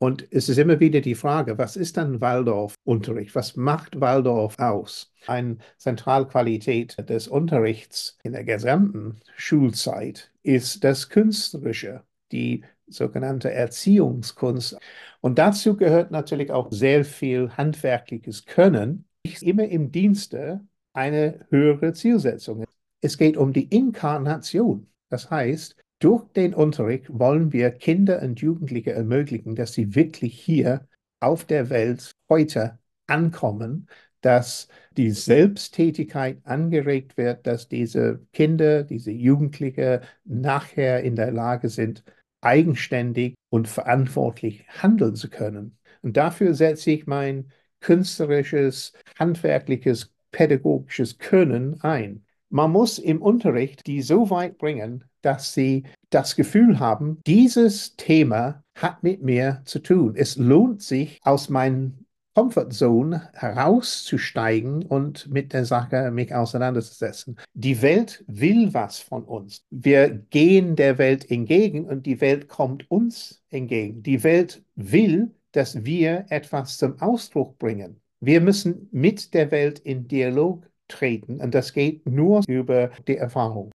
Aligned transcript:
Und 0.00 0.26
es 0.30 0.48
ist 0.48 0.58
immer 0.58 0.78
wieder 0.78 1.00
die 1.00 1.16
Frage, 1.16 1.58
was 1.58 1.76
ist 1.76 1.96
dann 1.96 2.20
Waldorf-Unterricht? 2.20 3.34
Was 3.34 3.56
macht 3.56 4.00
Waldorf 4.00 4.56
aus? 4.58 5.12
Eine 5.26 5.58
Zentralqualität 5.76 6.96
des 7.08 7.26
Unterrichts 7.26 8.16
in 8.22 8.32
der 8.32 8.44
gesamten 8.44 9.16
Schulzeit 9.36 10.32
ist 10.44 10.84
das 10.84 11.08
Künstlerische, 11.08 12.04
die 12.30 12.64
sogenannte 12.86 13.52
Erziehungskunst. 13.52 14.78
Und 15.20 15.38
dazu 15.38 15.76
gehört 15.76 16.12
natürlich 16.12 16.52
auch 16.52 16.70
sehr 16.70 17.04
viel 17.04 17.50
handwerkliches 17.50 18.46
Können, 18.46 19.04
immer 19.40 19.64
im 19.64 19.90
Dienste 19.90 20.60
eine 20.92 21.46
höhere 21.50 21.92
Zielsetzung. 21.92 22.64
Es 23.00 23.18
geht 23.18 23.36
um 23.36 23.52
die 23.52 23.64
Inkarnation. 23.64 24.86
Das 25.10 25.30
heißt, 25.30 25.76
durch 25.98 26.24
den 26.32 26.54
Unterricht 26.54 27.06
wollen 27.08 27.52
wir 27.52 27.70
Kinder 27.70 28.22
und 28.22 28.40
Jugendliche 28.40 28.92
ermöglichen, 28.92 29.54
dass 29.56 29.72
sie 29.72 29.94
wirklich 29.94 30.38
hier 30.38 30.86
auf 31.20 31.44
der 31.44 31.70
Welt 31.70 32.12
heute 32.28 32.78
ankommen, 33.06 33.88
dass 34.20 34.68
die 34.96 35.10
Selbsttätigkeit 35.10 36.40
angeregt 36.44 37.16
wird, 37.16 37.46
dass 37.46 37.68
diese 37.68 38.26
Kinder, 38.32 38.82
diese 38.84 39.10
Jugendliche 39.10 40.02
nachher 40.24 41.02
in 41.02 41.16
der 41.16 41.32
Lage 41.32 41.68
sind, 41.68 42.04
eigenständig 42.40 43.34
und 43.48 43.68
verantwortlich 43.68 44.64
handeln 44.68 45.16
zu 45.16 45.28
können. 45.30 45.78
Und 46.02 46.16
dafür 46.16 46.54
setze 46.54 46.90
ich 46.92 47.06
mein 47.06 47.50
künstlerisches, 47.80 48.92
handwerkliches, 49.18 50.12
pädagogisches 50.30 51.18
Können 51.18 51.80
ein. 51.82 52.24
Man 52.50 52.72
muss 52.72 52.98
im 52.98 53.20
Unterricht 53.20 53.86
die 53.86 54.02
so 54.02 54.30
weit 54.30 54.58
bringen, 54.58 55.04
dass 55.22 55.52
sie 55.52 55.84
das 56.10 56.36
Gefühl 56.36 56.78
haben, 56.78 57.20
dieses 57.26 57.96
Thema 57.96 58.62
hat 58.74 59.02
mit 59.02 59.22
mir 59.22 59.62
zu 59.64 59.80
tun. 59.80 60.14
Es 60.16 60.36
lohnt 60.36 60.82
sich, 60.82 61.20
aus 61.22 61.48
meinem 61.50 62.06
Comfortzone 62.38 63.30
herauszusteigen 63.34 64.84
und 64.84 65.28
mit 65.28 65.52
der 65.52 65.64
Sache 65.64 66.12
mich 66.12 66.32
auseinanderzusetzen. 66.32 67.36
Die 67.54 67.82
Welt 67.82 68.24
will 68.28 68.72
was 68.72 69.00
von 69.00 69.24
uns. 69.24 69.64
Wir 69.70 70.08
gehen 70.08 70.76
der 70.76 70.98
Welt 70.98 71.28
entgegen 71.30 71.86
und 71.86 72.06
die 72.06 72.20
Welt 72.20 72.46
kommt 72.46 72.88
uns 72.92 73.42
entgegen. 73.50 74.04
Die 74.04 74.22
Welt 74.22 74.62
will, 74.76 75.34
dass 75.50 75.84
wir 75.84 76.26
etwas 76.28 76.78
zum 76.78 77.00
Ausdruck 77.00 77.58
bringen. 77.58 78.00
Wir 78.20 78.40
müssen 78.40 78.88
mit 78.92 79.34
der 79.34 79.50
Welt 79.50 79.80
in 79.80 80.06
Dialog 80.06 80.64
treten 80.88 81.40
und 81.40 81.54
das 81.54 81.72
geht 81.72 82.06
nur 82.06 82.42
über 82.48 82.90
die 83.06 83.16
Erfahrung. 83.16 83.70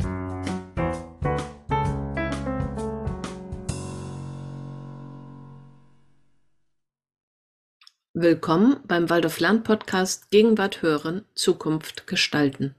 Willkommen 8.13 8.81
beim 8.85 9.09
Waldorf 9.09 9.39
Lern 9.39 9.63
Podcast 9.63 10.29
Gegenwart 10.29 10.81
hören, 10.81 11.25
Zukunft 11.35 12.05
gestalten. 12.05 12.75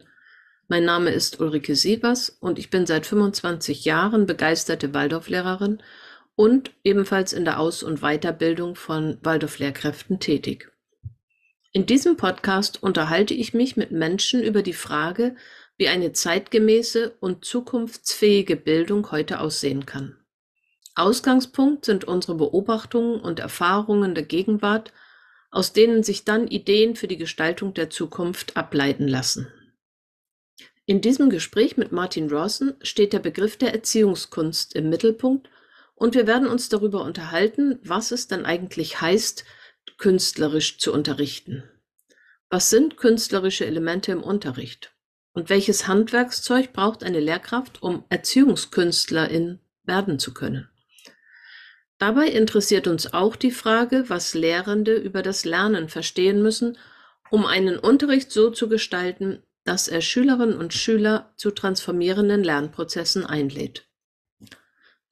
Mein 0.68 0.84
Name 0.84 1.10
ist 1.10 1.40
Ulrike 1.40 1.74
Sievers 1.76 2.30
und 2.40 2.58
ich 2.58 2.68
bin 2.68 2.84
seit 2.84 3.06
25 3.06 3.84
Jahren 3.84 4.26
begeisterte 4.26 4.92
Waldorflehrerin 4.92 5.82
und 6.36 6.72
ebenfalls 6.84 7.32
in 7.32 7.44
der 7.44 7.58
Aus- 7.58 7.82
und 7.82 8.00
Weiterbildung 8.02 8.74
von 8.74 9.18
Waldorflehrkräften 9.22 10.20
tätig. 10.20 10.70
In 11.72 11.86
diesem 11.86 12.16
Podcast 12.16 12.82
unterhalte 12.82 13.34
ich 13.34 13.54
mich 13.54 13.76
mit 13.76 13.92
Menschen 13.92 14.42
über 14.42 14.62
die 14.62 14.72
Frage, 14.72 15.36
wie 15.76 15.88
eine 15.88 16.12
zeitgemäße 16.12 17.16
und 17.20 17.44
zukunftsfähige 17.44 18.56
Bildung 18.56 19.10
heute 19.12 19.40
aussehen 19.40 19.86
kann. 19.86 20.16
Ausgangspunkt 20.94 21.84
sind 21.84 22.04
unsere 22.04 22.34
Beobachtungen 22.34 23.20
und 23.20 23.38
Erfahrungen 23.38 24.14
der 24.14 24.24
Gegenwart 24.24 24.92
aus 25.50 25.72
denen 25.72 26.02
sich 26.02 26.24
dann 26.24 26.46
Ideen 26.46 26.96
für 26.96 27.08
die 27.08 27.16
Gestaltung 27.16 27.74
der 27.74 27.90
Zukunft 27.90 28.56
ableiten 28.56 29.08
lassen. 29.08 29.48
In 30.86 31.00
diesem 31.00 31.30
Gespräch 31.30 31.76
mit 31.76 31.92
Martin 31.92 32.30
Rawson 32.30 32.74
steht 32.82 33.12
der 33.12 33.18
Begriff 33.18 33.56
der 33.56 33.72
Erziehungskunst 33.72 34.74
im 34.74 34.88
Mittelpunkt 34.90 35.48
und 35.94 36.14
wir 36.14 36.26
werden 36.26 36.48
uns 36.48 36.68
darüber 36.68 37.04
unterhalten, 37.04 37.78
was 37.82 38.10
es 38.10 38.26
dann 38.26 38.44
eigentlich 38.44 39.00
heißt, 39.00 39.44
künstlerisch 39.98 40.78
zu 40.78 40.92
unterrichten. 40.92 41.62
Was 42.48 42.70
sind 42.70 42.96
künstlerische 42.96 43.66
Elemente 43.66 44.12
im 44.12 44.22
Unterricht? 44.22 44.92
Und 45.32 45.48
welches 45.48 45.86
Handwerkszeug 45.86 46.72
braucht 46.72 47.04
eine 47.04 47.20
Lehrkraft, 47.20 47.82
um 47.82 48.04
Erziehungskünstlerin 48.08 49.60
werden 49.84 50.18
zu 50.18 50.34
können? 50.34 50.68
Dabei 51.98 52.28
interessiert 52.28 52.86
uns 52.86 53.12
auch 53.12 53.36
die 53.36 53.50
Frage, 53.50 54.06
was 54.08 54.34
Lehrende 54.34 54.94
über 54.94 55.22
das 55.22 55.44
Lernen 55.44 55.88
verstehen 55.88 56.42
müssen, 56.42 56.78
um 57.30 57.46
einen 57.46 57.78
Unterricht 57.78 58.32
so 58.32 58.50
zu 58.50 58.68
gestalten, 58.68 59.42
dass 59.64 59.86
er 59.86 60.00
Schülerinnen 60.00 60.56
und 60.56 60.72
Schüler 60.72 61.32
zu 61.36 61.50
transformierenden 61.50 62.42
Lernprozessen 62.42 63.26
einlädt. 63.26 63.89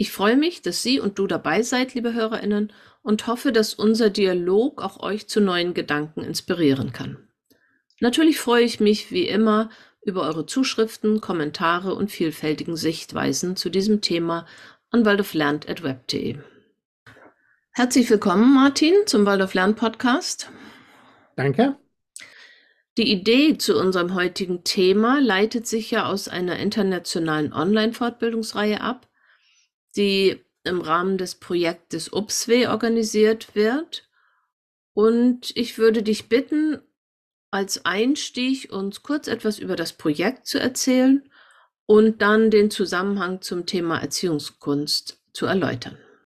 Ich 0.00 0.12
freue 0.12 0.36
mich, 0.36 0.62
dass 0.62 0.80
Sie 0.80 1.00
und 1.00 1.18
du 1.18 1.26
dabei 1.26 1.62
seid, 1.62 1.92
liebe 1.94 2.14
Hörerinnen, 2.14 2.72
und 3.02 3.26
hoffe, 3.26 3.50
dass 3.50 3.74
unser 3.74 4.10
Dialog 4.10 4.80
auch 4.80 5.00
euch 5.02 5.28
zu 5.28 5.40
neuen 5.40 5.74
Gedanken 5.74 6.22
inspirieren 6.22 6.92
kann. 6.92 7.28
Natürlich 7.98 8.38
freue 8.38 8.62
ich 8.62 8.78
mich 8.78 9.10
wie 9.10 9.26
immer 9.26 9.70
über 10.02 10.22
eure 10.22 10.46
Zuschriften, 10.46 11.20
Kommentare 11.20 11.96
und 11.96 12.12
vielfältigen 12.12 12.76
Sichtweisen 12.76 13.56
zu 13.56 13.70
diesem 13.70 14.00
Thema 14.00 14.46
an 14.90 15.04
waldorflernt.web.de. 15.04 16.38
Herzlich 17.72 18.08
willkommen, 18.08 18.54
Martin, 18.54 18.94
zum 19.06 19.26
Waldorf 19.26 19.54
Lern 19.54 19.74
Podcast. 19.74 20.48
Danke. 21.34 21.76
Die 22.98 23.10
Idee 23.10 23.58
zu 23.58 23.76
unserem 23.76 24.14
heutigen 24.14 24.62
Thema 24.62 25.20
leitet 25.20 25.66
sich 25.66 25.90
ja 25.90 26.06
aus 26.06 26.28
einer 26.28 26.56
internationalen 26.60 27.52
Online-Fortbildungsreihe 27.52 28.80
ab, 28.80 29.07
die 29.96 30.40
im 30.64 30.80
Rahmen 30.80 31.18
des 31.18 31.34
Projektes 31.36 32.12
UPSWE 32.12 32.70
organisiert 32.70 33.54
wird. 33.54 34.08
Und 34.94 35.56
ich 35.56 35.78
würde 35.78 36.02
dich 36.02 36.28
bitten, 36.28 36.78
als 37.50 37.84
Einstieg 37.84 38.72
uns 38.72 39.02
kurz 39.02 39.26
etwas 39.26 39.58
über 39.58 39.76
das 39.76 39.92
Projekt 39.92 40.46
zu 40.46 40.60
erzählen 40.60 41.22
und 41.86 42.20
dann 42.20 42.50
den 42.50 42.70
Zusammenhang 42.70 43.40
zum 43.40 43.64
Thema 43.64 43.98
Erziehungskunst 43.98 45.22
zu 45.32 45.46
erläutern. 45.46 45.96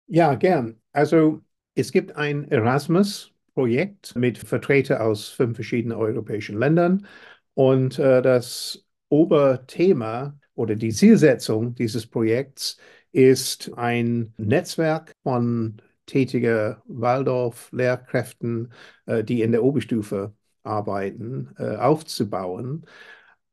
Ja, 0.07 0.35
gern. 0.35 0.79
Also 0.91 1.41
es 1.73 1.91
gibt 1.91 2.16
ein 2.16 2.49
Erasmus-Projekt 2.51 4.16
mit 4.16 4.37
Vertretern 4.37 5.01
aus 5.01 5.29
fünf 5.29 5.55
verschiedenen 5.55 5.97
europäischen 5.97 6.59
Ländern 6.59 7.07
und 7.55 7.97
äh, 7.97 8.21
das 8.21 8.85
Oberthema 9.09 10.37
oder 10.53 10.75
die 10.75 10.91
Zielsetzung 10.91 11.73
dieses 11.73 12.05
Projekts 12.05 12.77
ist 13.12 13.72
ein 13.75 14.34
Netzwerk 14.38 15.14
von 15.24 15.81
tätiger 16.06 16.81
Waldorf-Lehrkräften, 16.88 18.74
äh, 19.06 19.24
die 19.24 19.42
in 19.42 19.52
der 19.52 19.64
Oberstufe 19.64 20.34
arbeiten, 20.64 21.50
äh, 21.58 21.75
aufzubauen, 21.75 22.86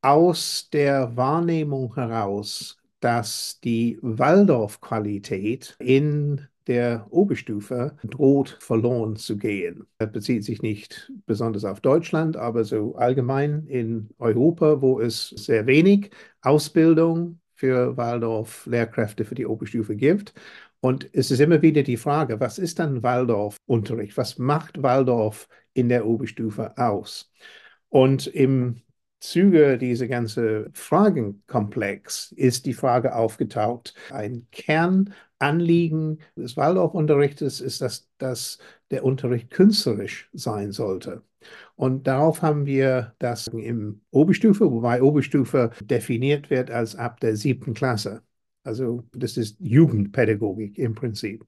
aus 0.01 0.69
der 0.71 1.15
Wahrnehmung 1.15 1.95
heraus, 1.95 2.77
dass 2.99 3.59
die 3.63 3.99
Waldorf-Qualität 4.01 5.75
in 5.79 6.47
der 6.67 7.07
Oberstufe 7.09 7.95
droht 8.03 8.57
verloren 8.59 9.15
zu 9.15 9.37
gehen. 9.37 9.87
Das 9.99 10.11
bezieht 10.11 10.43
sich 10.43 10.61
nicht 10.61 11.11
besonders 11.25 11.63
auf 11.63 11.79
Deutschland, 11.79 12.35
aber 12.35 12.65
so 12.65 12.95
allgemein 12.95 13.65
in 13.67 14.09
Europa, 14.19 14.81
wo 14.81 14.99
es 14.99 15.29
sehr 15.29 15.65
wenig 15.65 16.11
Ausbildung 16.41 17.39
für 17.57 17.97
Waldorf-Lehrkräfte 17.97 19.25
für 19.25 19.35
die 19.35 19.47
Oberstufe 19.47 19.95
gibt. 19.95 20.33
Und 20.79 21.09
es 21.13 21.31
ist 21.31 21.39
immer 21.39 21.61
wieder 21.61 21.83
die 21.83 21.97
Frage, 21.97 22.39
was 22.39 22.59
ist 22.59 22.79
dann 22.79 23.03
Waldorf-Unterricht? 23.03 24.15
Was 24.15 24.37
macht 24.37 24.81
Waldorf 24.83 25.49
in 25.73 25.89
der 25.89 26.05
Oberstufe 26.05 26.77
aus? 26.77 27.31
Und 27.89 28.27
im 28.27 28.81
Zuge 29.19 29.79
dieser 29.79 30.07
ganzen 30.07 30.71
Fragenkomplex 30.73 32.31
ist 32.33 32.67
die 32.67 32.73
Frage 32.73 33.15
aufgetaucht, 33.15 33.95
ein 34.11 34.47
Kern 34.51 35.13
Anliegen 35.39 36.19
des 36.35 36.57
Waldorfunterrichtes 36.57 37.61
ist, 37.61 37.81
dass, 37.81 38.09
dass 38.17 38.59
der 38.91 39.03
Unterricht 39.03 39.49
künstlerisch 39.49 40.29
sein 40.33 40.71
sollte. 40.71 41.23
Und 41.75 42.07
darauf 42.07 42.41
haben 42.41 42.65
wir 42.65 43.13
das 43.19 43.47
im 43.47 44.01
Oberstufe, 44.11 44.71
wobei 44.71 45.01
Oberstufe 45.01 45.71
definiert 45.81 46.49
wird 46.49 46.71
als 46.71 46.95
ab 46.95 47.19
der 47.19 47.35
siebten 47.35 47.73
Klasse. 47.73 48.21
Also 48.63 49.03
das 49.13 49.37
ist 49.37 49.57
Jugendpädagogik 49.59 50.77
im 50.77 50.95
Prinzip. 50.95 51.45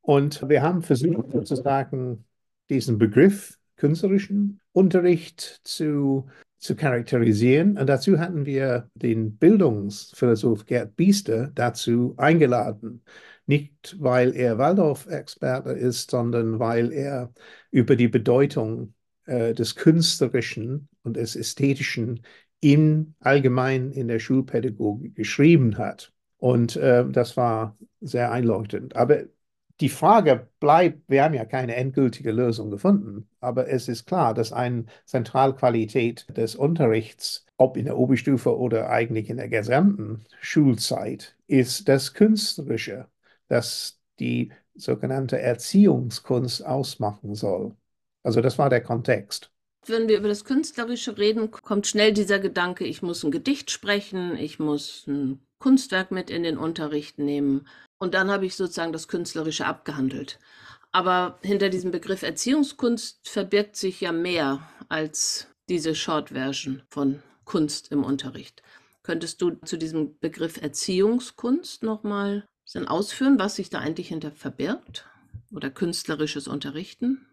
Und 0.00 0.48
wir 0.48 0.62
haben 0.62 0.82
versucht, 0.82 1.32
sozusagen 1.32 2.24
diesen 2.68 2.98
Begriff 2.98 3.58
künstlerischen 3.76 4.60
Unterricht 4.72 5.60
zu 5.64 6.26
zu 6.58 6.74
charakterisieren. 6.74 7.78
Und 7.78 7.86
dazu 7.86 8.18
hatten 8.18 8.46
wir 8.46 8.90
den 8.94 9.36
Bildungsphilosoph 9.36 10.66
Gerd 10.66 10.96
Biester 10.96 11.50
dazu 11.54 12.14
eingeladen. 12.16 13.02
Nicht, 13.46 13.96
weil 14.00 14.34
er 14.34 14.58
Waldorf-Experte 14.58 15.70
ist, 15.70 16.10
sondern 16.10 16.58
weil 16.58 16.92
er 16.92 17.32
über 17.70 17.94
die 17.94 18.08
Bedeutung 18.08 18.94
äh, 19.26 19.54
des 19.54 19.76
Künstlerischen 19.76 20.88
und 21.02 21.16
des 21.16 21.36
Ästhetischen 21.36 22.22
im 22.60 23.14
Allgemeinen 23.20 23.92
in 23.92 24.08
der 24.08 24.18
Schulpädagogik 24.18 25.14
geschrieben 25.14 25.78
hat. 25.78 26.12
Und 26.38 26.76
äh, 26.76 27.04
das 27.08 27.36
war 27.36 27.76
sehr 28.00 28.32
einleuchtend. 28.32 28.96
Aber 28.96 29.24
die 29.80 29.88
Frage 29.90 30.48
bleibt, 30.58 31.02
wir 31.08 31.22
haben 31.22 31.34
ja 31.34 31.44
keine 31.44 31.76
endgültige 31.76 32.32
Lösung 32.32 32.70
gefunden, 32.70 33.28
aber 33.40 33.68
es 33.68 33.88
ist 33.88 34.06
klar, 34.06 34.32
dass 34.32 34.52
eine 34.52 34.86
Zentralqualität 35.04 36.26
des 36.34 36.56
Unterrichts, 36.56 37.44
ob 37.58 37.76
in 37.76 37.84
der 37.84 37.98
Oberstufe 37.98 38.56
oder 38.56 38.88
eigentlich 38.88 39.28
in 39.28 39.36
der 39.36 39.48
gesamten 39.48 40.24
Schulzeit, 40.40 41.36
ist 41.46 41.88
das 41.88 42.14
Künstlerische, 42.14 43.08
das 43.48 44.00
die 44.18 44.52
sogenannte 44.74 45.40
Erziehungskunst 45.40 46.64
ausmachen 46.64 47.34
soll. 47.34 47.76
Also 48.26 48.40
das 48.40 48.58
war 48.58 48.70
der 48.70 48.80
Kontext. 48.80 49.52
Wenn 49.86 50.08
wir 50.08 50.18
über 50.18 50.26
das 50.26 50.44
Künstlerische 50.44 51.16
reden, 51.16 51.52
kommt 51.52 51.86
schnell 51.86 52.12
dieser 52.12 52.40
Gedanke, 52.40 52.84
ich 52.84 53.00
muss 53.00 53.22
ein 53.22 53.30
Gedicht 53.30 53.70
sprechen, 53.70 54.36
ich 54.36 54.58
muss 54.58 55.06
ein 55.06 55.38
Kunstwerk 55.60 56.10
mit 56.10 56.28
in 56.28 56.42
den 56.42 56.58
Unterricht 56.58 57.20
nehmen. 57.20 57.68
Und 57.98 58.14
dann 58.14 58.28
habe 58.28 58.44
ich 58.44 58.56
sozusagen 58.56 58.92
das 58.92 59.06
Künstlerische 59.06 59.64
abgehandelt. 59.64 60.40
Aber 60.90 61.38
hinter 61.40 61.68
diesem 61.68 61.92
Begriff 61.92 62.24
Erziehungskunst 62.24 63.28
verbirgt 63.28 63.76
sich 63.76 64.00
ja 64.00 64.10
mehr 64.10 64.68
als 64.88 65.46
diese 65.68 65.94
Short-Version 65.94 66.82
von 66.90 67.22
Kunst 67.44 67.92
im 67.92 68.02
Unterricht. 68.02 68.60
Könntest 69.04 69.40
du 69.40 69.52
zu 69.64 69.76
diesem 69.76 70.18
Begriff 70.18 70.60
Erziehungskunst 70.60 71.84
nochmal 71.84 72.44
ausführen, 72.86 73.38
was 73.38 73.54
sich 73.54 73.70
da 73.70 73.78
eigentlich 73.78 74.08
hinter 74.08 74.32
verbirgt? 74.32 75.06
Oder 75.52 75.70
künstlerisches 75.70 76.48
Unterrichten? 76.48 77.25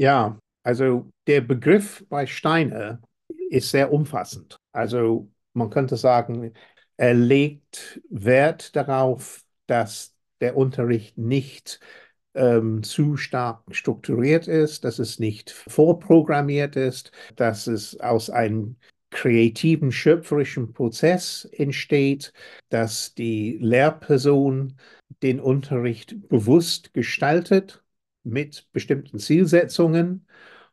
Ja, 0.00 0.38
also 0.62 1.10
der 1.26 1.42
Begriff 1.42 2.06
bei 2.08 2.24
Steiner 2.26 3.02
ist 3.50 3.70
sehr 3.70 3.92
umfassend. 3.92 4.56
Also 4.72 5.30
man 5.52 5.68
könnte 5.68 5.98
sagen, 5.98 6.54
er 6.96 7.12
legt 7.12 8.00
Wert 8.08 8.74
darauf, 8.76 9.42
dass 9.66 10.14
der 10.40 10.56
Unterricht 10.56 11.18
nicht 11.18 11.80
ähm, 12.32 12.82
zu 12.82 13.18
stark 13.18 13.62
strukturiert 13.72 14.48
ist, 14.48 14.84
dass 14.84 14.98
es 15.00 15.18
nicht 15.18 15.50
vorprogrammiert 15.50 16.76
ist, 16.76 17.12
dass 17.36 17.66
es 17.66 18.00
aus 18.00 18.30
einem 18.30 18.76
kreativen, 19.10 19.92
schöpferischen 19.92 20.72
Prozess 20.72 21.44
entsteht, 21.52 22.32
dass 22.70 23.14
die 23.14 23.58
Lehrperson 23.60 24.78
den 25.22 25.40
Unterricht 25.40 26.26
bewusst 26.30 26.94
gestaltet 26.94 27.82
mit 28.22 28.68
bestimmten 28.72 29.18
Zielsetzungen 29.18 30.26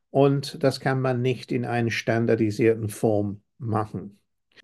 und 0.10 0.64
das 0.64 0.80
kann 0.80 1.02
man 1.02 1.22
nicht 1.22 1.52
in 1.52 1.66
einer 1.66 1.92
standardisierten 1.92 2.90
Form 2.90 3.42
machen. 3.58 4.20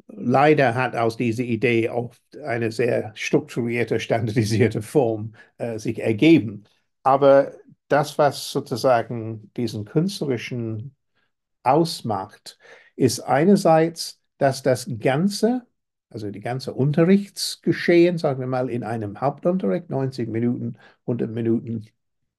Leider 0.08 0.76
hat 0.76 0.96
aus 0.96 1.18
dieser 1.18 1.44
Idee 1.44 1.90
auch 1.90 2.16
eine 2.44 2.72
sehr 2.72 3.12
strukturierte, 3.16 4.00
standardisierte 4.00 4.82
Form 4.82 5.34
äh, 5.58 5.78
sich 5.80 6.02
ergeben. 6.02 6.64
Aber 7.04 7.54
das, 7.88 8.18
was 8.18 8.52
sozusagen 8.52 9.52
diesen 9.56 9.86
künstlerischen 9.86 10.96
ausmacht, 11.64 12.58
ist 12.96 13.20
einerseits, 13.22 14.22
dass 14.38 14.64
das 14.64 14.90
Ganze, 15.00 15.68
also 16.10 16.32
die 16.32 16.40
ganze 16.42 16.74
Unterrichtsgeschehen, 16.74 18.18
sagen 18.18 18.40
wir 18.40 18.48
mal 18.48 18.70
in 18.70 18.84
einem 18.84 19.22
Hauptunterricht, 19.22 19.90
90 19.90 20.30
Minuten, 20.30 20.78
100 21.06 21.30
Minuten 21.32 21.86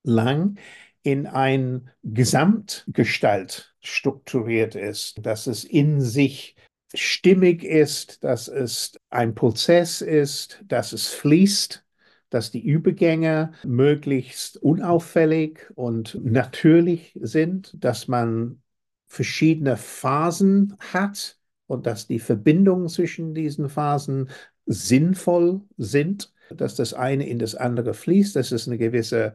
lang, 0.05 0.59
in 1.03 1.27
ein 1.27 1.91
Gesamtgestalt 2.03 3.75
strukturiert 3.81 4.75
ist, 4.75 5.25
dass 5.27 5.47
es 5.47 5.65
in 5.65 6.01
sich 6.01 6.57
stimmig 6.95 7.65
ist, 7.65 8.25
dass 8.25 8.49
es 8.49 8.99
ein 9.11 9.35
Prozess 9.35 10.01
ist, 10.01 10.63
dass 10.67 10.93
es 10.93 11.09
fließt, 11.09 11.85
dass 12.31 12.51
die 12.51 12.65
Übergänge 12.65 13.53
möglichst 13.65 14.57
unauffällig 14.57 15.71
und 15.75 16.19
natürlich 16.25 17.17
sind, 17.21 17.75
dass 17.79 18.09
man 18.09 18.63
verschiedene 19.07 19.77
Phasen 19.77 20.77
hat 20.79 21.39
und 21.67 21.87
dass 21.87 22.07
die 22.07 22.19
Verbindungen 22.19 22.89
zwischen 22.89 23.35
diesen 23.35 23.69
Phasen 23.69 24.31
sinnvoll 24.67 25.63
sind, 25.77 26.33
dass 26.51 26.75
das 26.75 26.95
eine 26.95 27.29
in 27.29 27.39
das 27.39 27.55
andere 27.55 27.95
fließt, 27.95 28.37
dass 28.37 28.53
es 28.53 28.67
eine 28.67 28.79
gewisse 28.79 29.35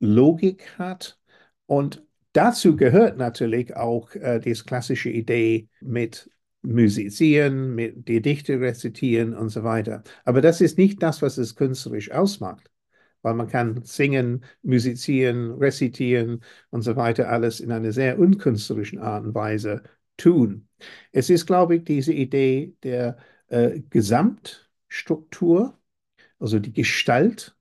Logik 0.00 0.78
hat. 0.78 1.18
Und 1.66 2.04
dazu 2.32 2.76
gehört 2.76 3.18
natürlich 3.18 3.76
auch 3.76 4.14
äh, 4.14 4.40
diese 4.40 4.64
klassische 4.64 5.10
Idee 5.10 5.68
mit 5.80 6.30
Musizieren, 6.62 7.74
mit 7.74 8.04
Gedichte 8.06 8.60
rezitieren 8.60 9.34
und 9.34 9.48
so 9.50 9.62
weiter. 9.62 10.02
Aber 10.24 10.40
das 10.40 10.60
ist 10.60 10.76
nicht 10.76 11.02
das, 11.02 11.22
was 11.22 11.38
es 11.38 11.54
künstlerisch 11.54 12.10
ausmacht, 12.10 12.70
weil 13.22 13.34
man 13.34 13.46
kann 13.48 13.82
singen, 13.84 14.44
musizieren, 14.62 15.52
rezitieren 15.52 16.42
und 16.70 16.82
so 16.82 16.96
weiter 16.96 17.28
alles 17.28 17.60
in 17.60 17.70
einer 17.70 17.92
sehr 17.92 18.18
unkünstlerischen 18.18 18.98
Art 18.98 19.24
und 19.24 19.34
Weise 19.34 19.82
tun. 20.16 20.68
Es 21.12 21.30
ist, 21.30 21.46
glaube 21.46 21.76
ich, 21.76 21.84
diese 21.84 22.12
Idee 22.12 22.74
der 22.82 23.18
äh, 23.48 23.80
Gesamtstruktur, 23.90 25.78
also 26.38 26.58
die 26.58 26.72
Gestalt 26.72 27.56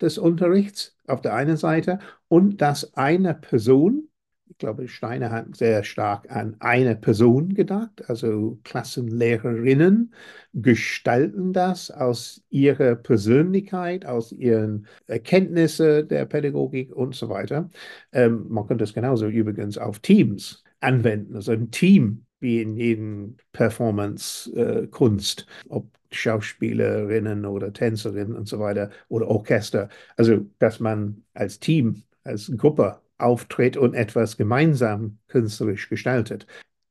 des 0.00 0.18
Unterrichts 0.18 0.96
auf 1.12 1.20
der 1.20 1.34
einen 1.34 1.56
Seite 1.56 1.98
und 2.28 2.60
dass 2.60 2.94
eine 2.94 3.34
Person, 3.34 4.08
ich 4.48 4.58
glaube, 4.58 4.88
Steiner 4.88 5.30
hat 5.30 5.56
sehr 5.56 5.82
stark 5.84 6.30
an 6.30 6.56
eine 6.60 6.96
Person 6.96 7.54
gedacht, 7.54 8.08
also 8.08 8.58
Klassenlehrerinnen 8.64 10.14
gestalten 10.52 11.52
das 11.52 11.90
aus 11.90 12.42
ihrer 12.50 12.96
Persönlichkeit, 12.96 14.06
aus 14.06 14.32
ihren 14.32 14.86
Erkenntnissen 15.06 16.08
der 16.08 16.26
Pädagogik 16.26 16.92
und 16.94 17.14
so 17.14 17.28
weiter. 17.28 17.70
Ähm, 18.12 18.46
man 18.48 18.66
könnte 18.66 18.84
es 18.84 18.94
genauso 18.94 19.26
übrigens 19.26 19.78
auf 19.78 20.00
Teams 20.00 20.64
anwenden, 20.80 21.36
also 21.36 21.52
ein 21.52 21.70
Team 21.70 22.26
wie 22.42 22.60
in 22.60 22.76
jedem 22.76 23.36
Performance-Kunst, 23.52 25.40
äh, 25.40 25.72
ob 25.72 25.86
Schauspielerinnen 26.10 27.46
oder 27.46 27.72
Tänzerinnen 27.72 28.36
und 28.36 28.48
so 28.48 28.58
weiter 28.58 28.90
oder 29.08 29.28
Orchester. 29.28 29.88
Also, 30.16 30.46
dass 30.58 30.80
man 30.80 31.24
als 31.34 31.58
Team, 31.58 32.02
als 32.24 32.52
Gruppe 32.56 33.00
auftritt 33.18 33.76
und 33.76 33.94
etwas 33.94 34.36
gemeinsam 34.36 35.18
künstlerisch 35.28 35.88
gestaltet. 35.88 36.46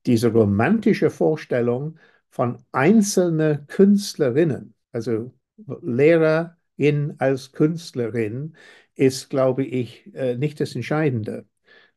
Diese 0.06 0.32
romantische 0.32 1.10
Vorstellung 1.10 2.00
von 2.30 2.58
einzelnen 2.72 3.68
Künstlerinnen, 3.68 4.74
also 4.92 5.34
Lehrerin 5.82 7.16
als 7.18 7.52
Künstlerin, 7.52 8.56
ist, 8.96 9.30
glaube 9.30 9.64
ich, 9.64 10.10
äh, 10.16 10.38
nicht 10.38 10.60
das 10.60 10.76
Entscheidende, 10.76 11.46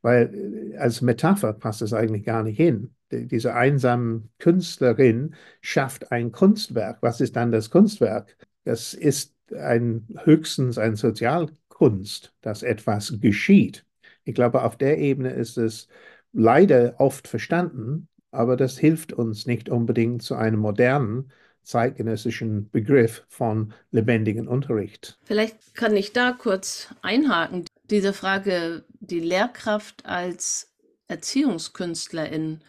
weil 0.02 0.72
äh, 0.74 0.76
als 0.76 1.00
Metapher 1.00 1.52
passt 1.52 1.82
es 1.82 1.92
eigentlich 1.92 2.24
gar 2.24 2.42
nicht 2.42 2.56
hin 2.56 2.94
diese 3.22 3.54
einsame 3.54 4.22
Künstlerin 4.38 5.34
schafft 5.60 6.12
ein 6.12 6.32
Kunstwerk. 6.32 6.98
Was 7.00 7.20
ist 7.20 7.36
dann 7.36 7.52
das 7.52 7.70
Kunstwerk? 7.70 8.36
Das 8.64 8.94
ist 8.94 9.34
ein, 9.54 10.06
höchstens 10.24 10.78
ein 10.78 10.96
Sozialkunst, 10.96 12.32
dass 12.40 12.62
etwas 12.62 13.20
geschieht. 13.20 13.84
Ich 14.24 14.34
glaube, 14.34 14.62
auf 14.62 14.76
der 14.76 14.98
Ebene 14.98 15.30
ist 15.32 15.58
es 15.58 15.88
leider 16.32 16.94
oft 16.98 17.28
verstanden, 17.28 18.08
aber 18.30 18.56
das 18.56 18.78
hilft 18.78 19.12
uns 19.12 19.46
nicht 19.46 19.68
unbedingt 19.68 20.22
zu 20.22 20.34
einem 20.34 20.60
modernen 20.60 21.30
zeitgenössischen 21.62 22.70
Begriff 22.70 23.24
von 23.28 23.72
lebendigen 23.90 24.48
Unterricht. 24.48 25.18
Vielleicht 25.24 25.74
kann 25.74 25.96
ich 25.96 26.12
da 26.12 26.32
kurz 26.32 26.94
einhaken. 27.02 27.64
Diese 27.90 28.12
Frage, 28.12 28.84
die 29.00 29.20
Lehrkraft 29.20 30.04
als 30.04 30.74
Erziehungskünstlerin 31.08 32.60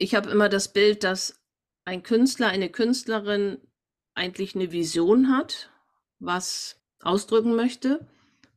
ich 0.00 0.14
habe 0.14 0.30
immer 0.30 0.48
das 0.48 0.72
Bild, 0.72 1.04
dass 1.04 1.38
ein 1.84 2.02
Künstler, 2.02 2.48
eine 2.48 2.70
Künstlerin 2.70 3.58
eigentlich 4.14 4.54
eine 4.54 4.72
Vision 4.72 5.28
hat, 5.28 5.70
was 6.18 6.80
ausdrücken 7.02 7.54
möchte 7.54 8.08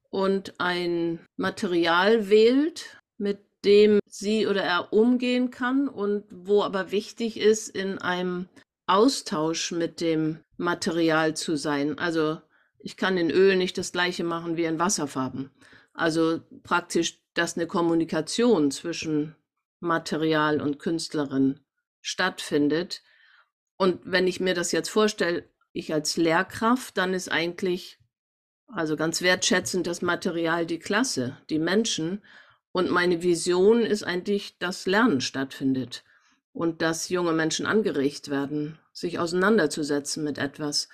und 0.10 0.60
ein 0.60 1.20
Material 1.36 2.30
wählt, 2.30 2.98
mit 3.18 3.40
dem 3.66 4.00
sie 4.08 4.48
oder 4.48 4.64
er 4.64 4.94
umgehen 4.94 5.52
kann 5.52 5.90
und 5.90 6.24
wo 6.32 6.64
aber 6.64 6.92
wichtig 6.92 7.38
ist, 7.38 7.70
in 7.70 7.98
einem 8.00 8.48
Austausch 8.88 9.72
mit 9.72 10.00
dem 10.00 10.40
Material 10.58 11.36
zu 11.36 11.58
sein. 11.58 12.00
Also 12.00 12.42
ich 12.80 12.96
kann 12.96 13.18
in 13.18 13.32
Öl 13.32 13.58
nicht 13.58 13.78
das 13.78 13.92
gleiche 13.92 14.24
machen 14.24 14.56
wie 14.56 14.66
in 14.66 14.80
Wasserfarben. 14.80 15.52
Also 15.94 16.42
praktisch, 16.64 17.20
dass 17.34 17.58
eine 17.58 17.68
Kommunikation 17.68 18.72
zwischen 18.72 19.36
Material 19.84 20.62
und 20.62 20.80
Künstlerin 20.80 21.60
stattfindet. 22.02 23.04
Und 23.78 24.02
wenn 24.04 24.28
ich 24.28 24.40
mir 24.40 24.56
das 24.56 24.72
jetzt 24.72 24.90
vorstelle, 24.90 25.48
ich 25.74 25.94
als 25.94 26.18
Lehrkraft, 26.18 26.98
dann 26.98 27.13
ist 27.13 27.32
eigentlich 27.32 28.00
Also 28.68 28.96
ganz 28.96 29.22
wertschätzend 29.22 29.86
das 29.86 30.02
Material, 30.02 30.66
die 30.66 30.80
Klasse, 30.80 31.38
die 31.50 31.60
Menschen. 31.60 32.24
Und 32.72 32.90
meine 32.90 33.22
Vision 33.22 33.82
ist 33.82 34.04
eigentlich, 34.04 34.58
dass 34.58 34.88
Lernen 34.88 35.22
stattfindet 35.22 36.04
und 36.54 36.82
dass 36.82 37.10
junge 37.10 37.34
Menschen 37.34 37.66
angeregt 37.66 38.30
werden, 38.30 38.80
sich 38.92 39.20
auseinanderzusetzen 39.20 40.24
mit 40.24 40.38
etwas. 40.38 40.90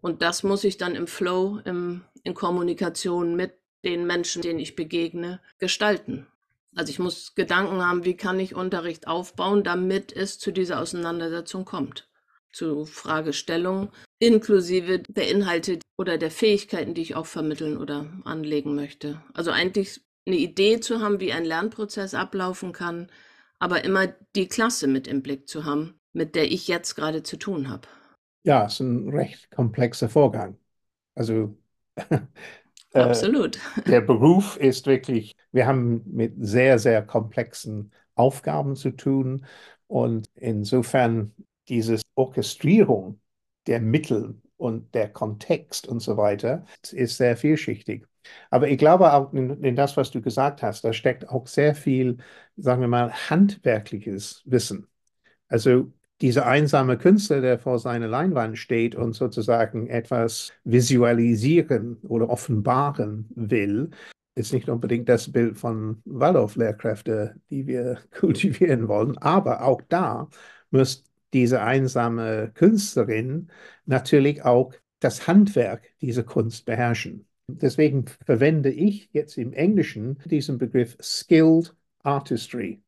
Und 0.00 0.20
das 0.20 0.42
muss 0.42 0.64
ich 0.64 0.76
dann 0.76 0.94
im 0.94 1.06
Flow, 1.06 1.60
im, 1.64 2.04
in 2.22 2.34
Kommunikation 2.34 3.34
mit 3.36 3.54
den 3.84 4.06
Menschen, 4.06 4.42
denen 4.42 4.58
ich 4.58 4.76
begegne, 4.76 5.40
gestalten. 5.58 6.26
Also 6.74 6.90
ich 6.90 6.98
muss 6.98 7.34
Gedanken 7.34 7.84
haben, 7.84 8.04
wie 8.04 8.16
kann 8.16 8.40
ich 8.40 8.54
Unterricht 8.54 9.06
aufbauen, 9.06 9.62
damit 9.62 10.12
es 10.12 10.38
zu 10.38 10.52
dieser 10.52 10.80
Auseinandersetzung 10.80 11.64
kommt. 11.64 12.08
Zu 12.52 12.84
Fragestellungen 12.84 13.90
inklusive 14.18 15.00
der 15.00 15.28
Inhalte 15.30 15.78
oder 15.98 16.16
der 16.16 16.30
Fähigkeiten, 16.30 16.94
die 16.94 17.02
ich 17.02 17.16
auch 17.16 17.26
vermitteln 17.26 17.76
oder 17.76 18.06
anlegen 18.24 18.74
möchte. 18.74 19.20
Also 19.34 19.50
eigentlich 19.50 20.00
eine 20.26 20.36
Idee 20.36 20.80
zu 20.80 21.00
haben, 21.00 21.18
wie 21.18 21.32
ein 21.32 21.44
Lernprozess 21.44 22.14
ablaufen 22.14 22.72
kann, 22.72 23.10
aber 23.58 23.84
immer 23.84 24.06
die 24.36 24.48
Klasse 24.48 24.86
mit 24.86 25.08
im 25.08 25.22
Blick 25.22 25.48
zu 25.48 25.64
haben, 25.64 25.98
mit 26.12 26.34
der 26.34 26.50
ich 26.50 26.68
jetzt 26.68 26.94
gerade 26.94 27.22
zu 27.22 27.36
tun 27.36 27.68
habe. 27.68 27.88
Ja, 28.44 28.66
es 28.66 28.74
ist 28.74 28.80
ein 28.80 29.08
recht 29.08 29.50
komplexer 29.50 30.08
Vorgang. 30.08 30.56
Also 31.14 31.56
Äh, 32.92 33.00
Absolut. 33.00 33.58
der 33.86 34.00
Beruf 34.00 34.56
ist 34.56 34.86
wirklich, 34.86 35.34
wir 35.50 35.66
haben 35.66 36.02
mit 36.06 36.34
sehr, 36.38 36.78
sehr 36.78 37.02
komplexen 37.02 37.90
Aufgaben 38.14 38.76
zu 38.76 38.90
tun 38.90 39.46
und 39.86 40.26
insofern 40.34 41.34
diese 41.68 42.00
Orchestrierung 42.14 43.20
der 43.66 43.80
Mittel 43.80 44.40
und 44.56 44.94
der 44.94 45.08
Kontext 45.08 45.88
und 45.88 46.00
so 46.00 46.16
weiter 46.16 46.64
ist 46.92 47.16
sehr 47.16 47.36
vielschichtig. 47.36 48.06
Aber 48.50 48.68
ich 48.68 48.78
glaube 48.78 49.12
auch 49.12 49.32
in, 49.32 49.62
in, 49.62 49.76
das, 49.76 49.96
was 49.96 50.10
du 50.10 50.20
gesagt 50.20 50.62
hast, 50.62 50.84
da 50.84 50.92
steckt 50.92 51.28
auch 51.28 51.46
sehr 51.46 51.74
viel, 51.74 52.18
sagen 52.56 52.80
wir 52.80 52.88
mal, 52.88 53.12
handwerkliches 53.12 54.42
Wissen. 54.44 54.86
Also 55.48 55.92
dieser 56.22 56.46
einsame 56.46 56.96
Künstler, 56.98 57.40
der 57.40 57.58
vor 57.58 57.80
seiner 57.80 58.06
Leinwand 58.06 58.56
steht 58.56 58.94
und 58.94 59.12
sozusagen 59.14 59.88
etwas 59.88 60.52
visualisieren 60.62 61.98
oder 62.02 62.30
offenbaren 62.30 63.26
will, 63.34 63.90
ist 64.36 64.52
nicht 64.52 64.68
unbedingt 64.68 65.08
das 65.08 65.30
Bild 65.32 65.58
von 65.58 66.00
Waldorf-Lehrkräften, 66.04 67.42
die 67.50 67.66
wir 67.66 67.98
kultivieren 68.12 68.86
wollen, 68.86 69.18
aber 69.18 69.64
auch 69.64 69.82
da 69.88 70.28
muss 70.70 71.04
diese 71.32 71.60
einsame 71.62 72.52
Künstlerin 72.54 73.48
natürlich 73.84 74.44
auch 74.44 74.72
das 75.00 75.26
Handwerk 75.26 75.90
dieser 76.00 76.22
Kunst 76.22 76.66
beherrschen. 76.66 77.26
Deswegen 77.48 78.04
verwende 78.24 78.70
ich 78.70 79.10
jetzt 79.12 79.36
im 79.38 79.52
Englischen 79.52 80.18
diesen 80.26 80.58
Begriff 80.58 80.96
Skilled 81.00 81.74
Artistry. 82.04 82.80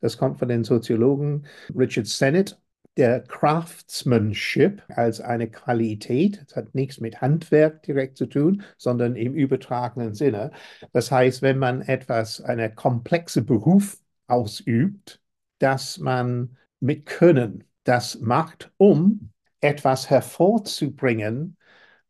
Das 0.00 0.18
kommt 0.18 0.38
von 0.38 0.48
den 0.48 0.62
Soziologen 0.62 1.46
Richard 1.74 2.06
Sennett 2.06 2.58
der 2.96 3.20
Craftsmanship 3.20 4.82
als 4.88 5.20
eine 5.20 5.50
Qualität. 5.50 6.42
Das 6.46 6.56
hat 6.56 6.74
nichts 6.74 7.00
mit 7.00 7.20
Handwerk 7.20 7.82
direkt 7.82 8.16
zu 8.16 8.26
tun, 8.26 8.62
sondern 8.78 9.16
im 9.16 9.34
übertragenen 9.34 10.14
Sinne. 10.14 10.50
Das 10.92 11.10
heißt, 11.10 11.42
wenn 11.42 11.58
man 11.58 11.82
etwas, 11.82 12.40
eine 12.40 12.74
komplexe 12.74 13.42
Beruf 13.42 13.98
ausübt, 14.26 15.20
dass 15.58 15.98
man 15.98 16.56
mit 16.80 17.06
Können 17.06 17.64
das 17.84 18.20
macht, 18.20 18.72
um 18.78 19.30
etwas 19.60 20.10
hervorzubringen, 20.10 21.56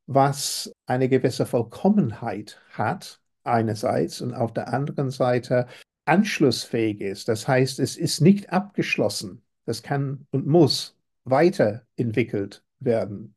was 0.07 0.73
eine 0.87 1.09
gewisse 1.09 1.47
Vollkommenheit 1.47 2.61
hat, 2.71 3.21
einerseits, 3.45 4.21
und 4.21 4.35
auf 4.35 4.53
der 4.53 4.73
anderen 4.73 5.11
Seite 5.11 5.67
anschlussfähig 6.05 7.01
ist. 7.01 7.29
Das 7.29 7.49
heißt, 7.49 7.81
es 7.81 7.97
ist 7.97 8.21
nicht 8.21 8.53
abgeschlossen. 8.53 9.43
Das 9.67 9.83
kann 9.83 10.27
und 10.31 10.47
muss 10.47 10.97
weiterentwickelt 11.25 12.63
werden. 12.81 13.35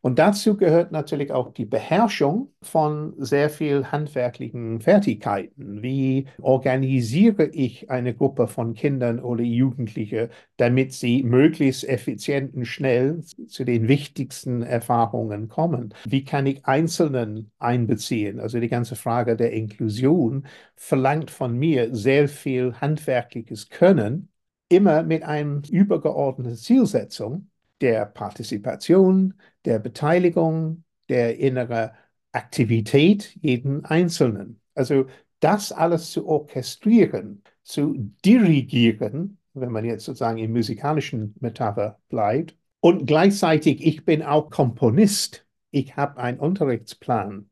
Und 0.00 0.18
dazu 0.18 0.56
gehört 0.56 0.90
natürlich 0.92 1.30
auch 1.30 1.52
die 1.52 1.64
Beherrschung 1.64 2.52
von 2.60 3.14
sehr 3.18 3.50
viel 3.50 3.86
handwerklichen 3.86 4.80
Fertigkeiten. 4.80 5.82
Wie 5.82 6.26
organisiere 6.40 7.46
ich 7.46 7.90
eine 7.90 8.14
Gruppe 8.14 8.48
von 8.48 8.74
Kindern 8.74 9.20
oder 9.20 9.42
Jugendlichen, 9.42 10.28
damit 10.56 10.92
sie 10.92 11.22
möglichst 11.22 11.88
effizient 11.88 12.54
und 12.54 12.66
schnell 12.66 13.22
zu 13.22 13.64
den 13.64 13.86
wichtigsten 13.88 14.62
Erfahrungen 14.62 15.48
kommen? 15.48 15.94
Wie 16.04 16.24
kann 16.24 16.46
ich 16.46 16.66
Einzelnen 16.66 17.50
einbeziehen? 17.58 18.40
Also 18.40 18.58
die 18.60 18.68
ganze 18.68 18.96
Frage 18.96 19.36
der 19.36 19.52
Inklusion 19.52 20.46
verlangt 20.74 21.30
von 21.30 21.56
mir 21.56 21.94
sehr 21.94 22.28
viel 22.28 22.74
handwerkliches 22.74 23.68
Können, 23.68 24.31
immer 24.72 25.02
mit 25.02 25.22
einer 25.22 25.62
übergeordneten 25.70 26.56
Zielsetzung 26.56 27.48
der 27.80 28.06
Partizipation, 28.06 29.34
der 29.64 29.78
Beteiligung, 29.78 30.84
der 31.08 31.38
inneren 31.38 31.90
Aktivität 32.32 33.36
jeden 33.42 33.84
Einzelnen. 33.84 34.60
Also 34.74 35.06
das 35.40 35.72
alles 35.72 36.10
zu 36.12 36.26
orchestrieren, 36.26 37.42
zu 37.62 37.94
dirigieren, 38.24 39.38
wenn 39.54 39.72
man 39.72 39.84
jetzt 39.84 40.04
sozusagen 40.04 40.38
im 40.38 40.52
musikalischen 40.52 41.34
Metapher 41.40 41.98
bleibt. 42.08 42.56
Und 42.80 43.06
gleichzeitig, 43.06 43.84
ich 43.84 44.04
bin 44.04 44.22
auch 44.22 44.50
Komponist. 44.50 45.44
Ich 45.70 45.96
habe 45.96 46.18
einen 46.18 46.38
Unterrichtsplan 46.38 47.50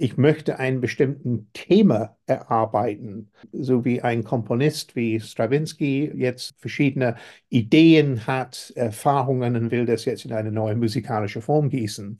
ich 0.00 0.16
möchte 0.16 0.58
ein 0.58 0.80
bestimmtes 0.80 1.44
Thema 1.52 2.16
erarbeiten, 2.24 3.30
so 3.52 3.84
wie 3.84 4.00
ein 4.00 4.24
Komponist 4.24 4.96
wie 4.96 5.20
Stravinsky 5.20 6.10
jetzt 6.14 6.54
verschiedene 6.58 7.16
Ideen 7.50 8.26
hat, 8.26 8.72
Erfahrungen 8.76 9.56
und 9.56 9.70
will 9.70 9.84
das 9.84 10.06
jetzt 10.06 10.24
in 10.24 10.32
eine 10.32 10.50
neue 10.50 10.74
musikalische 10.74 11.42
Form 11.42 11.68
gießen. 11.68 12.18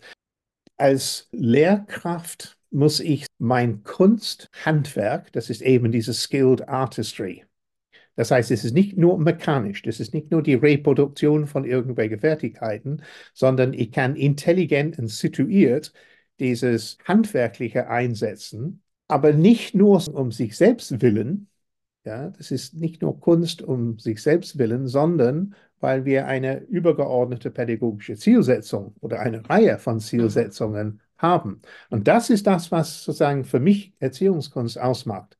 Als 0.77 1.29
Lehrkraft 1.33 2.59
muss 2.71 3.01
ich 3.01 3.25
mein 3.39 3.83
Kunsthandwerk, 3.83 5.33
das 5.33 5.49
ist 5.49 5.63
eben 5.63 5.91
diese 5.91 6.13
Skilled 6.13 6.69
Artistry, 6.69 7.45
das 8.17 8.31
heißt, 8.31 8.51
es 8.51 8.67
ist 8.67 8.75
nicht 8.75 8.99
nur 8.99 9.19
mechanisch, 9.19 9.83
es 9.87 9.99
ist 9.99 10.13
nicht 10.13 10.31
nur 10.31 10.43
die 10.43 10.53
Reproduktion 10.53 11.47
von 11.47 11.65
irgendwelchen 11.65 12.21
Fertigkeiten, 12.21 13.03
sondern 13.33 13.73
ich 13.73 13.93
kann 13.93 14.15
intelligent 14.15 14.99
und 14.99 15.09
situiert 15.09 15.95
dieses 16.41 16.99
handwerkliche 17.05 17.89
Einsetzen, 17.89 18.83
aber 19.09 19.33
nicht 19.33 19.75
nur 19.75 20.03
um 20.15 20.33
sich 20.33 20.57
selbst 20.57 21.01
willen, 21.03 21.49
ja, 22.05 22.31
das 22.31 22.51
ist 22.51 22.75
nicht 22.75 23.03
nur 23.03 23.21
Kunst 23.21 23.63
um 23.63 23.99
sich 23.99 24.23
selbst 24.23 24.59
willen, 24.59 24.89
sondern 24.89 25.55
weil 25.81 26.05
wir 26.05 26.27
eine 26.27 26.61
übergeordnete 26.61 27.51
pädagogische 27.51 28.17
Zielsetzung 28.17 28.95
oder 29.01 29.21
eine 29.21 29.49
Reihe 29.49 29.79
von 29.79 29.97
mhm. 29.97 30.01
Zielsetzungen 30.01 31.01
haben. 31.19 31.61
Und 31.91 32.09
das 32.09 32.31
ist 32.31 32.47
das, 32.47 32.73
was 32.73 33.05
sozusagen 33.05 33.45
für 33.45 33.61
mich 33.61 33.95
Erziehungskunst 33.99 34.79
ausmacht. 34.79 35.39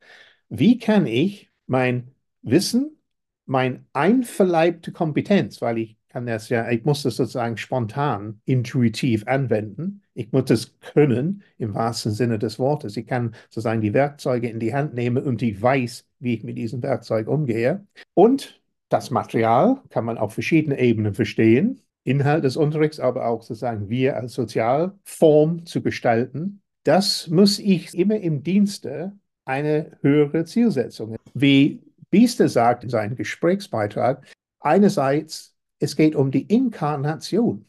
Wie 0.49 0.79
kann 0.79 1.07
ich 1.07 1.51
mein 1.67 2.15
Wissen, 2.43 2.99
mein 3.47 3.87
einverleibte 3.93 4.93
Kompetenz, 4.93 5.61
weil 5.63 5.79
ich 5.79 5.97
kann 6.11 6.27
das 6.27 6.49
ja, 6.49 6.69
ich 6.69 6.85
muss 6.85 7.03
das 7.05 7.17
sozusagen 7.17 7.57
spontan, 7.57 8.41
intuitiv 8.45 9.27
anwenden. 9.27 10.03
Ich 10.15 10.33
muss 10.33 10.51
es 10.51 10.79
können 10.81 11.43
im 11.57 11.75
wahrsten 11.75 12.13
Sinne 12.13 12.39
des 12.39 12.59
Wortes. 12.59 12.97
Ich 12.97 13.07
kann 13.07 13.35
sozusagen 13.49 13.81
die 13.81 13.95
Werkzeuge 13.95 14.49
in 14.49 14.59
die 14.59 14.75
Hand 14.75 14.93
nehmen 14.93 15.25
und 15.25 15.41
ich 15.41 15.63
weiß, 15.63 16.07
wie 16.19 16.35
ich 16.35 16.43
mit 16.45 16.59
diesem 16.59 16.83
Werkzeug 16.83 17.29
umgehe. 17.29 17.87
Und 18.15 18.61
das 18.89 19.11
Material 19.11 19.81
kann 19.89 20.05
man 20.05 20.19
auf 20.19 20.35
verschiedenen 20.35 20.79
Ebenen 20.79 21.15
verstehen. 21.15 21.81
Inhalt 22.03 22.45
des 22.45 22.57
Unterrichts, 22.57 22.99
aber 22.99 23.27
auch 23.27 23.43
sozusagen 23.43 23.89
wir 23.89 24.17
als 24.17 24.33
Sozialform 24.33 25.65
zu 25.65 25.81
gestalten. 25.81 26.61
Das 26.83 27.29
muss 27.29 27.59
ich 27.61 27.97
immer 27.97 28.17
im 28.17 28.43
Dienste 28.43 29.13
eine 29.45 29.97
höhere 30.01 30.45
Zielsetzung. 30.45 31.17
Wie 31.35 31.83
Biester 32.11 32.49
sagt 32.49 32.83
in 32.83 32.91
seinem 32.91 33.15
Gesprächsbeitrag, 33.15 34.27
einerseits 34.59 35.55
es 35.81 35.97
geht 35.97 36.15
um 36.17 36.31
die 36.31 36.45
Inkarnation. 36.45 37.67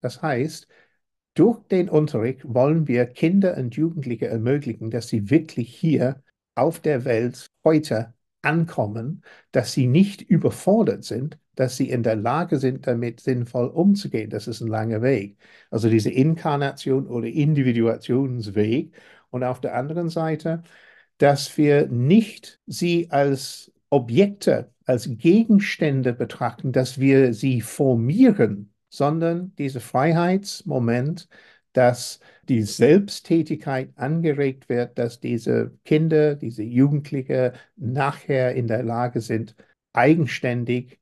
Das 0.00 0.22
heißt, 0.22 0.68
durch 1.34 1.60
den 1.68 1.88
Unterricht 1.88 2.42
wollen 2.44 2.88
wir 2.88 3.06
Kinder 3.06 3.56
und 3.56 3.76
Jugendliche 3.76 4.26
ermöglichen, 4.28 4.90
dass 4.90 5.08
sie 5.08 5.30
wirklich 5.30 5.74
hier 5.74 6.22
auf 6.54 6.80
der 6.80 7.04
Welt 7.04 7.46
heute 7.64 8.14
ankommen, 8.42 9.22
dass 9.52 9.72
sie 9.72 9.86
nicht 9.86 10.22
überfordert 10.22 11.04
sind, 11.04 11.38
dass 11.54 11.76
sie 11.76 11.90
in 11.90 12.02
der 12.02 12.16
Lage 12.16 12.58
sind, 12.58 12.86
damit 12.86 13.20
sinnvoll 13.20 13.68
umzugehen. 13.68 14.30
Das 14.30 14.48
ist 14.48 14.60
ein 14.60 14.68
langer 14.68 15.02
Weg. 15.02 15.38
Also 15.70 15.88
diese 15.90 16.10
Inkarnation 16.10 17.06
oder 17.06 17.26
Individuationsweg. 17.28 18.94
Und 19.30 19.44
auf 19.44 19.60
der 19.60 19.74
anderen 19.76 20.08
Seite, 20.08 20.62
dass 21.18 21.56
wir 21.58 21.86
nicht 21.88 22.60
sie 22.66 23.10
als 23.10 23.72
Objekte 23.90 24.72
als 24.84 25.08
Gegenstände 25.18 26.12
betrachten, 26.12 26.72
dass 26.72 26.98
wir 26.98 27.34
sie 27.34 27.60
formieren, 27.60 28.72
sondern 28.88 29.54
dieser 29.56 29.80
Freiheitsmoment, 29.80 31.28
dass 31.72 32.20
die 32.48 32.62
Selbsttätigkeit 32.62 33.92
angeregt 33.96 34.68
wird, 34.68 34.98
dass 34.98 35.20
diese 35.20 35.76
Kinder, 35.84 36.34
diese 36.34 36.62
Jugendliche 36.62 37.52
nachher 37.76 38.54
in 38.54 38.66
der 38.66 38.82
Lage 38.82 39.20
sind, 39.20 39.54
eigenständig 39.92 40.98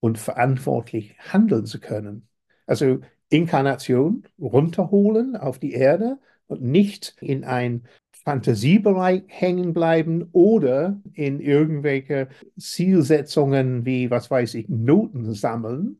und 0.00 0.18
verantwortlich 0.18 1.16
handeln 1.18 1.66
zu 1.66 1.80
können. 1.80 2.28
Also 2.66 3.00
Inkarnation 3.28 4.24
runterholen 4.38 5.36
auf 5.36 5.58
die 5.58 5.72
Erde 5.72 6.18
und 6.46 6.62
nicht 6.62 7.16
in 7.20 7.44
ein 7.44 7.84
Fantasiebereich 8.24 9.24
hängen 9.26 9.72
bleiben 9.72 10.28
oder 10.32 11.00
in 11.14 11.40
irgendwelche 11.40 12.28
Zielsetzungen 12.56 13.84
wie, 13.84 14.10
was 14.10 14.30
weiß 14.30 14.54
ich, 14.54 14.68
Noten 14.68 15.32
sammeln. 15.34 15.98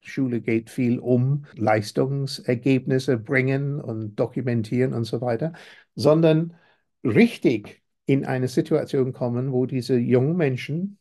Schule 0.00 0.40
geht 0.40 0.70
viel 0.70 1.00
um 1.00 1.46
Leistungsergebnisse 1.56 3.18
bringen 3.18 3.80
und 3.80 4.14
dokumentieren 4.14 4.92
und 4.94 5.04
so 5.04 5.20
weiter, 5.20 5.54
sondern 5.96 6.54
richtig 7.02 7.82
in 8.06 8.24
eine 8.24 8.46
Situation 8.46 9.12
kommen, 9.12 9.50
wo 9.52 9.66
diese 9.66 9.96
jungen 9.96 10.36
Menschen 10.36 10.98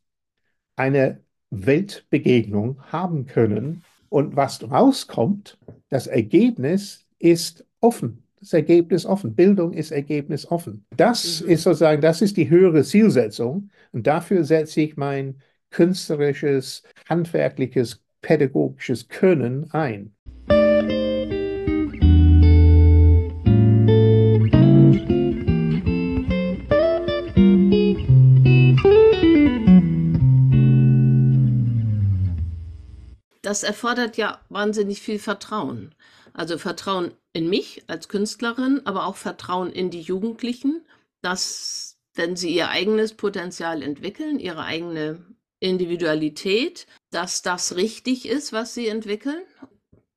eine 0.76 1.24
Weltbegegnung 1.52 2.82
haben 2.92 3.28
können. 3.28 3.84
Und 4.10 4.36
was 4.36 4.64
rauskommt, 4.64 5.60
das 5.90 6.08
Ergebnis 6.08 7.06
ist 7.20 7.66
offen 7.80 8.25
das 8.46 8.54
Ergebnis 8.54 9.06
offen. 9.08 9.34
Bildung 9.34 9.74
ist 9.74 9.92
Ergebnis 9.92 10.50
offen. 10.52 10.86
Das 10.96 11.42
mhm. 11.42 11.50
ist 11.50 11.64
sozusagen, 11.64 12.02
das 12.02 12.22
ist 12.22 12.38
die 12.38 12.50
höhere 12.50 12.84
Zielsetzung. 12.84 13.70
Und 13.92 14.06
dafür 14.06 14.44
setze 14.44 14.82
ich 14.82 14.98
mein 14.98 15.42
künstlerisches, 15.72 16.84
handwerkliches, 17.10 18.04
pädagogisches 18.22 19.08
Können 19.08 19.72
ein. 19.72 20.12
Das 33.42 33.64
erfordert 33.64 34.18
ja 34.18 34.40
wahnsinnig 34.50 35.02
viel 35.02 35.20
Vertrauen. 35.20 35.96
Also 36.34 36.58
Vertrauen 36.58 37.12
in 37.36 37.50
mich 37.50 37.84
als 37.88 38.08
Künstlerin, 38.08 38.82
aber 38.86 39.06
auch 39.06 39.18
Vertrauen 39.18 39.70
in 39.70 39.90
die 39.90 40.02
Jugendlichen, 40.02 40.86
dass 41.22 41.98
wenn 42.14 42.38
sie 42.38 42.56
ihr 42.56 42.70
eigenes 42.70 43.14
Potenzial 43.14 43.84
entwickeln, 43.84 44.40
ihre 44.40 44.64
eigene 44.64 45.22
Individualität, 45.60 46.88
dass 47.12 47.42
das 47.42 47.76
richtig 47.76 48.26
ist, 48.26 48.54
was 48.54 48.74
sie 48.74 48.88
entwickeln. 48.88 49.44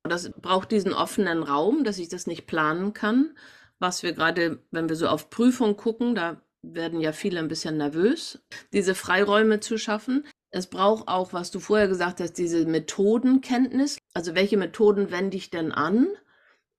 Das 0.03 0.31
braucht 0.31 0.71
diesen 0.71 0.93
offenen 0.93 1.43
Raum, 1.43 1.83
dass 1.83 1.99
ich 1.99 2.07
das 2.07 2.25
nicht 2.25 2.47
planen 2.47 2.93
kann. 2.93 3.37
Was 3.79 4.01
wir 4.01 4.13
gerade, 4.13 4.63
wenn 4.71 4.87
wir 4.87 4.95
so 4.95 5.09
auf 5.09 5.29
Prüfung 5.29 5.75
gucken, 5.75 6.15
da 6.15 6.41
werden 6.61 7.01
ja 7.01 7.11
viele 7.11 7.39
ein 7.39 7.49
bisschen 7.49 7.75
nervös, 7.75 8.39
diese 8.71 8.95
Freiräume 8.95 9.59
zu 9.59 9.77
schaffen. 9.77 10.25
Es 10.51 10.67
braucht 10.67 11.09
auch, 11.09 11.33
was 11.33 11.51
du 11.51 11.59
vorher 11.59 11.89
gesagt 11.89 12.21
hast, 12.21 12.33
diese 12.33 12.65
Methodenkenntnis. 12.65 13.97
Also 14.13 14.35
welche 14.35 14.55
Methoden 14.55 15.11
wende 15.11 15.35
ich 15.35 15.49
denn 15.49 15.73
an, 15.73 16.07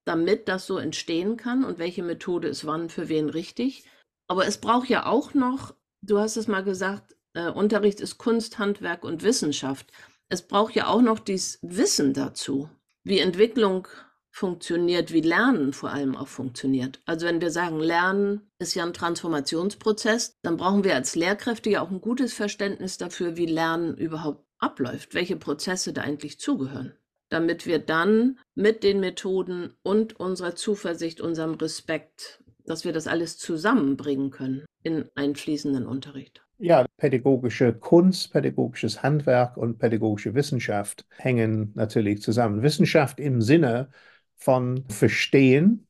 damit 0.04 0.48
das 0.48 0.66
so 0.66 0.78
entstehen 0.78 1.36
kann 1.36 1.64
und 1.64 1.78
welche 1.78 2.02
Methode 2.02 2.48
ist 2.48 2.66
wann 2.66 2.88
für 2.88 3.08
wen 3.08 3.28
richtig. 3.28 3.84
Aber 4.28 4.46
es 4.46 4.58
braucht 4.58 4.88
ja 4.88 5.06
auch 5.06 5.34
noch, 5.34 5.74
du 6.02 6.18
hast 6.18 6.36
es 6.36 6.48
mal 6.48 6.64
gesagt, 6.64 7.16
äh, 7.34 7.50
Unterricht 7.50 8.00
ist 8.00 8.18
Kunst, 8.18 8.58
Handwerk 8.58 9.04
und 9.04 9.22
Wissenschaft. 9.22 9.92
Es 10.28 10.46
braucht 10.46 10.74
ja 10.74 10.86
auch 10.86 11.02
noch 11.02 11.18
dieses 11.18 11.58
Wissen 11.62 12.12
dazu, 12.14 12.68
wie 13.04 13.18
Entwicklung 13.18 13.88
funktioniert, 14.30 15.12
wie 15.12 15.20
Lernen 15.20 15.72
vor 15.72 15.90
allem 15.90 16.16
auch 16.16 16.28
funktioniert. 16.28 17.00
Also 17.04 17.26
wenn 17.26 17.40
wir 17.40 17.50
sagen, 17.50 17.80
Lernen 17.80 18.48
ist 18.58 18.74
ja 18.74 18.84
ein 18.84 18.94
Transformationsprozess, 18.94 20.38
dann 20.42 20.56
brauchen 20.56 20.84
wir 20.84 20.94
als 20.94 21.16
Lehrkräfte 21.16 21.70
ja 21.70 21.82
auch 21.82 21.90
ein 21.90 22.00
gutes 22.00 22.32
Verständnis 22.32 22.96
dafür, 22.96 23.36
wie 23.36 23.46
Lernen 23.46 23.96
überhaupt 23.96 24.46
abläuft, 24.58 25.14
welche 25.14 25.36
Prozesse 25.36 25.92
da 25.92 26.02
eigentlich 26.02 26.38
zugehören, 26.38 26.94
damit 27.30 27.64
wir 27.66 27.78
dann 27.78 28.38
mit 28.54 28.82
den 28.82 29.00
Methoden 29.00 29.72
und 29.82 30.18
unserer 30.20 30.54
Zuversicht, 30.54 31.20
unserem 31.20 31.54
Respekt, 31.54 32.42
dass 32.66 32.84
wir 32.84 32.92
das 32.92 33.06
alles 33.06 33.38
zusammenbringen 33.38 34.30
können 34.30 34.66
in 34.82 35.08
einfließenden 35.14 35.86
Unterricht. 35.86 36.42
Ja, 36.58 36.84
pädagogische 36.98 37.72
Kunst, 37.72 38.32
pädagogisches 38.32 39.02
Handwerk 39.02 39.56
und 39.56 39.78
pädagogische 39.78 40.34
Wissenschaft 40.34 41.06
hängen 41.16 41.72
natürlich 41.74 42.20
zusammen. 42.20 42.62
Wissenschaft 42.62 43.18
im 43.18 43.40
Sinne 43.40 43.88
von 44.36 44.84
verstehen 44.88 45.86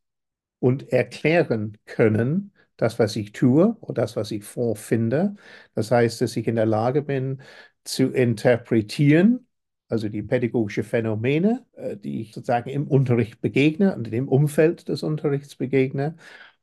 und 0.61 0.93
erklären 0.93 1.77
können, 1.87 2.53
das, 2.77 2.99
was 2.99 3.17
ich 3.17 3.33
tue 3.33 3.77
oder 3.81 4.03
das, 4.03 4.17
was 4.17 4.31
ich 4.31 4.45
vorfinde. 4.45 5.35
Das 5.75 5.91
heißt, 5.91 6.21
dass 6.21 6.37
ich 6.37 6.47
in 6.47 6.57
der 6.57 6.67
Lage 6.67 7.03
bin 7.03 7.43
zu 7.85 8.11
interpretieren, 8.11 9.47
also 9.91 10.09
die 10.09 10.23
pädagogische 10.23 10.85
Phänomene, 10.85 11.67
äh, 11.75 11.97
die 11.97 12.23
ich 12.23 12.35
sozusagen 12.35 12.71
im 12.71 12.89
Unterricht 12.89 13.41
begegne 13.41 13.95
und 13.97 14.13
im 14.13 14.29
Umfeld 14.29 14.89
des 14.89 15.03
Unterrichts 15.03 15.57
begegne, 15.57 16.17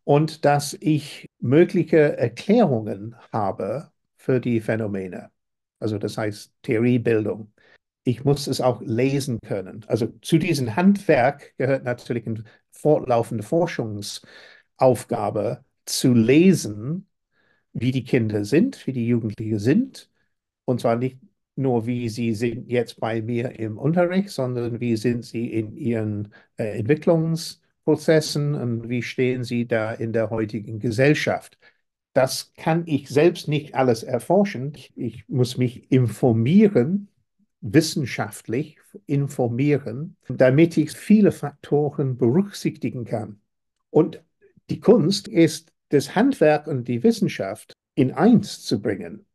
und 0.03 0.45
dass 0.45 0.73
ich 0.79 1.29
mögliche 1.39 2.17
Erklärungen 2.17 3.15
habe 3.33 3.91
für 4.17 4.39
die 4.39 4.61
Phänomene. 4.61 5.31
Also 5.79 5.97
das 5.97 6.17
heißt 6.17 6.53
Theoriebildung 6.63 7.51
ich 8.07 8.23
muss 8.23 8.47
es 8.47 8.61
auch 8.61 8.81
lesen 8.81 9.39
können. 9.45 9.85
Also 9.87 10.07
zu 10.21 10.37
diesem 10.37 10.75
Handwerk 10.75 11.55
gehört 11.57 11.83
natürlich 11.83 12.25
eine 12.27 12.43
fortlaufende 12.71 13.43
Forschungsaufgabe 13.43 15.63
zu 15.85 16.13
lesen, 16.13 17.07
wie 17.73 17.91
die 17.91 18.03
Kinder 18.05 18.45
sind, 18.45 18.87
wie 18.87 18.93
die 18.93 19.07
Jugendlichen 19.07 19.59
sind. 19.59 20.09
Und 20.65 20.81
zwar 20.81 20.95
nicht 20.97 21.19
nur, 21.57 21.85
wie 21.85 22.09
sie 22.09 22.33
sind 22.33 22.69
jetzt 22.69 22.99
bei 22.99 23.21
mir 23.21 23.59
im 23.59 23.77
Unterricht, 23.77 24.29
sondern 24.29 24.79
wie 24.79 24.95
sind 24.97 25.25
sie 25.25 25.51
in 25.53 25.75
ihren 25.75 26.33
äh, 26.57 26.79
Entwicklungsprozessen 26.79 28.55
und 28.55 28.89
wie 28.89 29.01
stehen 29.03 29.43
sie 29.43 29.67
da 29.67 29.93
in 29.93 30.13
der 30.13 30.29
heutigen 30.29 30.79
Gesellschaft. 30.79 31.57
Das 32.13 32.53
kann 32.57 32.83
ich 32.87 33.09
selbst 33.09 33.47
nicht 33.47 33.75
alles 33.75 34.03
erforschen. 34.03 34.73
Ich, 34.75 34.93
ich 34.97 35.29
muss 35.29 35.57
mich 35.57 35.91
informieren 35.91 37.09
wissenschaftlich 37.61 38.77
informieren, 39.05 40.15
damit 40.27 40.77
ich 40.77 40.91
viele 40.91 41.31
Faktoren 41.31 42.17
berücksichtigen 42.17 43.05
kann. 43.05 43.41
Und 43.89 44.23
die 44.69 44.79
Kunst 44.79 45.27
ist, 45.27 45.71
das 45.89 46.15
Handwerk 46.15 46.67
und 46.67 46.87
die 46.87 47.03
Wissenschaft 47.03 47.73
in 47.95 48.11
eins 48.11 48.63
zu 48.63 48.81
bringen. 48.81 49.25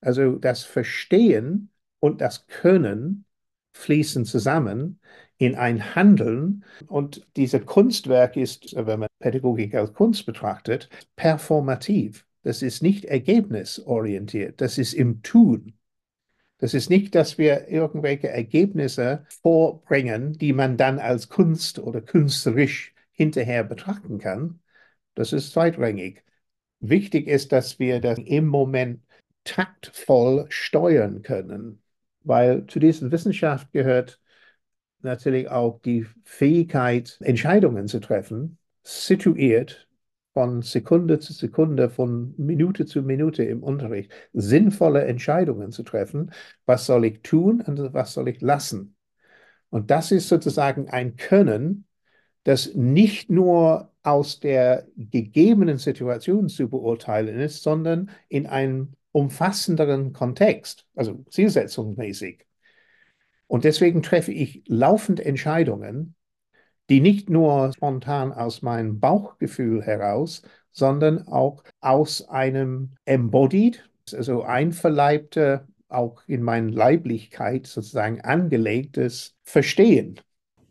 Also 0.00 0.36
das 0.36 0.64
Verstehen 0.64 1.70
und 2.00 2.20
das 2.20 2.46
Können 2.46 3.24
fließen 3.72 4.24
zusammen 4.24 5.00
in 5.38 5.54
ein 5.54 5.94
Handeln. 5.94 6.64
Und 6.86 7.26
dieses 7.36 7.64
Kunstwerk 7.64 8.36
ist, 8.36 8.74
wenn 8.76 9.00
man 9.00 9.08
Pädagogik 9.18 9.74
als 9.74 9.92
Kunst 9.94 10.26
betrachtet, 10.26 10.88
performativ. 11.16 12.26
Das 12.42 12.62
ist 12.62 12.82
nicht 12.82 13.04
ergebnisorientiert, 13.04 14.60
das 14.60 14.78
ist 14.78 14.94
im 14.94 15.22
Tun. 15.22 15.74
Das 16.58 16.74
ist 16.74 16.90
nicht, 16.90 17.14
dass 17.14 17.38
wir 17.38 17.68
irgendwelche 17.68 18.28
Ergebnisse 18.28 19.26
vorbringen, 19.42 20.32
die 20.32 20.52
man 20.52 20.76
dann 20.76 20.98
als 20.98 21.28
Kunst 21.28 21.78
oder 21.78 22.00
künstlerisch 22.00 22.94
hinterher 23.12 23.62
betrachten 23.64 24.18
kann. 24.18 24.60
Das 25.14 25.32
ist 25.32 25.52
zweitrangig. 25.52 26.24
Wichtig 26.80 27.28
ist, 27.28 27.52
dass 27.52 27.78
wir 27.78 28.00
das 28.00 28.18
im 28.18 28.46
Moment 28.46 29.02
taktvoll 29.48 30.46
steuern 30.50 31.22
können, 31.22 31.82
weil 32.22 32.66
zu 32.66 32.78
dieser 32.78 33.10
Wissenschaft 33.10 33.72
gehört 33.72 34.20
natürlich 35.00 35.48
auch 35.48 35.80
die 35.80 36.06
Fähigkeit, 36.24 37.18
Entscheidungen 37.20 37.88
zu 37.88 38.00
treffen, 38.00 38.58
situiert 38.82 39.88
von 40.34 40.62
Sekunde 40.62 41.18
zu 41.18 41.32
Sekunde, 41.32 41.88
von 41.90 42.34
Minute 42.36 42.86
zu 42.86 43.02
Minute 43.02 43.42
im 43.44 43.62
Unterricht 43.62 44.12
sinnvolle 44.32 45.04
Entscheidungen 45.04 45.72
zu 45.72 45.82
treffen. 45.82 46.32
Was 46.66 46.86
soll 46.86 47.06
ich 47.06 47.22
tun 47.22 47.60
und 47.62 47.92
was 47.94 48.12
soll 48.12 48.28
ich 48.28 48.40
lassen? 48.40 48.96
Und 49.70 49.90
das 49.90 50.12
ist 50.12 50.28
sozusagen 50.28 50.88
ein 50.90 51.16
Können, 51.16 51.86
das 52.44 52.74
nicht 52.74 53.30
nur 53.30 53.92
aus 54.02 54.40
der 54.40 54.86
gegebenen 54.96 55.78
Situation 55.78 56.48
zu 56.48 56.68
beurteilen 56.68 57.38
ist, 57.40 57.62
sondern 57.62 58.10
in 58.28 58.46
einem 58.46 58.94
umfassenderen 59.18 60.12
Kontext, 60.12 60.86
also 60.94 61.24
zielsetzungsmäßig. 61.30 62.46
Und 63.46 63.64
deswegen 63.64 64.02
treffe 64.02 64.32
ich 64.32 64.62
laufend 64.66 65.20
Entscheidungen, 65.20 66.14
die 66.88 67.00
nicht 67.00 67.28
nur 67.28 67.72
spontan 67.72 68.32
aus 68.32 68.62
meinem 68.62 69.00
Bauchgefühl 69.00 69.82
heraus, 69.82 70.42
sondern 70.70 71.26
auch 71.26 71.64
aus 71.80 72.28
einem 72.28 72.94
embodied, 73.04 73.88
also 74.12 74.42
einverleibte, 74.42 75.66
auch 75.88 76.22
in 76.26 76.42
meine 76.42 76.70
Leiblichkeit 76.70 77.66
sozusagen 77.66 78.20
angelegtes 78.20 79.34
Verstehen. 79.42 80.20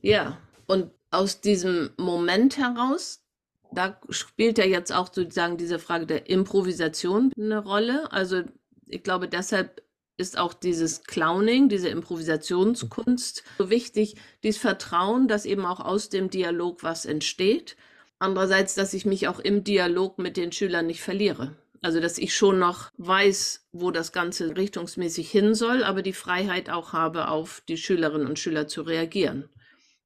Ja, 0.01 0.37
und 0.67 0.91
aus 1.11 1.41
diesem 1.41 1.89
Moment 1.97 2.57
heraus, 2.57 3.23
da 3.71 3.99
spielt 4.09 4.57
ja 4.57 4.65
jetzt 4.65 4.93
auch 4.93 5.13
sozusagen 5.13 5.57
diese 5.57 5.79
Frage 5.79 6.05
der 6.05 6.29
Improvisation 6.29 7.31
eine 7.37 7.63
Rolle. 7.63 8.11
Also 8.11 8.43
ich 8.87 9.03
glaube, 9.03 9.27
deshalb 9.27 9.81
ist 10.17 10.37
auch 10.37 10.53
dieses 10.53 11.03
Clowning, 11.03 11.69
diese 11.69 11.89
Improvisationskunst 11.89 13.43
so 13.59 13.69
wichtig, 13.69 14.15
dieses 14.43 14.59
Vertrauen, 14.59 15.27
dass 15.27 15.45
eben 15.45 15.65
auch 15.65 15.79
aus 15.79 16.09
dem 16.09 16.29
Dialog 16.29 16.83
was 16.83 17.05
entsteht. 17.05 17.77
Andererseits, 18.19 18.73
dass 18.73 18.93
ich 18.93 19.05
mich 19.05 19.27
auch 19.27 19.39
im 19.39 19.63
Dialog 19.63 20.17
mit 20.17 20.37
den 20.37 20.51
Schülern 20.51 20.87
nicht 20.87 21.01
verliere. 21.01 21.55
Also, 21.83 21.99
dass 21.99 22.17
ich 22.17 22.35
schon 22.35 22.57
noch 22.57 22.89
weiß, 22.97 23.67
wo 23.71 23.91
das 23.91 24.11
Ganze 24.11 24.57
richtungsmäßig 24.57 25.29
hin 25.29 25.53
soll, 25.53 25.83
aber 25.83 26.01
die 26.01 26.13
Freiheit 26.13 26.71
auch 26.71 26.93
habe, 26.93 27.27
auf 27.27 27.61
die 27.67 27.77
Schülerinnen 27.77 28.27
und 28.27 28.39
Schüler 28.39 28.67
zu 28.67 28.81
reagieren 28.81 29.47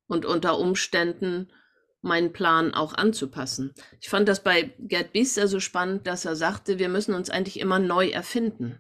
und 0.08 0.26
unter 0.26 0.60
Umständen 0.60 1.47
meinen 2.01 2.33
Plan 2.33 2.73
auch 2.73 2.93
anzupassen. 2.93 3.73
Ich 3.99 4.09
fand 4.09 4.27
das 4.27 4.43
bei 4.43 4.73
Gerd 4.79 5.13
Biester 5.13 5.47
so 5.47 5.59
spannend, 5.59 6.07
dass 6.07 6.25
er 6.25 6.35
sagte, 6.35 6.79
wir 6.79 6.89
müssen 6.89 7.13
uns 7.13 7.29
eigentlich 7.29 7.59
immer 7.59 7.79
neu 7.79 8.09
erfinden. 8.09 8.79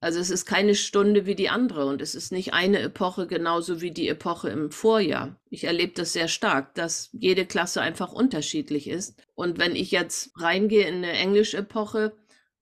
Also 0.00 0.20
es 0.20 0.30
ist 0.30 0.46
keine 0.46 0.76
Stunde 0.76 1.26
wie 1.26 1.34
die 1.34 1.48
andere 1.48 1.86
und 1.86 2.00
es 2.00 2.14
ist 2.14 2.30
nicht 2.30 2.54
eine 2.54 2.78
Epoche 2.78 3.26
genauso 3.26 3.80
wie 3.80 3.90
die 3.90 4.08
Epoche 4.08 4.48
im 4.48 4.70
Vorjahr. 4.70 5.40
Ich 5.50 5.64
erlebe 5.64 5.92
das 5.94 6.12
sehr 6.12 6.28
stark, 6.28 6.74
dass 6.74 7.10
jede 7.12 7.46
Klasse 7.46 7.80
einfach 7.80 8.12
unterschiedlich 8.12 8.88
ist. 8.88 9.20
Und 9.34 9.58
wenn 9.58 9.74
ich 9.74 9.90
jetzt 9.90 10.30
reingehe 10.40 10.86
in 10.86 10.96
eine 10.96 11.12
Englisch-Epoche, 11.12 12.12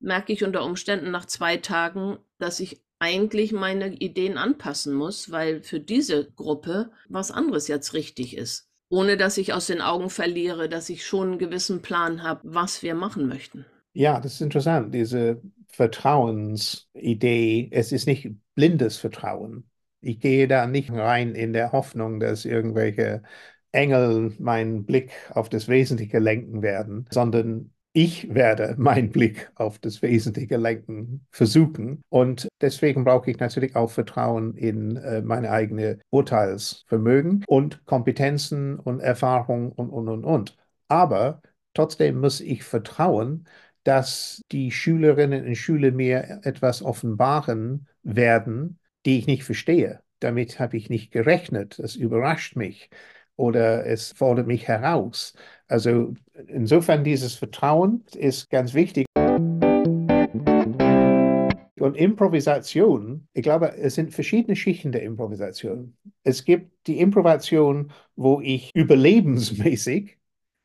merke 0.00 0.32
ich 0.32 0.44
unter 0.44 0.64
Umständen 0.64 1.10
nach 1.10 1.26
zwei 1.26 1.58
Tagen, 1.58 2.18
dass 2.38 2.58
ich 2.60 2.80
eigentlich 2.98 3.52
meine 3.52 3.94
Ideen 3.94 4.38
anpassen 4.38 4.94
muss, 4.94 5.30
weil 5.30 5.62
für 5.62 5.80
diese 5.80 6.30
Gruppe 6.32 6.90
was 7.08 7.30
anderes 7.30 7.68
jetzt 7.68 7.92
richtig 7.92 8.34
ist. 8.36 8.70
Ohne 8.88 9.16
dass 9.16 9.36
ich 9.36 9.52
aus 9.52 9.66
den 9.66 9.80
Augen 9.80 10.10
verliere, 10.10 10.68
dass 10.68 10.88
ich 10.88 11.04
schon 11.04 11.30
einen 11.30 11.38
gewissen 11.38 11.82
Plan 11.82 12.22
habe, 12.22 12.40
was 12.44 12.82
wir 12.82 12.94
machen 12.94 13.28
möchten. 13.28 13.66
Ja, 13.92 14.20
das 14.20 14.34
ist 14.34 14.40
interessant, 14.42 14.94
diese 14.94 15.40
Vertrauensidee. 15.68 17.68
Es 17.72 17.92
ist 17.92 18.06
nicht 18.06 18.28
blindes 18.54 18.98
Vertrauen. 18.98 19.68
Ich 20.00 20.20
gehe 20.20 20.46
da 20.46 20.66
nicht 20.66 20.92
rein 20.92 21.34
in 21.34 21.52
der 21.52 21.72
Hoffnung, 21.72 22.20
dass 22.20 22.44
irgendwelche 22.44 23.22
Engel 23.72 24.34
meinen 24.38 24.86
Blick 24.86 25.12
auf 25.30 25.48
das 25.48 25.68
Wesentliche 25.68 26.18
lenken 26.18 26.62
werden, 26.62 27.06
sondern 27.10 27.72
ich 27.96 28.34
werde 28.34 28.74
meinen 28.76 29.08
Blick 29.10 29.50
auf 29.54 29.78
das 29.78 30.02
Wesentliche 30.02 30.58
lenken 30.58 31.26
versuchen. 31.30 32.02
Und 32.10 32.46
deswegen 32.60 33.04
brauche 33.04 33.30
ich 33.30 33.38
natürlich 33.38 33.74
auch 33.74 33.90
Vertrauen 33.90 34.54
in 34.54 34.98
äh, 34.98 35.22
meine 35.22 35.50
eigene 35.50 36.00
Urteilsvermögen 36.10 37.42
und 37.48 37.86
Kompetenzen 37.86 38.78
und 38.78 39.00
Erfahrung 39.00 39.72
und, 39.72 39.88
und, 39.88 40.08
und, 40.10 40.24
und. 40.26 40.56
Aber 40.88 41.40
trotzdem 41.72 42.20
muss 42.20 42.42
ich 42.42 42.64
vertrauen, 42.64 43.48
dass 43.82 44.42
die 44.52 44.70
Schülerinnen 44.72 45.46
und 45.46 45.56
Schüler 45.56 45.90
mir 45.90 46.40
etwas 46.42 46.82
offenbaren 46.82 47.88
werden, 48.02 48.78
die 49.06 49.18
ich 49.18 49.26
nicht 49.26 49.44
verstehe. 49.44 50.00
Damit 50.20 50.60
habe 50.60 50.76
ich 50.76 50.90
nicht 50.90 51.12
gerechnet. 51.12 51.78
Es 51.78 51.96
überrascht 51.96 52.56
mich 52.56 52.90
oder 53.36 53.86
es 53.86 54.12
fordert 54.12 54.46
mich 54.46 54.66
heraus. 54.66 55.34
Also 55.68 56.14
insofern 56.48 57.04
dieses 57.04 57.34
Vertrauen 57.34 58.04
ist 58.14 58.50
ganz 58.50 58.74
wichtig. 58.74 59.06
Und 61.78 61.96
Improvisation, 61.96 63.28
ich 63.32 63.42
glaube, 63.42 63.76
es 63.76 63.94
sind 63.94 64.12
verschiedene 64.12 64.56
Schichten 64.56 64.92
der 64.92 65.02
Improvisation. 65.02 65.96
Es 66.24 66.44
gibt 66.44 66.86
die 66.86 66.98
Improvisation, 67.00 67.92
wo 68.16 68.40
ich 68.40 68.70
überlebensmäßig 68.74 70.16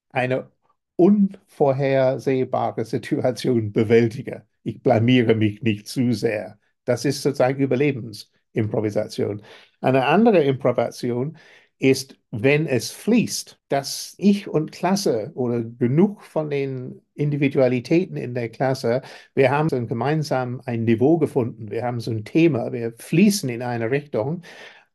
eine 0.10 0.50
unvorhersehbare 0.96 2.86
Situation 2.86 3.72
bewältige. 3.72 4.46
Ich 4.64 4.82
blamiere 4.82 5.36
mich 5.36 5.62
nicht 5.62 5.88
zu 5.88 6.14
sehr. 6.14 6.60
Das 6.86 7.06
ist 7.06 7.22
sozusagen 7.22 7.62
Überlebensimprovisation. 7.62 9.42
Eine 9.82 10.06
andere 10.06 10.44
Improvisation 10.44 11.38
ist, 11.82 12.18
wenn 12.30 12.68
es 12.68 12.92
fließt, 12.92 13.60
dass 13.68 14.14
ich 14.18 14.48
und 14.48 14.72
Klasse 14.72 15.32
oder 15.36 15.64
genug 15.64 16.22
von 16.24 16.50
den 16.50 17.02
Individualitäten 17.16 18.18
in 18.18 18.36
der 18.36 18.50
Klasse, 18.50 19.02
wir 19.34 19.50
haben 19.52 19.68
so 19.70 19.86
gemeinsam 19.86 20.62
ein 20.66 20.84
Niveau 20.86 21.18
gefunden, 21.18 21.72
wir 21.72 21.84
haben 21.84 22.00
so 22.00 22.12
ein 22.12 22.24
Thema, 22.24 22.72
wir 22.72 22.94
fließen 22.98 23.50
in 23.50 23.62
eine 23.64 23.90
Richtung. 23.92 24.44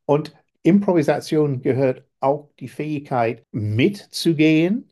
Und 0.06 0.34
Improvisation 0.62 1.60
gehört 1.62 2.04
auch 2.20 2.50
die 2.60 2.68
Fähigkeit 2.68 3.44
mitzugehen 3.52 4.90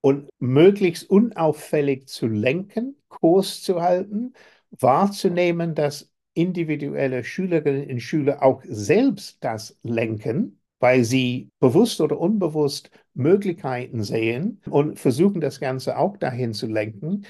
und 0.00 0.30
möglichst 0.38 1.10
unauffällig 1.10 2.08
zu 2.08 2.28
lenken, 2.28 2.96
Kurs 3.08 3.62
zu 3.62 3.82
halten, 3.82 4.34
wahrzunehmen, 4.70 5.74
dass 5.74 6.10
individuelle 6.34 7.24
Schülerinnen 7.24 7.90
und 7.90 8.00
Schüler 8.00 8.42
auch 8.42 8.62
selbst 8.66 9.38
das 9.44 9.78
lenken, 9.82 10.61
weil 10.82 11.04
sie 11.04 11.50
bewusst 11.60 12.00
oder 12.00 12.18
unbewusst 12.18 12.90
Möglichkeiten 13.14 14.02
sehen 14.02 14.60
und 14.68 14.98
versuchen 14.98 15.40
das 15.40 15.60
Ganze 15.60 15.96
auch 15.96 16.16
dahin 16.16 16.52
zu 16.54 16.66
lenken. 16.66 17.24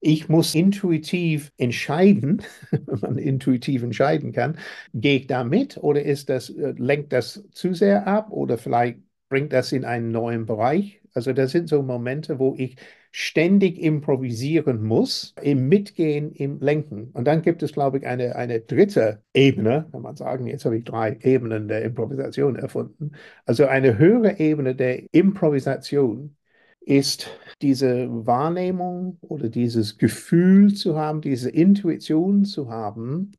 Ich 0.00 0.28
muss 0.28 0.54
intuitiv 0.54 1.52
entscheiden, 1.56 2.42
wenn 2.70 3.00
man 3.00 3.18
intuitiv 3.18 3.82
entscheiden 3.82 4.32
kann, 4.32 4.58
gehe 4.94 5.18
ich 5.18 5.26
da 5.26 5.44
mit 5.44 5.76
oder 5.78 6.02
ist 6.02 6.28
das, 6.28 6.50
äh, 6.50 6.74
lenkt 6.78 7.12
das 7.12 7.44
zu 7.52 7.74
sehr 7.74 8.06
ab 8.06 8.30
oder 8.30 8.58
vielleicht 8.58 8.98
bringt 9.28 9.52
das 9.52 9.72
in 9.72 9.84
einen 9.84 10.10
neuen 10.12 10.46
Bereich 10.46 11.00
also 11.14 11.32
das 11.32 11.50
sind 11.52 11.68
so 11.70 11.82
Momente, 11.82 12.38
wo 12.38 12.54
ich 12.58 12.76
ständig 13.18 13.78
improvisieren 13.78 14.84
muss, 14.84 15.34
im 15.40 15.68
Mitgehen, 15.70 16.32
im 16.32 16.60
Lenken. 16.60 17.08
Und 17.14 17.24
dann 17.24 17.40
gibt 17.40 17.62
es, 17.62 17.72
glaube 17.72 17.96
ich, 17.96 18.06
eine, 18.06 18.36
eine 18.36 18.60
dritte 18.60 19.22
Ebene, 19.32 19.88
kann 19.90 20.02
man 20.02 20.16
sagen, 20.16 20.46
jetzt 20.46 20.66
habe 20.66 20.76
ich 20.76 20.84
drei 20.84 21.16
Ebenen 21.22 21.66
der 21.66 21.82
Improvisation 21.82 22.56
erfunden. 22.56 23.12
Also 23.46 23.64
eine 23.64 23.96
höhere 23.96 24.38
Ebene 24.38 24.74
der 24.74 25.14
Improvisation 25.14 26.36
ist 26.80 27.30
diese 27.62 28.06
Wahrnehmung 28.26 29.16
oder 29.22 29.48
dieses 29.48 29.96
Gefühl 29.96 30.74
zu 30.74 30.98
haben, 30.98 31.22
diese 31.22 31.48
Intuition 31.48 32.44
zu 32.44 32.68
haben, 32.68 33.32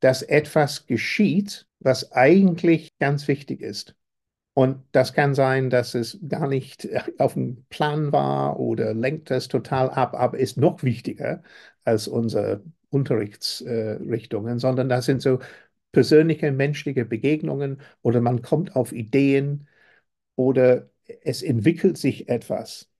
dass 0.00 0.22
etwas 0.22 0.86
geschieht, 0.86 1.68
was 1.78 2.10
eigentlich 2.10 2.90
ganz 2.98 3.28
wichtig 3.28 3.60
ist. 3.60 3.94
Und 4.54 4.84
das 4.92 5.12
kann 5.14 5.34
sein, 5.34 5.68
dass 5.68 5.94
es 5.94 6.18
gar 6.28 6.46
nicht 6.48 6.84
äh, 6.84 7.02
auf 7.18 7.34
dem 7.34 7.64
Plan 7.70 8.12
war 8.12 8.58
oder 8.60 8.94
lenkt 8.94 9.30
es 9.30 9.48
total 9.48 9.90
ab, 9.90 10.14
aber 10.14 10.38
ist 10.38 10.56
noch 10.56 10.82
wichtiger 10.84 11.42
als 11.84 12.08
unsere 12.08 12.62
Unterrichtsrichtungen, 12.90 14.58
sondern 14.60 14.88
das 14.88 15.06
sind 15.06 15.22
so 15.22 15.40
persönliche 15.92 16.52
menschliche 16.52 17.04
Begegnungen 17.04 17.80
oder 18.02 18.20
man 18.20 18.42
kommt 18.42 18.76
auf 18.76 18.92
Ideen 18.92 19.68
oder 20.36 20.90
es 21.22 21.42
entwickelt 21.42 21.98
sich 21.98 22.28
etwas. 22.28 22.90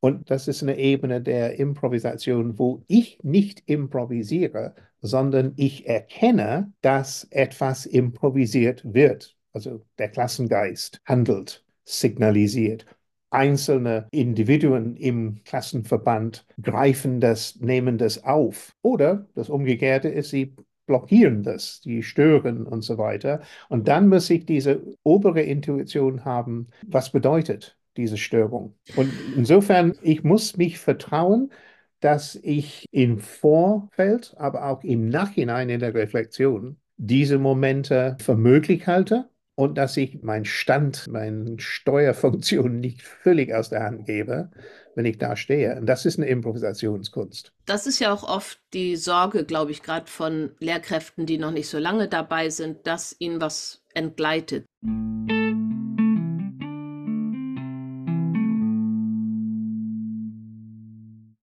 Und 0.00 0.30
das 0.30 0.48
ist 0.48 0.62
eine 0.62 0.78
Ebene 0.78 1.22
der 1.22 1.58
Improvisation, 1.58 2.58
wo 2.58 2.84
ich 2.88 3.18
nicht 3.22 3.62
improvisiere, 3.66 4.74
sondern 5.00 5.54
ich 5.56 5.88
erkenne, 5.88 6.72
dass 6.82 7.24
etwas 7.30 7.86
improvisiert 7.86 8.82
wird 8.94 9.37
also 9.52 9.84
der 9.98 10.08
Klassengeist 10.08 11.00
handelt, 11.04 11.64
signalisiert. 11.84 12.86
Einzelne 13.30 14.08
Individuen 14.10 14.96
im 14.96 15.42
Klassenverband 15.44 16.46
greifen 16.62 17.20
das, 17.20 17.56
nehmen 17.56 17.98
das 17.98 18.24
auf. 18.24 18.72
Oder 18.82 19.26
das 19.34 19.50
Umgekehrte 19.50 20.08
ist, 20.08 20.30
sie 20.30 20.54
blockieren 20.86 21.42
das, 21.42 21.80
die 21.80 22.02
stören 22.02 22.66
und 22.66 22.82
so 22.82 22.98
weiter. 22.98 23.42
Und 23.68 23.88
dann 23.88 24.08
muss 24.08 24.30
ich 24.30 24.46
diese 24.46 24.82
obere 25.02 25.42
Intuition 25.42 26.24
haben, 26.24 26.68
was 26.86 27.12
bedeutet 27.12 27.76
diese 27.96 28.16
Störung. 28.16 28.74
Und 28.96 29.12
insofern, 29.36 29.94
ich 30.02 30.24
muss 30.24 30.56
mich 30.56 30.78
vertrauen, 30.78 31.52
dass 32.00 32.36
ich 32.36 32.86
im 32.90 33.18
Vorfeld, 33.18 34.34
aber 34.38 34.66
auch 34.66 34.82
im 34.84 35.08
Nachhinein 35.08 35.68
in 35.68 35.80
der 35.80 35.94
Reflexion 35.94 36.76
diese 36.96 37.38
Momente 37.38 38.16
für 38.20 38.36
möglich 38.36 38.86
halte 38.86 39.28
und 39.58 39.76
dass 39.76 39.96
ich 39.96 40.22
meinen 40.22 40.44
Stand, 40.44 41.08
meine 41.08 41.58
Steuerfunktion 41.58 42.78
nicht 42.80 43.02
völlig 43.02 43.52
aus 43.52 43.70
der 43.70 43.82
Hand 43.82 44.06
gebe, 44.06 44.52
wenn 44.94 45.04
ich 45.04 45.18
da 45.18 45.34
stehe. 45.34 45.74
Und 45.80 45.86
das 45.86 46.06
ist 46.06 46.16
eine 46.16 46.28
Improvisationskunst. 46.28 47.52
Das 47.66 47.88
ist 47.88 47.98
ja 47.98 48.12
auch 48.12 48.22
oft 48.22 48.60
die 48.72 48.94
Sorge, 48.94 49.44
glaube 49.44 49.72
ich, 49.72 49.82
gerade 49.82 50.06
von 50.06 50.52
Lehrkräften, 50.60 51.26
die 51.26 51.38
noch 51.38 51.50
nicht 51.50 51.68
so 51.68 51.78
lange 51.78 52.06
dabei 52.06 52.50
sind, 52.50 52.86
dass 52.86 53.16
ihnen 53.18 53.40
was 53.40 53.82
entgleitet. 53.94 54.64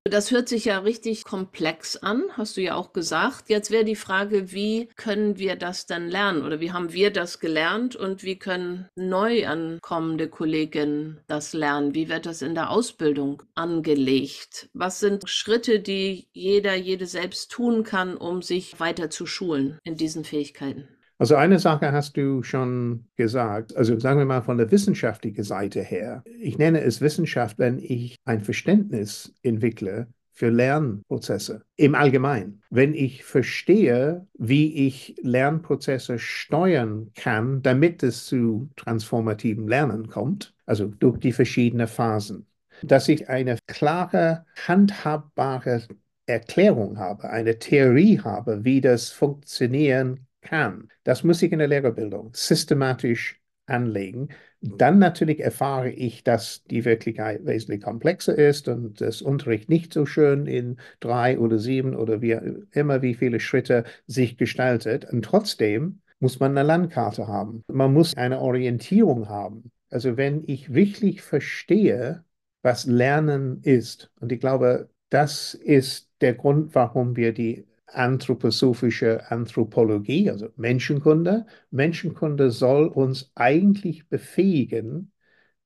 Das 0.08 0.30
hört 0.30 0.48
sich 0.48 0.65
ja 0.65 0.78
richtig 0.78 1.24
komplex 1.24 1.98
an, 1.98 2.26
hast 2.34 2.58
du 2.58 2.62
ja 2.62 2.76
auch 2.76 2.94
gesagt. 2.94 3.50
Jetzt 3.50 3.72
wäre 3.72 3.84
die 3.84 3.96
Frage, 3.96 4.52
wie 4.52 4.88
können 4.96 5.39
wir 5.39 5.56
das 5.56 5.88
dann 5.88 6.10
lernen 6.10 6.44
oder 6.44 6.60
wie 6.60 6.72
haben 6.72 6.94
wir 6.94 7.10
das 7.10 7.39
gelernt 7.39 7.96
und 7.96 8.24
wie 8.24 8.38
können 8.38 8.88
neu 8.96 9.48
ankommende 9.48 10.30
Kolleginnen 10.30 11.22
das 11.26 11.54
lernen? 11.54 11.96
Wie 11.96 12.08
wird 12.08 12.28
das 12.28 12.44
in 12.44 12.54
der 12.54 12.70
Ausbildung 12.70 13.41
angelegt? 13.56 14.70
Was 14.74 15.00
sind 15.00 15.28
Schritte, 15.28 15.80
die 15.80 16.28
jeder, 16.34 16.76
jede 16.76 17.08
selbst 17.08 17.52
tun 17.52 17.84
kann, 17.84 18.15
um 18.15 18.44
sich 18.44 18.80
weiter 18.80 19.10
zu 19.10 19.26
schulen 19.26 19.80
in 19.84 19.98
diesen 19.98 20.24
Fähigkeiten? 20.24 20.88
Also 21.17 21.36
eine 21.36 21.60
Sache 21.60 21.93
hast 21.93 22.17
du 22.17 22.43
schon 22.43 23.08
gesagt, 23.15 23.75
also 23.75 23.97
sagen 23.99 24.19
wir 24.19 24.25
mal 24.25 24.41
von 24.41 24.58
der 24.58 24.69
wissenschaftlichen 24.69 25.43
Seite 25.43 25.82
her. 25.82 26.23
Ich 26.39 26.58
nenne 26.58 26.82
es 26.82 26.99
Wissenschaft, 26.99 27.58
wenn 27.58 27.80
ich 27.80 28.17
ein 28.25 28.41
Verständnis 28.41 29.34
entwickle 29.41 30.08
für 30.34 30.49
Lernprozesse 30.49 31.63
im 31.78 31.95
Allgemeinen. 31.95 32.62
Wenn 32.69 32.93
ich 32.93 33.23
verstehe, 33.23 34.28
wie 34.38 34.88
ich 34.88 35.15
Lernprozesse 35.21 36.19
steuern 36.19 37.12
kann, 37.15 37.62
damit 37.62 38.04
es 38.04 38.25
zu 38.25 38.69
transformativem 38.75 39.69
Lernen 39.69 40.08
kommt, 40.08 40.54
also 40.65 40.88
durch 40.88 41.17
die 41.19 41.32
verschiedenen 41.32 41.88
Phasen, 41.88 42.45
dass 42.84 43.08
ich 43.08 43.30
eine 43.30 43.58
klare, 43.67 44.45
handhabbare 44.67 45.84
Erklärung 46.25 46.97
habe, 46.97 47.30
eine 47.30 47.58
Theorie 47.58 48.19
habe, 48.19 48.65
wie 48.65 48.82
das 48.82 49.12
funktionieren 49.12 50.28
kann. 50.45 50.89
Das 51.03 51.23
muss 51.23 51.41
ich 51.41 51.51
in 51.51 51.60
der 51.60 51.67
Lehrerbildung 51.67 52.31
systematisch 52.34 53.41
anlegen. 53.65 54.29
Dann 54.62 54.99
natürlich 54.99 55.41
erfahre 55.41 55.91
ich, 55.91 56.23
dass 56.23 56.63
die 56.63 56.86
Wirklichkeit 56.86 57.45
wesentlich 57.45 57.84
komplexer 57.84 58.36
ist 58.38 58.67
und 58.67 59.01
das 59.01 59.21
Unterricht 59.21 59.69
nicht 59.69 59.93
so 59.93 60.05
schön 60.05 60.47
in 60.47 60.77
drei 60.99 61.38
oder 61.38 61.60
sieben 61.60 61.95
oder 61.95 62.21
wie 62.21 62.39
immer 62.71 63.01
wie 63.01 63.13
viele 63.13 63.39
Schritte 63.39 63.84
sich 64.08 64.38
gestaltet. 64.38 65.05
Und 65.12 65.23
trotzdem 65.25 66.01
muss 66.19 66.39
man 66.39 66.58
eine 66.58 66.65
Landkarte 66.65 67.27
haben. 67.27 67.63
Man 67.67 67.93
muss 67.93 68.15
eine 68.15 68.39
Orientierung 68.39 69.29
haben. 69.29 69.71
Also 69.89 70.17
wenn 70.17 70.43
ich 70.47 70.73
wirklich 70.73 71.21
verstehe, 71.21 72.23
was 72.63 72.86
Lernen 72.86 73.62
ist, 73.62 74.12
und 74.19 74.31
ich 74.31 74.39
glaube, 74.39 74.89
das 75.10 75.53
ist 75.53 76.10
der 76.21 76.34
Grund, 76.34 76.73
warum 76.73 77.15
wir 77.15 77.34
die 77.34 77.67
anthroposophische 77.88 79.32
Anthropologie, 79.32 80.30
also 80.30 80.50
Menschenkunde. 80.56 81.45
Menschenkunde 81.71 82.52
soll 82.52 82.88
uns 82.88 83.32
eigentlich 83.36 84.08
befähigen, 84.10 85.12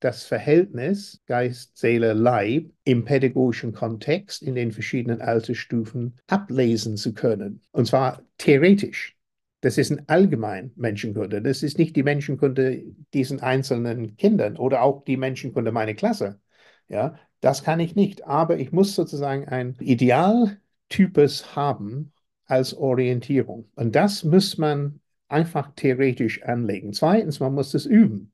das 0.00 0.24
Verhältnis 0.24 1.22
Geist, 1.26 1.76
Seele, 1.76 2.14
Leib 2.14 2.72
im 2.84 3.04
pädagogischen 3.04 3.72
Kontext 3.72 4.42
in 4.42 4.54
den 4.54 4.72
verschiedenen 4.72 5.20
Altersstufen 5.20 6.18
ablesen 6.26 6.96
zu 6.96 7.12
können. 7.14 7.62
Und 7.72 7.86
zwar 7.86 8.22
theoretisch. 8.38 9.16
Das 9.60 9.76
ist 9.76 9.90
ein 9.90 10.08
allgemein 10.08 10.72
Menschenkunde. 10.76 11.42
Das 11.42 11.62
ist 11.62 11.78
nicht 11.78 11.94
die 11.94 12.02
Menschenkunde 12.02 12.82
diesen 13.12 13.40
einzelnen 13.40 14.16
Kindern 14.16 14.56
oder 14.56 14.82
auch 14.82 15.04
die 15.04 15.18
Menschenkunde 15.18 15.70
meiner 15.70 15.92
Klasse. 15.92 16.40
Ja, 16.88 17.16
das 17.40 17.62
kann 17.62 17.78
ich 17.78 17.94
nicht. 17.94 18.24
Aber 18.26 18.58
ich 18.58 18.72
muss 18.72 18.94
sozusagen 18.94 19.48
ein 19.48 19.76
Idealtypus 20.90 21.54
haben, 21.56 22.12
als 22.46 22.74
Orientierung. 22.74 23.70
Und 23.76 23.94
das 23.94 24.24
muss 24.24 24.58
man 24.58 25.00
einfach 25.28 25.72
theoretisch 25.76 26.42
anlegen. 26.42 26.92
Zweitens, 26.92 27.38
man 27.38 27.54
muss 27.54 27.74
es 27.74 27.86
üben. 27.86 28.32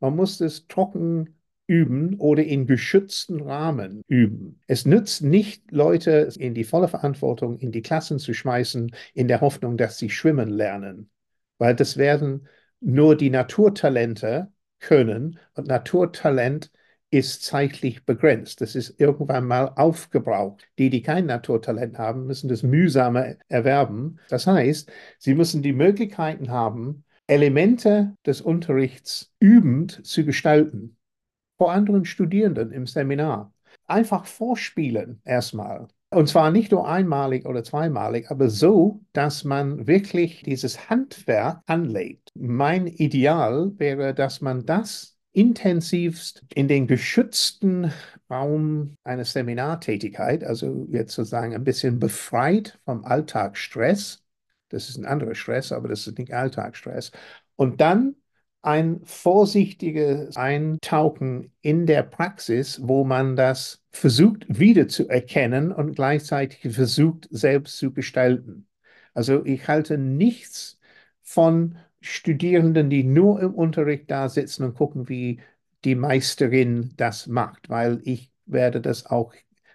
Man 0.00 0.14
muss 0.14 0.40
es 0.40 0.68
trocken 0.68 1.34
üben 1.66 2.14
oder 2.14 2.44
in 2.44 2.66
geschützten 2.66 3.42
Rahmen 3.42 4.02
üben. 4.06 4.60
Es 4.68 4.86
nützt 4.86 5.22
nicht, 5.22 5.70
Leute 5.72 6.28
in 6.38 6.54
die 6.54 6.64
volle 6.64 6.88
Verantwortung 6.88 7.58
in 7.58 7.72
die 7.72 7.82
Klassen 7.82 8.18
zu 8.18 8.32
schmeißen, 8.32 8.94
in 9.12 9.28
der 9.28 9.40
Hoffnung, 9.40 9.76
dass 9.76 9.98
sie 9.98 10.08
schwimmen 10.08 10.48
lernen, 10.48 11.10
weil 11.58 11.74
das 11.74 11.96
werden 11.96 12.46
nur 12.80 13.16
die 13.16 13.28
Naturtalente 13.28 14.52
können 14.78 15.38
und 15.54 15.66
Naturtalent 15.66 16.70
ist 17.10 17.42
zeitlich 17.42 18.04
begrenzt. 18.04 18.60
Das 18.60 18.74
ist 18.74 19.00
irgendwann 19.00 19.46
mal 19.46 19.72
aufgebraucht. 19.76 20.68
Die, 20.78 20.90
die 20.90 21.02
kein 21.02 21.26
Naturtalent 21.26 21.98
haben, 21.98 22.26
müssen 22.26 22.48
das 22.48 22.62
mühsamer 22.62 23.36
erwerben. 23.48 24.18
Das 24.28 24.46
heißt, 24.46 24.90
sie 25.18 25.34
müssen 25.34 25.62
die 25.62 25.72
Möglichkeiten 25.72 26.50
haben, 26.50 27.04
Elemente 27.26 28.14
des 28.26 28.40
Unterrichts 28.40 29.32
übend 29.38 30.06
zu 30.06 30.24
gestalten. 30.24 30.96
Vor 31.56 31.72
anderen 31.72 32.04
Studierenden 32.04 32.72
im 32.72 32.86
Seminar. 32.86 33.52
Einfach 33.86 34.26
vorspielen 34.26 35.20
erstmal. 35.24 35.88
Und 36.10 36.28
zwar 36.28 36.50
nicht 36.50 36.72
nur 36.72 36.88
einmalig 36.88 37.44
oder 37.44 37.62
zweimalig, 37.62 38.30
aber 38.30 38.48
so, 38.48 39.02
dass 39.12 39.44
man 39.44 39.86
wirklich 39.86 40.42
dieses 40.42 40.88
Handwerk 40.88 41.60
anlegt. 41.66 42.30
Mein 42.34 42.86
Ideal 42.86 43.72
wäre, 43.76 44.14
dass 44.14 44.40
man 44.40 44.64
das 44.64 45.17
intensivst 45.38 46.42
in 46.52 46.66
den 46.66 46.88
geschützten 46.88 47.92
Raum 48.28 48.96
einer 49.04 49.24
Seminartätigkeit, 49.24 50.42
also 50.42 50.88
jetzt 50.90 51.14
sozusagen 51.14 51.54
ein 51.54 51.62
bisschen 51.62 52.00
befreit 52.00 52.80
vom 52.84 53.04
Alltagsstress. 53.04 54.24
Das 54.68 54.88
ist 54.88 54.98
ein 54.98 55.06
anderer 55.06 55.36
Stress, 55.36 55.70
aber 55.70 55.86
das 55.86 56.08
ist 56.08 56.18
nicht 56.18 56.34
Alltagsstress. 56.34 57.12
Und 57.54 57.80
dann 57.80 58.16
ein 58.62 59.00
vorsichtiges 59.04 60.36
Eintauchen 60.36 61.52
in 61.60 61.86
der 61.86 62.02
Praxis, 62.02 62.80
wo 62.82 63.04
man 63.04 63.36
das 63.36 63.84
versucht 63.92 64.44
wiederzuerkennen 64.48 65.70
und 65.70 65.94
gleichzeitig 65.94 66.74
versucht 66.74 67.28
selbst 67.30 67.78
zu 67.78 67.92
gestalten. 67.92 68.66
Also 69.14 69.44
ich 69.44 69.68
halte 69.68 69.98
nichts 69.98 70.80
von 71.22 71.78
Studierenden, 72.00 72.90
die 72.90 73.04
nur 73.04 73.40
im 73.40 73.54
Unterricht 73.54 74.10
da 74.10 74.28
sitzen 74.28 74.64
und 74.64 74.74
gucken, 74.74 75.08
wie 75.08 75.40
die 75.84 75.94
Meisterin 75.94 76.92
das 76.96 77.26
macht, 77.26 77.68
weil 77.68 78.00
ich 78.04 78.32
werde 78.46 78.80
das 78.80 79.06
auch 79.06 79.34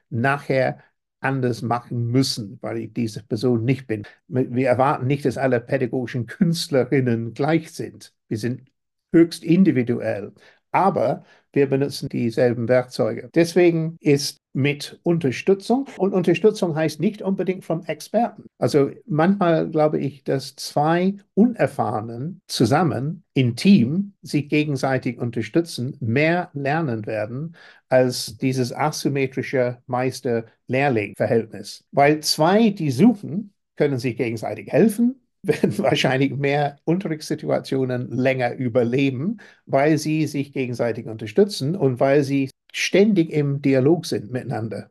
nachher 0.10 0.80
anders 1.20 1.62
machen 1.62 2.08
müssen, 2.08 2.60
weil 2.62 2.78
ich 2.80 2.94
diese 2.94 3.24
Person 3.24 3.64
nicht 3.64 3.88
bin. 3.88 4.04
Wir 4.28 4.68
erwarten 4.68 5.08
nicht, 5.08 5.26
dass 5.26 5.38
alle 5.38 5.62
pädagogischen 5.62 6.26
Künstlerinnen 6.26 7.34
gleich 7.34 7.72
sind. 7.72 8.14
Wir 8.28 8.38
sind 8.38 8.70
höchst 9.14 9.44
individuell. 9.44 10.34
Aber 10.72 11.24
wir 11.54 11.70
benutzen 11.70 12.10
dieselben 12.10 12.68
Werkzeuge. 12.68 13.30
Deswegen 13.34 13.98
ist 14.02 14.40
mit 14.54 15.00
Unterstützung 15.04 15.88
und 15.98 16.14
Unterstützung 16.14 16.76
heißt 16.76 17.00
nicht 17.00 17.22
unbedingt 17.22 17.66
vom 17.66 17.84
Experten. 17.86 18.46
Also 18.60 18.92
manchmal 19.06 19.68
glaube 19.70 20.00
ich, 20.00 20.24
dass 20.24 20.56
zwei 20.56 21.16
Unerfahrenen 21.34 22.40
zusammen 22.48 23.24
im 23.34 23.56
Team 23.56 24.14
sich 24.22 24.48
gegenseitig 24.50 25.18
unterstützen, 25.18 25.98
mehr 26.00 26.52
lernen 26.54 27.06
werden 27.08 27.56
als 27.90 28.38
dieses 28.38 28.74
asymmetrische 28.74 29.80
Meister-Lehrling-Verhältnis. 29.88 31.84
Weil 31.92 32.20
zwei, 32.22 32.70
die 32.70 32.92
suchen, 32.92 33.54
können 33.76 33.98
sich 33.98 34.18
gegenseitig 34.18 34.72
helfen, 34.72 35.20
werden 35.44 35.78
wahrscheinlich 35.80 36.36
mehr 36.36 36.78
Unterrichtssituationen 36.86 38.10
länger 38.12 38.54
überleben, 38.54 39.38
weil 39.66 39.98
sie 39.98 40.26
sich 40.28 40.54
gegenseitig 40.54 41.08
unterstützen 41.08 41.76
und 41.76 42.00
weil 42.00 42.24
sie 42.24 42.50
ständig 42.74 43.30
im 43.32 43.62
Dialog 43.62 44.06
sind 44.06 44.32
miteinander. 44.32 44.90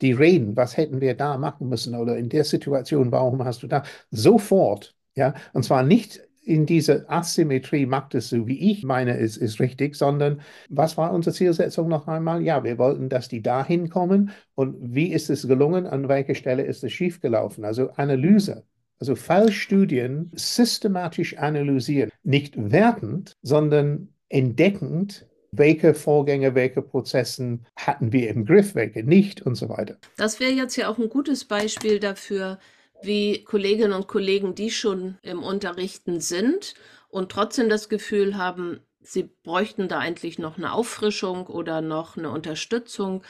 Die 0.00 0.12
reden, 0.12 0.56
was 0.56 0.76
hätten 0.76 1.00
wir 1.00 1.14
da 1.14 1.36
machen 1.36 1.68
müssen 1.68 1.94
oder 1.94 2.16
in 2.16 2.28
der 2.28 2.44
Situation, 2.44 3.12
warum 3.12 3.44
hast 3.44 3.62
du 3.62 3.66
da 3.66 3.82
sofort, 4.10 4.96
ja, 5.14 5.34
und 5.52 5.64
zwar 5.64 5.82
nicht 5.82 6.20
in 6.44 6.66
dieser 6.66 7.08
Asymmetrie 7.10 7.86
macht 7.86 8.14
es 8.14 8.28
so, 8.30 8.46
wie 8.48 8.72
ich 8.72 8.82
meine, 8.82 9.16
ist, 9.16 9.36
ist 9.36 9.60
richtig, 9.60 9.94
sondern 9.94 10.40
was 10.68 10.96
war 10.96 11.12
unsere 11.12 11.34
Zielsetzung 11.34 11.88
noch 11.88 12.08
einmal? 12.08 12.42
Ja, 12.42 12.64
wir 12.64 12.78
wollten, 12.78 13.08
dass 13.08 13.28
die 13.28 13.42
dahin 13.42 13.88
kommen 13.90 14.30
und 14.54 14.76
wie 14.80 15.12
ist 15.12 15.30
es 15.30 15.46
gelungen, 15.46 15.86
an 15.86 16.08
welcher 16.08 16.34
Stelle 16.34 16.64
ist 16.64 16.82
es 16.82 16.92
schiefgelaufen? 16.92 17.64
Also 17.64 17.90
Analyse. 17.92 18.64
Also 18.98 19.14
Fallstudien 19.16 20.30
systematisch 20.34 21.36
analysieren, 21.36 22.10
nicht 22.22 22.54
wertend, 22.56 23.36
sondern 23.42 24.08
entdeckend, 24.28 25.26
welche 25.52 25.94
Vorgänge, 25.94 26.54
welche 26.54 26.82
Prozessen 26.82 27.66
hatten 27.76 28.12
wir 28.12 28.30
im 28.30 28.44
Griff, 28.46 28.74
welche 28.74 29.04
nicht 29.04 29.42
und 29.42 29.54
so 29.54 29.68
weiter. 29.68 29.96
Das 30.16 30.40
wäre 30.40 30.52
jetzt 30.52 30.76
ja 30.76 30.88
auch 30.88 30.98
ein 30.98 31.10
gutes 31.10 31.44
Beispiel 31.44 32.00
dafür, 32.00 32.58
wie 33.02 33.44
Kolleginnen 33.44 33.92
und 33.92 34.08
Kollegen, 34.08 34.54
die 34.54 34.70
schon 34.70 35.18
im 35.22 35.42
Unterrichten 35.42 36.20
sind 36.20 36.74
und 37.08 37.30
trotzdem 37.30 37.68
das 37.68 37.88
Gefühl 37.88 38.36
haben, 38.36 38.80
sie 39.02 39.28
bräuchten 39.42 39.88
da 39.88 39.98
eigentlich 39.98 40.38
noch 40.38 40.56
eine 40.56 40.72
Auffrischung 40.72 41.46
oder 41.46 41.80
noch 41.80 42.16
eine 42.16 42.30
Unterstützung, 42.30 43.22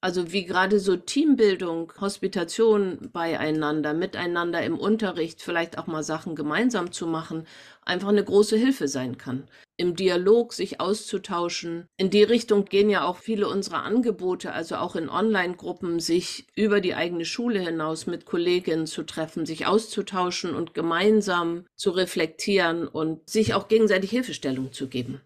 also 0.00 0.32
wie 0.32 0.46
gerade 0.46 0.80
so 0.80 0.96
Teambildung, 0.96 1.92
Hospitation 2.00 3.10
beieinander, 3.12 3.92
miteinander 3.92 4.62
im 4.62 4.78
Unterricht, 4.78 5.42
vielleicht 5.42 5.76
auch 5.76 5.86
mal 5.86 6.02
Sachen 6.02 6.34
gemeinsam 6.34 6.90
zu 6.90 7.06
machen, 7.06 7.46
einfach 7.82 8.08
eine 8.08 8.24
große 8.24 8.56
Hilfe 8.56 8.88
sein 8.88 9.18
kann. 9.18 9.46
Im 9.80 9.96
Dialog 9.96 10.52
sich 10.52 10.78
auszutauschen. 10.78 11.88
In 11.96 12.10
die 12.10 12.22
Richtung 12.22 12.66
gehen 12.66 12.90
ja 12.90 13.04
auch 13.04 13.16
viele 13.16 13.48
unserer 13.48 13.82
Angebote, 13.82 14.52
also 14.52 14.76
auch 14.76 14.94
in 14.94 15.08
Online-Gruppen, 15.08 16.00
sich 16.00 16.46
über 16.54 16.82
die 16.82 16.94
eigene 16.94 17.24
Schule 17.24 17.60
hinaus 17.60 18.06
mit 18.06 18.26
Kolleginnen 18.26 18.86
zu 18.86 19.04
treffen, 19.04 19.46
sich 19.46 19.66
auszutauschen 19.66 20.54
und 20.54 20.74
gemeinsam 20.74 21.64
zu 21.76 21.90
reflektieren 21.92 22.86
und 22.86 23.28
sich 23.28 23.54
auch 23.54 23.68
gegenseitig 23.68 24.10
Hilfestellung 24.10 24.72
zu 24.72 24.88
geben. 24.88 25.22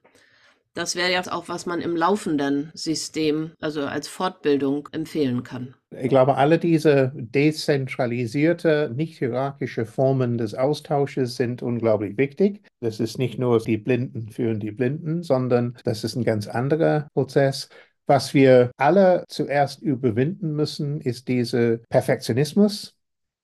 Das 0.74 0.96
wäre 0.96 1.10
jetzt 1.10 1.30
auch, 1.30 1.48
was 1.48 1.66
man 1.66 1.80
im 1.80 1.94
laufenden 1.94 2.72
System, 2.74 3.52
also 3.60 3.82
als 3.82 4.08
Fortbildung 4.08 4.88
empfehlen 4.90 5.44
kann. 5.44 5.74
Ich 5.96 6.08
glaube, 6.08 6.37
alle 6.37 6.58
diese 6.58 7.12
dezentralisierte, 7.14 8.92
nicht 8.94 9.18
hierarchische 9.18 9.87
Formen 9.87 10.37
des 10.37 10.54
Austausches 10.54 11.37
sind 11.37 11.62
unglaublich 11.62 12.18
wichtig. 12.18 12.62
Das 12.80 12.98
ist 12.98 13.18
nicht 13.18 13.38
nur 13.38 13.60
die 13.60 13.76
Blinden 13.76 14.30
führen 14.30 14.58
die 14.58 14.72
Blinden, 14.72 15.22
sondern 15.22 15.76
das 15.84 16.02
ist 16.02 16.16
ein 16.16 16.24
ganz 16.24 16.48
anderer 16.48 17.06
Prozess. 17.14 17.68
Was 18.06 18.34
wir 18.34 18.72
alle 18.76 19.24
zuerst 19.28 19.80
überwinden 19.80 20.56
müssen, 20.56 21.00
ist 21.00 21.28
dieser 21.28 21.78
Perfektionismus, 21.88 22.96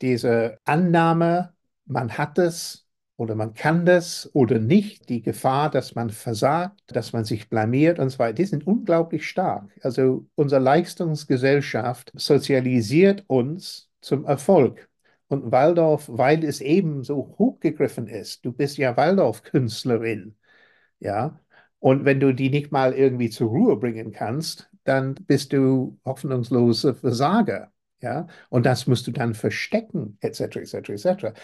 diese 0.03 0.59
Annahme, 0.65 1.55
man 1.87 2.19
hat 2.19 2.39
es, 2.39 2.87
oder 3.21 3.35
man 3.35 3.53
kann 3.53 3.85
das 3.85 4.31
oder 4.33 4.59
nicht, 4.59 5.11
die 5.11 5.21
Gefahr, 5.21 5.71
dass 5.71 5.95
man 5.95 6.09
versagt, 6.09 6.81
dass 6.87 7.13
man 7.13 7.25
sich 7.25 7.51
blamiert 7.51 7.99
und 7.99 8.09
so 8.09 8.19
weiter, 8.19 8.33
die 8.33 8.47
sind 8.47 8.67
unglaublich 8.67 9.29
stark. 9.29 9.69
Also 9.83 10.27
unsere 10.37 10.63
Leistungsgesellschaft 10.63 12.13
sozialisiert 12.15 13.25
uns 13.27 13.91
zum 14.01 14.25
Erfolg. 14.25 14.89
Und 15.29 15.53
Waldorf, 15.53 16.09
weil 16.11 16.45
es 16.45 16.63
eben 16.63 17.05
so 17.05 17.37
hochgegriffen 17.39 18.07
ist, 18.07 18.43
du 18.47 18.53
bist 18.53 18.79
ja 18.79 18.97
Waldorf-Künstlerin, 18.97 20.35
ja, 20.99 21.39
und 21.79 22.07
wenn 22.07 22.21
du 22.21 22.33
die 22.35 22.49
nicht 22.49 22.73
mal 22.73 22.95
irgendwie 22.95 23.29
zur 23.29 23.51
Ruhe 23.51 23.77
bringen 23.77 24.13
kannst, 24.13 24.71
dann 24.85 25.15
bist 25.15 25.53
du 25.53 25.99
hoffnungsloser 26.07 26.95
Versager. 26.95 27.71
Ja, 28.03 28.29
und 28.49 28.65
das 28.65 28.87
musst 28.87 29.07
du 29.07 29.11
dann 29.13 29.35
verstecken, 29.35 30.17
etc., 30.23 30.57
etc., 30.57 30.89
etc 30.89 31.35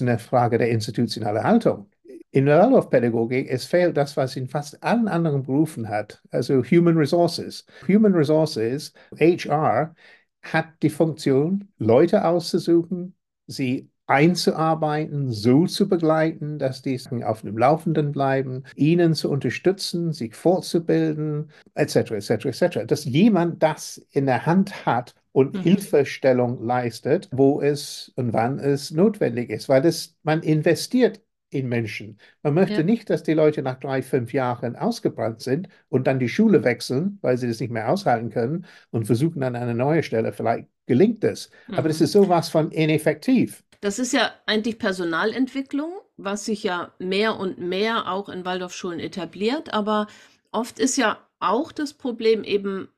eine 0.00 0.18
Frage 0.18 0.58
der 0.58 0.70
institutionellen 0.70 1.42
Haltung. 1.42 1.88
In 2.30 2.46
der 2.46 2.60
Waldorfpädagogik, 2.60 3.48
es 3.50 3.64
fehlt 3.64 3.96
das, 3.96 4.16
was 4.16 4.36
in 4.36 4.48
fast 4.48 4.82
allen 4.82 5.08
anderen 5.08 5.42
Berufen 5.44 5.88
hat, 5.88 6.22
also 6.30 6.62
Human 6.62 6.96
Resources. 6.96 7.64
Human 7.88 8.14
Resources, 8.14 8.92
HR, 9.18 9.94
hat 10.42 10.66
die 10.82 10.90
Funktion, 10.90 11.68
Leute 11.78 12.24
auszusuchen, 12.24 13.14
sie 13.46 13.90
einzuarbeiten, 14.06 15.30
so 15.30 15.66
zu 15.66 15.88
begleiten, 15.88 16.58
dass 16.58 16.80
die 16.80 16.98
auf 17.24 17.42
dem 17.42 17.58
Laufenden 17.58 18.10
bleiben, 18.12 18.64
ihnen 18.74 19.14
zu 19.14 19.30
unterstützen, 19.30 20.12
sich 20.12 20.34
fortzubilden, 20.34 21.50
etc., 21.74 22.12
etc., 22.12 22.46
etc. 22.46 22.86
Dass 22.86 23.04
jemand 23.04 23.62
das 23.62 23.98
in 24.10 24.26
der 24.26 24.46
Hand 24.46 24.86
hat 24.86 25.14
und 25.38 25.54
mhm. 25.54 25.60
Hilfestellung 25.60 26.66
leistet, 26.66 27.28
wo 27.30 27.60
es 27.60 28.10
und 28.16 28.32
wann 28.32 28.58
es 28.58 28.90
notwendig 28.90 29.50
ist, 29.50 29.68
weil 29.68 29.80
das, 29.80 30.16
man 30.24 30.42
investiert 30.42 31.20
in 31.50 31.68
Menschen. 31.68 32.18
Man 32.42 32.54
möchte 32.54 32.78
ja. 32.78 32.82
nicht, 32.82 33.08
dass 33.08 33.22
die 33.22 33.34
Leute 33.34 33.62
nach 33.62 33.78
drei, 33.78 34.02
fünf 34.02 34.32
Jahren 34.32 34.74
ausgebrannt 34.74 35.40
sind 35.40 35.68
und 35.90 36.08
dann 36.08 36.18
die 36.18 36.28
Schule 36.28 36.64
wechseln, 36.64 37.20
weil 37.22 37.38
sie 37.38 37.46
das 37.46 37.60
nicht 37.60 37.70
mehr 37.70 37.88
aushalten 37.88 38.30
können 38.30 38.66
und 38.90 39.06
versuchen 39.06 39.40
dann 39.40 39.54
eine 39.54 39.76
neue 39.76 40.02
Stelle. 40.02 40.32
Vielleicht 40.32 40.66
gelingt 40.86 41.22
es. 41.22 41.50
Mhm. 41.68 41.74
Aber 41.74 41.86
das 41.86 42.00
ist 42.00 42.10
sowas 42.10 42.48
von 42.48 42.72
ineffektiv. 42.72 43.62
Das 43.80 44.00
ist 44.00 44.12
ja 44.12 44.32
eigentlich 44.46 44.80
Personalentwicklung, 44.80 45.92
was 46.16 46.46
sich 46.46 46.64
ja 46.64 46.92
mehr 46.98 47.38
und 47.38 47.58
mehr 47.58 48.10
auch 48.10 48.28
in 48.28 48.44
Waldorfschulen 48.44 48.98
etabliert. 48.98 49.72
Aber 49.72 50.08
oft 50.50 50.80
ist 50.80 50.96
ja 50.96 51.24
auch 51.38 51.70
das 51.70 51.94
Problem 51.94 52.42
eben, 52.42 52.88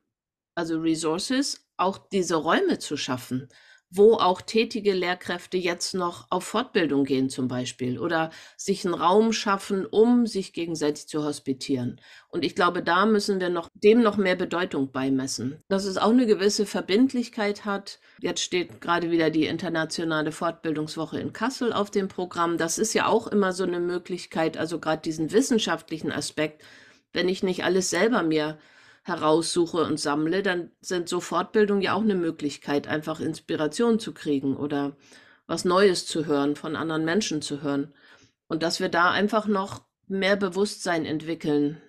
also 0.55 0.79
Resources, 0.79 1.67
auch 1.81 1.97
diese 1.97 2.35
Räume 2.35 2.79
zu 2.79 2.97
schaffen, 2.97 3.49
wo 3.91 4.13
auch 4.13 4.41
tätige 4.41 4.93
Lehrkräfte 4.93 5.57
jetzt 5.57 5.93
noch 5.93 6.27
auf 6.29 6.45
Fortbildung 6.45 7.03
gehen 7.03 7.29
zum 7.29 7.49
Beispiel 7.49 7.99
oder 7.99 8.31
sich 8.55 8.85
einen 8.85 8.93
Raum 8.93 9.33
schaffen, 9.33 9.85
um 9.85 10.25
sich 10.25 10.53
gegenseitig 10.53 11.07
zu 11.07 11.25
hospitieren. 11.25 11.99
Und 12.29 12.45
ich 12.45 12.55
glaube, 12.55 12.83
da 12.83 13.05
müssen 13.05 13.41
wir 13.41 13.49
noch 13.49 13.67
dem 13.73 14.01
noch 14.01 14.15
mehr 14.15 14.37
Bedeutung 14.37 14.93
beimessen, 14.93 15.61
dass 15.67 15.83
es 15.83 15.97
auch 15.97 16.11
eine 16.11 16.25
gewisse 16.25 16.65
Verbindlichkeit 16.65 17.65
hat. 17.65 17.99
Jetzt 18.21 18.41
steht 18.41 18.79
gerade 18.79 19.11
wieder 19.11 19.29
die 19.29 19.45
internationale 19.45 20.31
Fortbildungswoche 20.31 21.19
in 21.19 21.33
Kassel 21.33 21.73
auf 21.73 21.91
dem 21.91 22.07
Programm. 22.07 22.57
Das 22.57 22.77
ist 22.77 22.93
ja 22.93 23.07
auch 23.07 23.27
immer 23.27 23.51
so 23.51 23.65
eine 23.65 23.81
Möglichkeit, 23.81 24.55
also 24.55 24.79
gerade 24.79 25.01
diesen 25.01 25.33
wissenschaftlichen 25.33 26.13
Aspekt, 26.13 26.63
wenn 27.11 27.27
ich 27.27 27.43
nicht 27.43 27.65
alles 27.65 27.89
selber 27.89 28.23
mir 28.23 28.57
heraussuche 29.03 29.83
und 29.83 29.99
sammle, 29.99 30.43
dann 30.43 30.71
sind 30.81 31.09
so 31.09 31.19
Fortbildungen 31.19 31.81
ja 31.81 31.93
auch 31.93 32.01
eine 32.01 32.15
Möglichkeit, 32.15 32.87
einfach 32.87 33.19
Inspiration 33.19 33.99
zu 33.99 34.13
kriegen 34.13 34.55
oder 34.55 34.95
was 35.47 35.65
Neues 35.65 36.05
zu 36.05 36.25
hören, 36.25 36.55
von 36.55 36.75
anderen 36.75 37.03
Menschen 37.03 37.41
zu 37.41 37.61
hören. 37.61 37.93
Und 38.47 38.63
dass 38.63 38.79
wir 38.79 38.89
da 38.89 39.11
einfach 39.11 39.47
noch 39.47 39.83
mehr 40.07 40.35
Bewusstsein 40.35 41.05
entwickeln, 41.05 41.81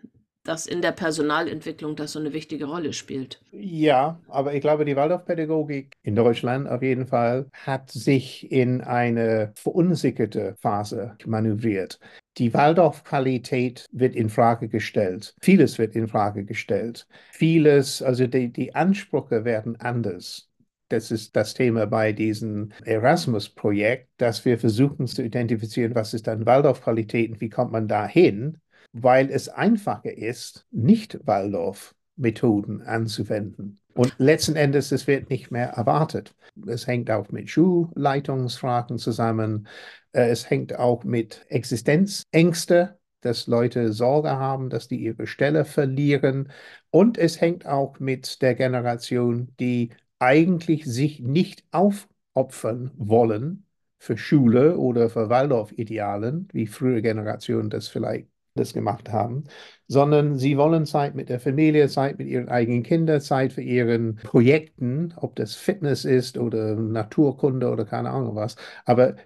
dass 0.44 0.66
in 0.66 0.82
der 0.82 0.92
Personalentwicklung 0.92 1.94
das 1.94 2.12
so 2.12 2.18
eine 2.18 2.32
wichtige 2.32 2.64
Rolle 2.64 2.92
spielt. 2.92 3.40
Ja, 3.52 4.20
aber 4.28 4.54
ich 4.54 4.60
glaube, 4.60 4.84
die 4.84 4.96
Waldorfpädagogik 4.96 5.92
in 6.02 6.16
Deutschland 6.16 6.68
auf 6.68 6.82
jeden 6.82 7.06
Fall 7.06 7.46
hat 7.52 7.90
sich 7.90 8.50
in 8.50 8.80
eine 8.80 9.52
verunsicherte 9.54 10.56
Phase 10.60 11.16
manövriert. 11.24 12.00
Die 12.38 12.54
Waldorf-Qualität 12.54 13.88
wird 13.92 14.14
in 14.14 14.30
Frage 14.30 14.68
gestellt. 14.68 15.34
Vieles 15.42 15.78
wird 15.78 15.94
in 15.94 16.08
Frage 16.08 16.44
gestellt. 16.44 17.06
Vieles, 17.30 18.00
also 18.00 18.26
die, 18.26 18.50
die 18.50 18.74
Ansprüche 18.74 19.44
werden 19.44 19.76
anders. 19.76 20.48
Das 20.88 21.10
ist 21.10 21.36
das 21.36 21.54
Thema 21.54 21.86
bei 21.86 22.12
diesem 22.12 22.70
Erasmus-Projekt, 22.84 24.08
dass 24.16 24.44
wir 24.44 24.58
versuchen 24.58 25.06
zu 25.06 25.22
identifizieren, 25.22 25.94
was 25.94 26.14
ist 26.14 26.26
dann 26.26 26.46
Waldorf-Qualität 26.46 27.30
und 27.32 27.40
wie 27.40 27.50
kommt 27.50 27.72
man 27.72 27.88
dahin, 27.88 28.58
weil 28.92 29.30
es 29.30 29.48
einfacher 29.48 30.16
ist, 30.16 30.66
nicht 30.70 31.18
Waldorf-Methoden 31.26 32.82
anzuwenden. 32.82 33.78
Und 33.94 34.14
letzten 34.18 34.56
Endes, 34.56 34.92
es 34.92 35.06
wird 35.06 35.30
nicht 35.30 35.50
mehr 35.50 35.68
erwartet. 35.70 36.34
Es 36.66 36.86
hängt 36.86 37.10
auch 37.10 37.30
mit 37.30 37.50
Schulleitungsfragen 37.50 38.98
zusammen. 38.98 39.68
Äh, 40.12 40.28
es 40.30 40.48
hängt 40.48 40.78
auch 40.78 41.04
mit 41.04 41.44
Existenzängste, 41.48 42.98
dass 43.20 43.46
Leute 43.46 43.92
Sorge 43.92 44.30
haben, 44.30 44.70
dass 44.70 44.88
die 44.88 44.96
ihre 44.96 45.26
Stelle 45.26 45.64
verlieren. 45.64 46.50
Und 46.90 47.18
es 47.18 47.40
hängt 47.40 47.66
auch 47.66 47.98
mit 48.00 48.42
der 48.42 48.54
Generation, 48.54 49.54
die 49.60 49.90
eigentlich 50.18 50.84
sich 50.84 51.20
nicht 51.20 51.64
aufopfern 51.70 52.92
wollen 52.96 53.66
für 53.98 54.16
Schule 54.16 54.78
oder 54.78 55.10
für 55.10 55.28
Waldorf-Idealen, 55.28 56.48
wie 56.52 56.66
frühere 56.66 57.02
Generationen 57.02 57.70
das 57.70 57.88
vielleicht 57.88 58.28
das 58.54 58.72
gemacht 58.72 59.10
haben, 59.10 59.44
sondern 59.88 60.38
sie 60.38 60.56
wollen 60.56 60.86
Zeit 60.86 61.14
mit 61.14 61.28
der 61.28 61.40
Familie, 61.40 61.88
Zeit 61.88 62.18
mit 62.18 62.28
ihren 62.28 62.48
eigenen 62.48 62.82
Kindern, 62.82 63.20
Zeit 63.20 63.52
für 63.52 63.62
ihren 63.62 64.16
Projekten, 64.16 65.14
ob 65.16 65.36
das 65.36 65.54
Fitness 65.54 66.04
ist 66.04 66.38
oder 66.38 66.76
Naturkunde 66.76 67.70
oder 67.70 67.84
keine 67.84 68.10
Ahnung 68.10 68.34
was. 68.34 68.56
Aber 68.84 69.16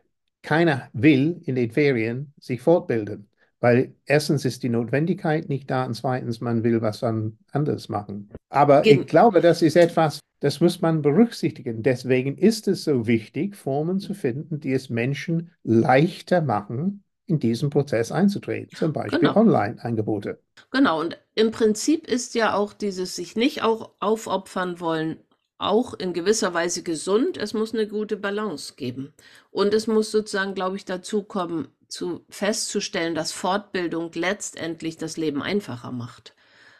keiner 0.43 0.89
will 0.93 1.41
in 1.45 1.57
den 1.57 1.73
Ferien 1.73 2.33
sich 2.39 2.61
fortbilden, 2.61 3.29
weil 3.61 3.95
erstens 4.05 4.45
ist 4.45 4.63
die 4.63 4.69
Notwendigkeit 4.69 5.49
nicht 5.49 5.71
da 5.71 5.85
und 5.85 5.95
zweitens 5.95 6.41
man 6.41 6.63
will 6.63 6.83
was 6.83 7.01
dann 7.01 7.39
anders 7.51 7.89
machen. 7.89 8.31
Aber 8.49 8.83
Gen 8.83 9.01
ich 9.01 9.07
glaube, 9.09 9.41
das 9.41 9.63
ist 9.63 9.77
etwas, 9.77 10.21
das 10.41 10.61
muss 10.61 10.81
man 10.81 11.03
berücksichtigen. 11.03 11.83
Deswegen 11.83 12.39
ist 12.39 12.69
es 12.69 12.85
so 12.85 13.07
wichtig, 13.07 13.57
Formen 13.57 13.99
zu 13.99 14.15
finden, 14.15 14.61
die 14.61 14.73
es 14.73 14.91
Menschen 14.91 15.51
leichter 15.65 16.43
machen, 16.43 17.03
in 17.27 17.41
diesen 17.41 17.71
Prozess 17.71 18.13
einzutreten, 18.13 18.77
zum 18.77 18.93
Beispiel 18.93 19.19
genau. 19.19 19.37
Online-Angebote. 19.37 20.41
Genau, 20.71 21.01
und 21.01 21.19
im 21.35 21.51
Prinzip 21.51 22.07
ist 22.07 22.35
ja 22.35 22.55
auch 22.55 22.73
dieses 22.73 23.17
sich 23.17 23.37
nicht 23.37 23.63
auch 23.63 23.91
aufopfern 23.99 24.81
wollen, 24.81 25.19
auch 25.59 25.95
in 25.95 26.13
gewisser 26.13 26.55
Weise 26.55 26.83
gesund. 26.83 27.37
Es 27.37 27.55
muss 27.55 27.75
eine 27.75 27.89
gute 27.89 28.17
Balance 28.17 28.75
geben. 28.77 29.13
Und 29.51 29.75
es 29.75 29.87
muss 29.87 30.11
sozusagen, 30.11 30.55
glaube 30.55 30.77
ich, 30.77 30.85
dazu 30.85 31.23
kommen, 31.23 31.69
zu 31.89 32.25
festzustellen, 32.29 33.15
dass 33.15 33.33
Fortbildung 33.33 34.11
letztendlich 34.15 34.97
das 34.97 35.17
Leben 35.17 35.43
einfacher 35.43 35.93
macht. 35.93 36.35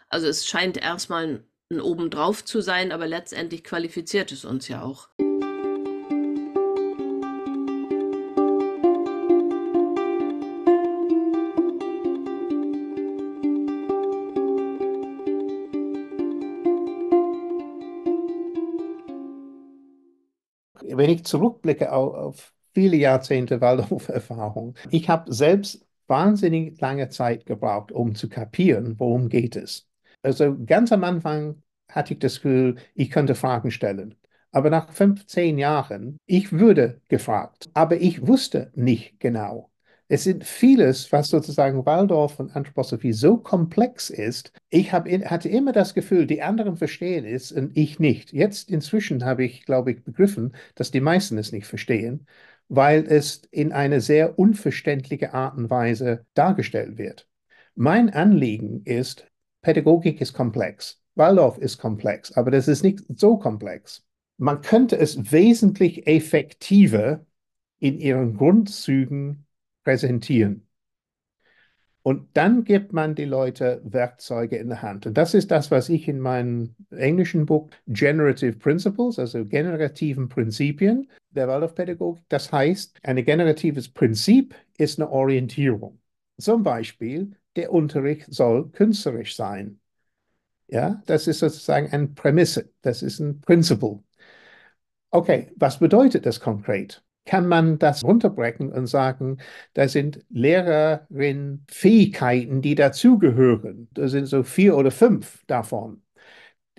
Also 0.09 0.27
es 0.27 0.47
scheint 0.47 0.77
erstmal 0.77 1.41
ein 1.71 1.81
Obendrauf 1.81 2.45
zu 2.45 2.61
sein, 2.61 2.93
aber 2.93 3.07
letztendlich 3.07 3.65
qualifiziert 3.65 4.31
es 4.31 4.45
uns 4.45 4.69
ja 4.69 4.83
auch. 4.83 5.09
Wenn 20.97 21.11
ich 21.11 21.25
zurückblicke 21.25 21.93
auf, 21.93 22.15
auf 22.15 22.55
viele 22.75 22.97
Jahrzehnte 22.97 23.61
Waldorf-Erfahrung, 23.61 24.75
ich 24.91 25.09
habe 25.09 25.33
selbst 25.33 25.87
wahnsinnig 26.07 26.81
lange 26.81 27.09
Zeit 27.09 27.47
gebraucht, 27.47 27.93
um 27.93 28.15
zu 28.15 28.29
kapieren, 28.29 28.99
worum 28.99 29.29
geht 29.29 29.57
es. 29.57 29.89
Also 30.23 30.57
ganz 30.65 30.93
am 30.93 31.05
Anfang 31.05 31.63
hatte 31.91 32.15
ich 32.15 32.21
das 32.21 32.37
Gefühl, 32.37 32.77
ich 32.95 33.11
könnte 33.11 33.35
Fragen 33.35 33.71
stellen. 33.71 34.15
Aber 34.53 34.71
nach 34.71 34.91
15 34.93 35.59
Jahren, 35.59 36.19
ich 36.27 36.53
würde 36.53 37.01
gefragt, 37.09 37.69
aber 37.75 37.97
ich 38.01 38.27
wusste 38.27 38.71
nicht 38.75 39.21
genau. 39.21 39.71
Es 40.09 40.23
sind 40.23 40.45
vieles, 40.45 41.11
was 41.11 41.29
sozusagen 41.29 41.85
Waldorf 41.85 42.39
und 42.39 42.55
Anthroposophie 42.55 43.13
so 43.13 43.39
komplex 43.39 44.09
ist. 44.09 44.53
Ich 44.69 44.93
hab, 44.93 45.09
hatte 45.09 45.49
immer 45.49 45.73
das 45.73 45.95
Gefühl, 45.95 46.27
die 46.27 46.43
anderen 46.43 46.77
verstehen 46.77 47.25
es 47.25 47.51
und 47.51 47.77
ich 47.77 47.99
nicht. 47.99 48.33
Jetzt 48.33 48.71
inzwischen 48.71 49.25
habe 49.25 49.45
ich, 49.45 49.65
glaube 49.65 49.91
ich, 49.91 50.05
begriffen, 50.05 50.55
dass 50.77 50.93
die 50.93 51.01
meisten 51.01 51.39
es 51.39 51.51
nicht 51.51 51.67
verstehen, 51.67 52.27
weil 52.69 53.05
es 53.05 53.43
in 53.51 53.73
eine 53.73 54.01
sehr 54.01 54.39
unverständliche 54.39 55.35
Art 55.35 55.57
und 55.57 55.71
Weise 55.71 56.25
dargestellt 56.35 56.99
wird. 56.99 57.29
Mein 57.75 58.11
Anliegen 58.11 58.83
ist, 58.85 59.27
Pädagogik 59.63 60.21
ist 60.21 60.33
komplex. 60.35 61.03
Waldorf 61.17 61.59
ist 61.59 61.79
komplex, 61.79 62.31
aber 62.33 62.53
das 62.53 62.69
ist 62.69 62.85
nicht 62.85 63.01
so 63.17 63.39
komplex. 63.39 64.05
Man 64.39 64.61
könnte 64.61 64.99
es 64.99 65.33
wesentlich 65.33 66.07
effektiver 66.07 67.27
in 67.81 67.99
ihren 67.99 68.37
Grundzügen 68.37 69.46
präsentieren. 69.87 70.67
Und 72.03 72.37
dann 72.37 72.65
gibt 72.65 72.93
man 72.93 73.15
die 73.15 73.25
Leute 73.25 73.81
Werkzeuge 73.85 74.57
in 74.57 74.69
der 74.69 74.83
Hand. 74.83 75.07
Und 75.07 75.15
das 75.17 75.33
ist 75.33 75.53
das, 75.53 75.71
was 75.71 75.89
ich 75.89 76.09
in 76.09 76.19
meinem 76.19 76.75
englischen 76.91 77.47
Buch 77.47 77.71
Generative 77.87 78.57
Principles, 78.59 79.21
also 79.21 79.45
generativen 79.45 80.29
Prinzipien 80.29 81.09
der 81.31 81.47
Waldorfpädagogik, 81.47 82.25
das 82.29 82.51
heißt, 82.51 82.99
ein 83.05 83.25
generatives 83.25 83.89
Prinzip 83.89 84.57
ist 84.77 84.99
eine 84.99 85.09
Orientierung. 85.09 86.01
Zum 86.39 86.65
Beispiel, 86.65 87.37
der 87.55 87.73
Unterricht 87.73 88.27
soll 88.33 88.69
künstlerisch 88.71 89.37
sein. 89.37 89.79
Ja, 90.67 91.01
das 91.07 91.29
ist 91.29 91.39
sozusagen 91.39 91.93
eine 91.93 92.09
Prämisse, 92.09 92.73
das 92.83 93.03
ist 93.03 93.21
ein 93.21 93.41
Principle. 93.41 94.03
Okay, 95.13 95.53
was 95.57 95.79
bedeutet 95.79 96.27
das 96.27 96.41
konkret? 96.41 97.06
Kann 97.27 97.47
man 97.49 97.79
das 97.79 98.05
runterbrechen 98.05 98.73
und 98.73 98.87
sagen, 98.87 99.39
da 99.75 99.89
sind 99.89 100.25
Lehrerin-Fähigkeiten, 100.31 102.63
die 102.63 102.75
dazugehören. 102.77 103.89
Da 103.93 104.09
sind 104.09 104.27
so 104.27 104.43
vier 104.45 104.77
oder 104.77 104.91
fünf 104.93 105.45
davon. 105.47 106.03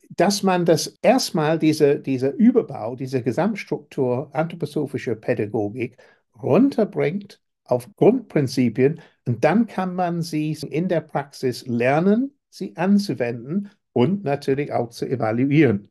Dass 0.10 0.44
man 0.44 0.66
das 0.66 0.98
erstmal, 1.02 1.60
diese, 1.60 2.00
dieser 2.00 2.34
Überbau, 2.34 2.96
diese 2.96 3.22
Gesamtstruktur 3.24 4.30
anthroposophischer 4.34 5.16
Pädagogik 5.16 5.98
runterbringt 6.42 7.42
auf 7.66 7.94
Grundprinzipien 7.96 9.02
und 9.26 9.44
dann 9.44 9.68
kann 9.68 9.94
man 9.96 10.22
sie 10.22 10.58
in 10.70 10.88
der 10.88 11.02
Praxis 11.02 11.66
lernen, 11.68 12.32
sie 12.50 12.76
anzuwenden 12.78 13.70
und 13.94 14.24
natürlich 14.24 14.72
auch 14.72 14.90
zu 14.92 15.06
evaluieren. 15.08 15.90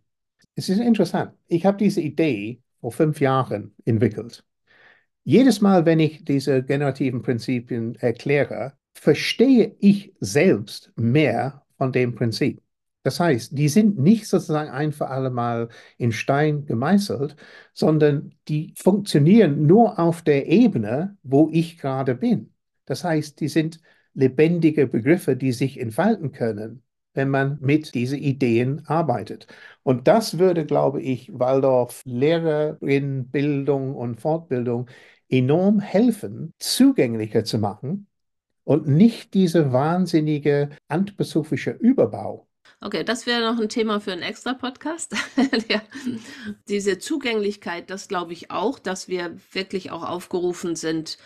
Es 0.54 0.68
ist 0.70 0.78
interessant. 0.80 1.32
Ich 1.48 1.66
habe 1.66 1.76
diese 1.78 2.00
Idee 2.00 2.62
vor 2.80 2.92
fünf 2.92 3.20
Jahren 3.20 3.74
entwickelt. 3.84 4.45
Jedes 5.28 5.60
Mal, 5.60 5.84
wenn 5.86 5.98
ich 5.98 6.24
diese 6.24 6.62
generativen 6.62 7.20
Prinzipien 7.20 7.96
erkläre, 7.96 8.74
verstehe 8.94 9.74
ich 9.80 10.14
selbst 10.20 10.92
mehr 10.94 11.64
von 11.78 11.90
dem 11.90 12.14
Prinzip. 12.14 12.62
Das 13.02 13.18
heißt, 13.18 13.58
die 13.58 13.68
sind 13.68 13.98
nicht 13.98 14.28
sozusagen 14.28 14.70
ein 14.70 14.92
für 14.92 15.08
alle 15.08 15.30
Mal 15.30 15.68
in 15.98 16.12
Stein 16.12 16.64
gemeißelt, 16.64 17.34
sondern 17.74 18.34
die 18.46 18.72
funktionieren 18.76 19.66
nur 19.66 19.98
auf 19.98 20.22
der 20.22 20.46
Ebene, 20.46 21.16
wo 21.24 21.50
ich 21.52 21.76
gerade 21.76 22.14
bin. 22.14 22.52
Das 22.84 23.02
heißt, 23.02 23.40
die 23.40 23.48
sind 23.48 23.80
lebendige 24.14 24.86
Begriffe, 24.86 25.36
die 25.36 25.50
sich 25.50 25.80
entfalten 25.80 26.30
können 26.30 26.84
wenn 27.16 27.30
man 27.30 27.58
mit 27.60 27.94
diesen 27.94 28.18
Ideen 28.18 28.86
arbeitet. 28.86 29.46
Und 29.82 30.06
das 30.06 30.38
würde, 30.38 30.66
glaube 30.66 31.00
ich, 31.00 31.30
Waldorf 31.32 32.02
Lehrerinnenbildung 32.04 33.96
und 33.96 34.20
Fortbildung 34.20 34.88
enorm 35.28 35.80
helfen, 35.80 36.52
zugänglicher 36.58 37.44
zu 37.44 37.58
machen 37.58 38.06
und 38.64 38.88
nicht 38.88 39.34
diese 39.34 39.72
wahnsinnige 39.72 40.70
anthroposophische 40.88 41.70
Überbau. 41.70 42.46
Okay, 42.80 43.04
das 43.04 43.26
wäre 43.26 43.40
noch 43.40 43.60
ein 43.60 43.68
Thema 43.68 44.00
für 44.00 44.12
einen 44.12 44.22
extra 44.22 44.52
Podcast. 44.52 45.14
ja. 45.68 45.82
Diese 46.68 46.98
Zugänglichkeit, 46.98 47.90
das 47.90 48.08
glaube 48.08 48.32
ich 48.32 48.50
auch, 48.50 48.78
dass 48.78 49.08
wir 49.08 49.36
wirklich 49.52 49.90
auch 49.90 50.06
aufgerufen 50.06 50.76
sind, 50.76 51.16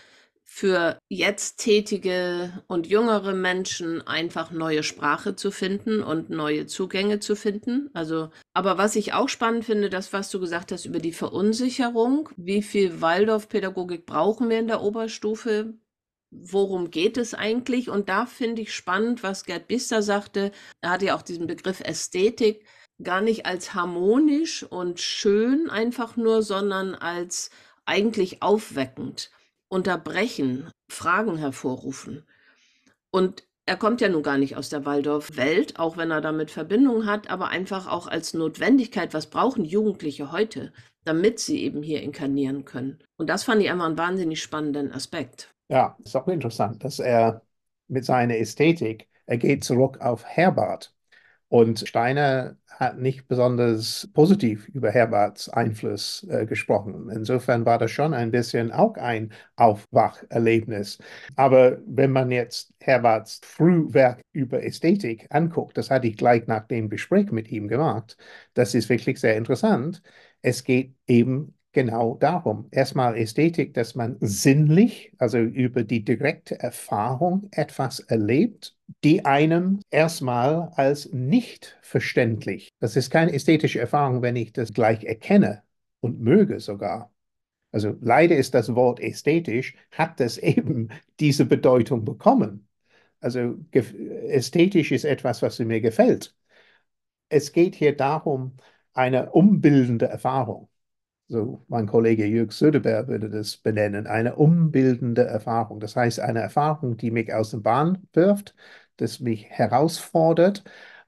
für 0.52 0.98
jetzt 1.08 1.58
tätige 1.58 2.52
und 2.66 2.88
jüngere 2.88 3.32
Menschen 3.34 4.04
einfach 4.04 4.50
neue 4.50 4.82
Sprache 4.82 5.36
zu 5.36 5.52
finden 5.52 6.02
und 6.02 6.28
neue 6.28 6.66
Zugänge 6.66 7.20
zu 7.20 7.36
finden. 7.36 7.88
Also, 7.94 8.30
aber 8.52 8.76
was 8.76 8.96
ich 8.96 9.12
auch 9.12 9.28
spannend 9.28 9.64
finde, 9.64 9.88
das, 9.90 10.12
was 10.12 10.28
du 10.28 10.40
gesagt 10.40 10.72
hast 10.72 10.86
über 10.86 10.98
die 10.98 11.12
Verunsicherung. 11.12 12.30
Wie 12.36 12.62
viel 12.62 13.00
Waldorfpädagogik 13.00 14.06
brauchen 14.06 14.50
wir 14.50 14.58
in 14.58 14.66
der 14.66 14.82
Oberstufe? 14.82 15.74
Worum 16.32 16.90
geht 16.90 17.16
es 17.16 17.32
eigentlich? 17.32 17.88
Und 17.88 18.08
da 18.08 18.26
finde 18.26 18.62
ich 18.62 18.74
spannend, 18.74 19.22
was 19.22 19.44
Gerd 19.44 19.68
Bister 19.68 20.02
sagte. 20.02 20.50
Er 20.80 20.90
hatte 20.90 21.06
ja 21.06 21.16
auch 21.16 21.22
diesen 21.22 21.46
Begriff 21.46 21.80
Ästhetik 21.80 22.66
gar 23.02 23.20
nicht 23.20 23.46
als 23.46 23.72
harmonisch 23.72 24.64
und 24.64 24.98
schön 24.98 25.70
einfach 25.70 26.16
nur, 26.16 26.42
sondern 26.42 26.96
als 26.96 27.50
eigentlich 27.86 28.42
aufweckend 28.42 29.30
unterbrechen, 29.70 30.70
Fragen 30.90 31.38
hervorrufen. 31.38 32.26
Und 33.10 33.44
er 33.64 33.76
kommt 33.76 34.00
ja 34.00 34.08
nun 34.08 34.22
gar 34.22 34.36
nicht 34.36 34.56
aus 34.56 34.68
der 34.68 34.84
Waldorf-Welt, 34.84 35.78
auch 35.78 35.96
wenn 35.96 36.10
er 36.10 36.20
damit 36.20 36.50
Verbindung 36.50 37.06
hat, 37.06 37.30
aber 37.30 37.48
einfach 37.48 37.86
auch 37.86 38.08
als 38.08 38.34
Notwendigkeit, 38.34 39.14
was 39.14 39.28
brauchen 39.28 39.64
Jugendliche 39.64 40.32
heute, 40.32 40.72
damit 41.04 41.38
sie 41.38 41.62
eben 41.62 41.82
hier 41.82 42.02
inkarnieren 42.02 42.64
können. 42.64 42.98
Und 43.16 43.30
das 43.30 43.44
fand 43.44 43.62
ich 43.62 43.70
einfach 43.70 43.86
einen 43.86 43.98
wahnsinnig 43.98 44.42
spannenden 44.42 44.92
Aspekt. 44.92 45.54
Ja, 45.68 45.96
ist 46.02 46.16
auch 46.16 46.26
interessant, 46.26 46.82
dass 46.82 46.98
er 46.98 47.42
mit 47.86 48.04
seiner 48.04 48.36
Ästhetik, 48.38 49.08
er 49.26 49.38
geht 49.38 49.62
zurück 49.62 50.00
auf 50.00 50.24
Herbert. 50.24 50.92
Und 51.50 51.80
Steiner 51.88 52.56
hat 52.68 52.98
nicht 52.98 53.26
besonders 53.28 54.08
positiv 54.14 54.68
über 54.68 54.90
Herberts 54.92 55.48
Einfluss 55.48 56.24
äh, 56.30 56.46
gesprochen. 56.46 57.10
Insofern 57.10 57.66
war 57.66 57.76
das 57.78 57.90
schon 57.90 58.14
ein 58.14 58.30
bisschen 58.30 58.72
auch 58.72 58.94
ein 58.96 59.32
Aufwacherlebnis. 59.56 60.98
Aber 61.36 61.78
wenn 61.86 62.12
man 62.12 62.30
jetzt 62.30 62.72
Herberts 62.80 63.40
Frühwerk 63.44 64.22
über 64.32 64.62
Ästhetik 64.62 65.26
anguckt, 65.30 65.76
das 65.76 65.90
hatte 65.90 66.06
ich 66.06 66.16
gleich 66.16 66.46
nach 66.46 66.66
dem 66.68 66.88
Gespräch 66.88 67.32
mit 67.32 67.50
ihm 67.50 67.68
gemacht, 67.68 68.16
das 68.54 68.74
ist 68.74 68.88
wirklich 68.88 69.20
sehr 69.20 69.36
interessant. 69.36 70.02
Es 70.42 70.64
geht 70.64 70.94
eben 71.08 71.54
genau 71.72 72.16
darum. 72.16 72.68
Erstmal 72.70 73.16
Ästhetik, 73.16 73.74
dass 73.74 73.94
man 73.94 74.16
sinnlich, 74.20 75.12
also 75.18 75.38
über 75.38 75.84
die 75.84 76.04
direkte 76.04 76.58
Erfahrung 76.58 77.48
etwas 77.52 78.00
erlebt, 78.00 78.76
die 79.04 79.24
einem 79.24 79.80
erstmal 79.90 80.70
als 80.74 81.12
nicht 81.12 81.78
verständlich. 81.82 82.70
Das 82.80 82.96
ist 82.96 83.10
keine 83.10 83.32
ästhetische 83.32 83.80
Erfahrung, 83.80 84.22
wenn 84.22 84.36
ich 84.36 84.52
das 84.52 84.72
gleich 84.72 85.04
erkenne 85.04 85.62
und 86.00 86.20
möge 86.20 86.60
sogar. 86.60 87.12
Also 87.72 87.96
leider 88.00 88.36
ist 88.36 88.54
das 88.54 88.74
Wort 88.74 89.00
ästhetisch, 89.00 89.76
hat 89.92 90.20
das 90.20 90.38
eben 90.38 90.88
diese 91.20 91.46
Bedeutung 91.46 92.04
bekommen. 92.04 92.68
Also 93.20 93.58
ästhetisch 93.72 94.92
ist 94.92 95.04
etwas, 95.04 95.42
was 95.42 95.58
mir 95.58 95.80
gefällt. 95.80 96.34
Es 97.28 97.52
geht 97.52 97.74
hier 97.76 97.96
darum, 97.96 98.56
eine 98.94 99.30
umbildende 99.32 100.06
Erfahrung 100.06 100.69
so 101.30 101.64
mein 101.68 101.86
Kollege 101.86 102.26
Jürg 102.26 102.52
Söderberg 102.52 103.08
würde 103.08 103.30
das 103.30 103.56
benennen, 103.56 104.06
eine 104.06 104.36
umbildende 104.36 105.24
Erfahrung. 105.24 105.80
Das 105.80 105.96
heißt, 105.96 106.20
eine 106.20 106.40
Erfahrung, 106.40 106.96
die 106.96 107.10
mich 107.12 107.32
aus 107.32 107.52
der 107.52 107.58
Bahn 107.58 108.06
wirft, 108.12 108.54
das 108.96 109.20
mich 109.20 109.46
herausfordert 109.48 110.64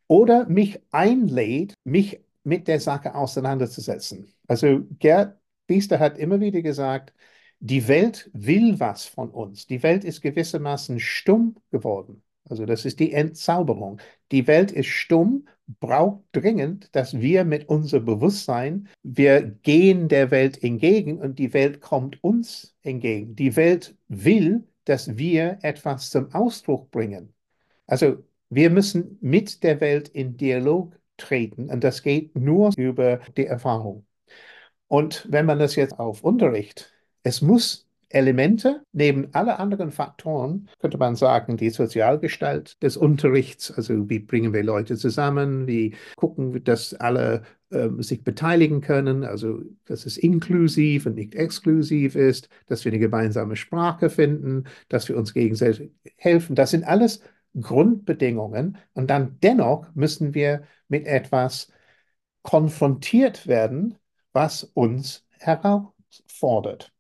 oder 0.07 0.49
mich 0.49 0.81
einlädt, 0.93 1.75
mich 1.85 2.21
mit 2.45 2.69
der 2.69 2.81
Sache 2.81 3.15
auseinanderzusetzen. 3.15 4.33
Also 4.47 4.83
Gerd 4.99 5.39
Biester 5.67 5.99
hat 5.99 6.19
immer 6.19 6.41
wieder 6.41 6.63
gesagt, 6.63 7.13
die 7.61 7.87
Welt 7.89 8.31
will 8.33 8.79
was 8.81 9.05
von 9.07 9.31
uns. 9.31 9.67
Die 9.67 9.83
Welt 9.83 10.05
ist 10.05 10.21
gewissermaßen 10.21 11.01
stumm 11.01 11.57
geworden. 11.71 12.23
Also 12.49 12.67
das 12.67 12.85
ist 12.85 13.01
die 13.01 13.13
Entzauberung. 13.13 14.01
Die 14.31 14.47
Welt 14.47 14.73
ist 14.73 14.89
stumm, 14.89 15.47
braucht 15.81 16.23
dringend, 16.33 16.95
dass 16.95 17.21
wir 17.21 17.45
mit 17.45 17.69
unserem 17.69 18.05
Bewusstsein, 18.05 18.89
wir 19.03 19.43
gehen 19.43 20.09
der 20.09 20.31
Welt 20.31 20.63
entgegen 20.63 21.19
und 21.19 21.39
die 21.39 21.55
Welt 21.55 21.81
kommt 21.81 22.23
uns 22.23 22.75
entgegen. 22.83 23.37
Die 23.37 23.57
Welt 23.57 23.97
will, 24.09 24.67
dass 24.85 25.17
wir 25.17 25.59
etwas 25.63 26.11
zum 26.11 26.33
Ausdruck 26.35 26.91
bringen. 26.91 27.33
Also 27.87 28.25
wir 28.51 28.71
müssen 28.71 29.19
mit 29.21 29.63
der 29.63 29.81
Welt 29.81 30.09
in 30.09 30.37
Dialog 30.37 30.99
treten 31.17 31.71
und 31.71 31.85
das 31.85 32.03
geht 32.03 32.37
nur 32.37 32.73
über 32.77 33.21
die 33.37 33.47
Erfahrung. 33.47 34.05
Und 34.89 35.27
wenn 35.31 35.47
man 35.47 35.59
das 35.59 35.77
jetzt 35.77 35.99
auf 35.99 36.23
Unterricht, 36.23 36.93
es 37.23 37.41
muss 37.41 37.89
Elemente, 38.15 38.85
neben 38.93 39.33
alle 39.33 39.59
anderen 39.59 39.91
Faktoren, 39.91 40.69
könnte 40.81 40.99
man 40.99 41.17
sagen, 41.17 41.57
die 41.57 41.71
Sozialgestalt 41.71 42.83
des 42.83 42.97
Unterrichts, 42.97 43.71
also 43.71 44.09
wie 44.09 44.19
bringen 44.19 44.53
wir 44.53 44.63
Leute 44.63 44.97
zusammen, 44.97 45.67
wie 45.67 45.95
gucken 46.17 46.53
wir, 46.53 46.61
dass 46.61 46.95
alle 46.95 47.43
ähm, 47.71 48.03
sich 48.03 48.23
beteiligen 48.23 48.81
können, 48.83 49.25
also 49.25 49.61
dass 49.87 50.05
es 50.07 50.19
inklusiv 50.19 51.07
und 51.07 51.15
nicht 51.15 51.35
exklusiv 51.35 52.15
ist, 52.17 52.49
dass 52.67 52.85
wir 52.85 52.93
eine 52.93 52.99
gemeinsame 52.99 53.57
Sprache 53.57 54.11
finden, 54.11 54.65
dass 54.89 55.09
wir 55.09 55.17
uns 55.17 55.33
gegenseitig 55.33 55.91
helfen. 56.17 56.55
Das 56.55 56.71
sind 56.71 56.85
alles 56.85 57.23
Grundbedingungen 57.59 58.79
und 58.93 59.11
dann 59.11 59.39
dennoch 59.43 59.87
müssen 59.95 60.35
wir 60.35 60.65
mit 60.89 61.07
etwas 61.07 61.71
konfrontiert 62.43 63.47
werden, 63.47 63.97
was 64.33 64.65
uns 64.65 65.27
herausfordert. 65.39 66.92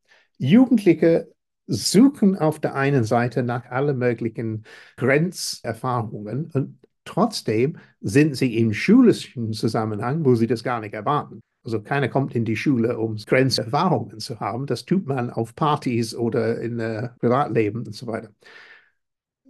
Jugendliche 0.47 1.33
suchen 1.67 2.37
auf 2.37 2.61
der 2.61 2.75
einen 2.75 3.05
Seite 3.05 3.43
nach 3.43 3.67
allen 3.71 3.99
möglichen 3.99 4.65
Grenzerfahrungen 4.97 6.51
und 6.53 6.79
trotzdem 7.05 7.79
sind 8.01 8.37
sie 8.37 8.59
im 8.59 8.73
schulischen 8.73 9.53
Zusammenhang, 9.53 10.25
wo 10.25 10.35
sie 10.35 10.47
das 10.47 10.63
gar 10.65 10.81
nicht 10.81 10.95
erwarten. 10.95 11.41
Also 11.65 11.81
keiner 11.81 12.09
kommt 12.09 12.35
in 12.35 12.45
die 12.45 12.57
Schule, 12.57 12.99
um 12.99 13.17
Grenzerfahrungen 13.17 14.19
zu 14.19 14.41
haben. 14.41 14.67
Das 14.67 14.85
tut 14.85 15.07
man 15.07 15.31
auf 15.31 15.55
Partys 15.55 16.15
oder 16.15 16.61
in 16.61 16.81
äh, 16.81 17.11
Privatleben 17.21 17.87
und 17.87 17.95
so 17.95 18.07
weiter 18.09 18.31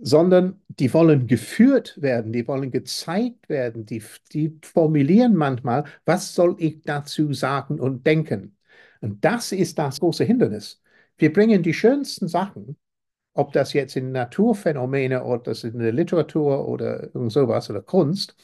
sondern 0.02 0.60
die 0.68 0.92
wollen 0.92 1.26
geführt 1.28 2.00
werden, 2.02 2.32
die 2.32 2.46
wollen 2.48 2.70
gezeigt 2.70 3.48
werden, 3.48 3.86
die, 3.86 4.02
die 4.32 4.58
formulieren 4.62 5.36
manchmal, 5.36 5.84
was 6.04 6.34
soll 6.34 6.56
ich 6.58 6.82
dazu 6.82 7.32
sagen 7.32 7.78
und 7.80 8.04
denken. 8.06 8.56
Und 9.02 9.24
das 9.24 9.52
ist 9.52 9.78
das 9.78 10.00
große 10.00 10.24
Hindernis. 10.24 10.80
Wir 11.18 11.32
bringen 11.32 11.62
die 11.62 11.74
schönsten 11.74 12.28
Sachen, 12.28 12.76
ob 13.34 13.52
das 13.52 13.72
jetzt 13.74 13.96
in 13.96 14.12
Naturphänomene 14.12 15.24
oder 15.24 15.42
das 15.42 15.64
in 15.64 15.78
der 15.78 15.92
Literatur 15.92 16.68
oder 16.68 17.14
irgend 17.14 17.32
sowas 17.32 17.68
oder 17.70 17.82
Kunst. 17.82 18.36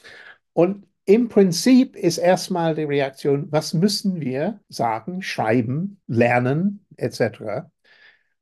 Und 0.53 0.87
im 1.07 1.29
Prinzip 1.29 1.97
ist 1.97 2.19
erstmal 2.19 2.75
die 2.75 2.85
Reaktion, 2.85 3.51
was 3.51 3.73
müssen 3.75 4.21
wir 4.21 4.61
sagen, 4.69 5.23
schreiben, 5.23 6.01
lernen, 6.07 6.85
etc 6.97 7.65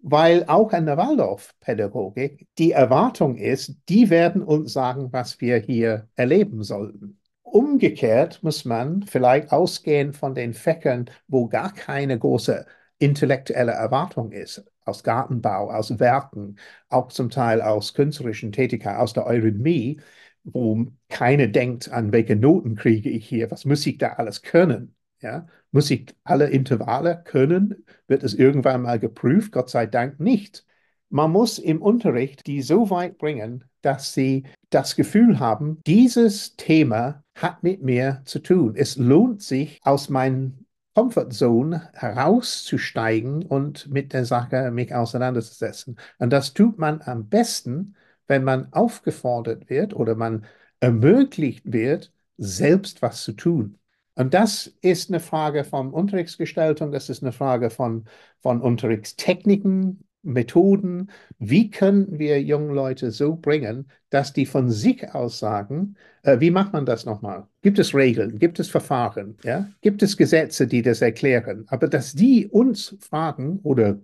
weil 0.09 0.45
auch 0.47 0.73
an 0.73 0.87
der 0.87 0.97
Waldorfpädagogik 0.97 2.47
die 2.59 2.71
Erwartung 2.71 3.37
ist, 3.37 3.75
die 3.89 4.09
werden 4.09 4.43
uns 4.43 4.73
sagen, 4.73 5.13
was 5.13 5.41
wir 5.41 5.57
hier 5.59 6.09
erleben 6.15 6.63
sollten. 6.63 7.19
Umgekehrt 7.47 8.43
muss 8.43 8.65
man 8.65 9.05
vielleicht 9.05 9.53
ausgehen 9.53 10.13
von 10.13 10.35
den 10.35 10.53
Fächern, 10.53 11.09
wo 11.29 11.47
gar 11.47 11.73
keine 11.73 12.19
große 12.19 12.67
intellektuelle 12.99 13.71
Erwartung 13.73 14.33
ist, 14.33 14.65
aus 14.85 15.05
Gartenbau, 15.05 15.71
aus 15.71 15.99
Werken, 16.01 16.59
auch 16.89 17.09
zum 17.09 17.31
Teil 17.31 17.63
aus 17.63 17.95
künstlerischen 17.95 18.51
Tätigkeiten, 18.51 18.99
aus 18.99 19.13
der 19.13 19.27
Eurythmie, 19.27 20.01
wo 20.43 20.87
keiner 21.09 21.47
denkt, 21.47 21.91
an 21.91 22.13
welche 22.13 22.35
Noten 22.35 22.75
kriege 22.75 23.11
ich 23.11 23.29
hier, 23.29 23.51
was 23.51 23.65
muss 23.65 23.87
ich 23.87 23.99
da 23.99 24.15
alles 24.15 24.43
können. 24.43 24.97
Ja? 25.21 25.47
Muss 25.71 25.91
ich 25.91 26.15
alle 26.25 26.49
Intervalle 26.51 27.23
können? 27.25 27.87
Wird 28.09 28.25
es 28.25 28.35
irgendwann 28.35 28.83
mal 28.83 28.99
geprüft? 28.99 29.53
Gott 29.53 29.71
sei 29.71 29.87
Dank 29.87 30.19
nicht. 30.19 30.67
Man 31.11 31.31
muss 31.31 31.59
im 31.61 31.81
Unterricht 31.81 32.47
die 32.49 32.61
so 32.63 32.91
weit 32.91 33.19
bringen, 33.19 33.65
dass 33.83 34.13
sie 34.15 34.45
das 34.71 34.97
Gefühl 34.97 35.39
haben, 35.39 35.81
dieses 35.87 36.57
Thema 36.57 37.23
hat 37.37 37.63
mit 37.63 37.83
mir 37.83 38.23
zu 38.25 38.41
tun. 38.41 38.75
Es 38.77 38.97
lohnt 38.97 39.43
sich, 39.43 39.81
aus 39.85 40.09
meinem 40.09 40.67
Comfortzone 40.95 41.91
herauszusteigen 41.93 43.45
und 43.45 43.89
mit 43.89 44.15
der 44.15 44.25
Sache 44.25 44.71
mich 44.71 44.95
auseinanderzusetzen. 44.95 45.97
Und 46.19 46.31
das 46.33 46.55
tut 46.55 46.79
man 46.79 47.03
am 47.03 47.29
besten, 47.29 47.97
wenn 48.27 48.45
man 48.45 48.73
aufgefordert 48.73 49.69
wird 49.69 49.95
oder 49.95 50.15
man 50.15 50.47
ermöglicht 50.81 51.71
wird, 51.71 52.13
selbst 52.39 53.03
was 53.03 53.23
zu 53.25 53.33
tun. 53.33 53.79
Und 54.15 54.33
das 54.33 54.69
ist 54.81 55.11
eine 55.11 55.21
Frage 55.21 55.65
von 55.65 55.93
Unterrichtsgestaltung, 55.93 56.91
das 56.91 57.11
ist 57.11 57.23
eine 57.23 57.33
Frage 57.33 57.69
von, 57.69 58.07
von 58.41 58.63
Unterrichtstechniken, 58.63 60.06
Methoden. 60.27 61.11
Wie 61.39 61.71
können 61.71 62.19
wir 62.19 62.43
junge 62.43 62.75
Leute 62.75 63.11
so 63.11 63.37
bringen, 63.37 63.91
dass 64.11 64.33
die 64.33 64.47
von 64.47 64.71
sich 64.71 65.15
aus 65.15 65.39
sagen, 65.39 65.97
äh, 66.23 66.41
wie 66.41 66.51
macht 66.51 66.73
man 66.73 66.85
das 66.85 67.07
nochmal? 67.07 67.47
Gibt 67.63 67.79
es 67.79 67.95
Regeln? 67.95 68.39
Gibt 68.39 68.59
es 68.59 68.69
Verfahren? 68.69 69.37
Ja? 69.45 69.69
Gibt 69.81 70.03
es 70.03 70.17
Gesetze, 70.17 70.67
die 70.67 70.83
das 70.83 71.01
erklären? 71.01 71.65
Aber 71.69 71.89
dass 71.89 72.13
die 72.13 72.47
uns 72.47 72.97
fragen 73.01 73.61
oder 73.63 73.99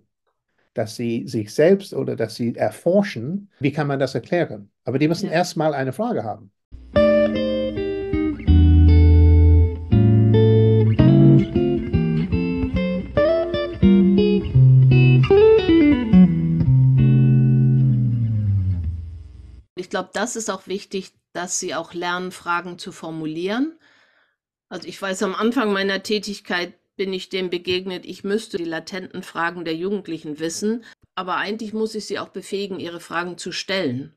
dass 0.74 0.96
sie 0.96 1.26
sich 1.26 1.52
selbst 1.52 1.92
oder 1.92 2.16
dass 2.16 2.36
sie 2.36 2.54
erforschen, 2.54 3.50
wie 3.60 3.72
kann 3.72 3.86
man 3.86 3.98
das 3.98 4.14
erklären? 4.14 4.70
Aber 4.84 4.98
die 4.98 5.08
müssen 5.08 5.26
ja. 5.26 5.32
erstmal 5.32 5.74
eine 5.74 5.92
Frage 5.92 6.24
haben. 6.24 6.50
Glaube, 19.92 20.10
das 20.14 20.34
ist 20.36 20.50
auch 20.50 20.66
wichtig, 20.66 21.12
dass 21.34 21.60
sie 21.60 21.74
auch 21.74 21.92
lernen, 21.92 22.32
Fragen 22.32 22.78
zu 22.78 22.92
formulieren. 22.92 23.78
Also 24.68 24.88
ich 24.88 25.00
weiß, 25.00 25.22
am 25.22 25.34
Anfang 25.34 25.72
meiner 25.72 26.02
Tätigkeit 26.02 26.74
bin 26.96 27.12
ich 27.12 27.28
dem 27.28 27.50
begegnet, 27.50 28.06
ich 28.06 28.24
müsste 28.24 28.56
die 28.56 28.64
latenten 28.64 29.22
Fragen 29.22 29.66
der 29.66 29.76
Jugendlichen 29.76 30.38
wissen, 30.38 30.84
aber 31.14 31.36
eigentlich 31.36 31.74
muss 31.74 31.94
ich 31.94 32.06
sie 32.06 32.18
auch 32.18 32.30
befähigen, 32.30 32.80
ihre 32.80 33.00
Fragen 33.00 33.36
zu 33.36 33.52
stellen. 33.52 34.16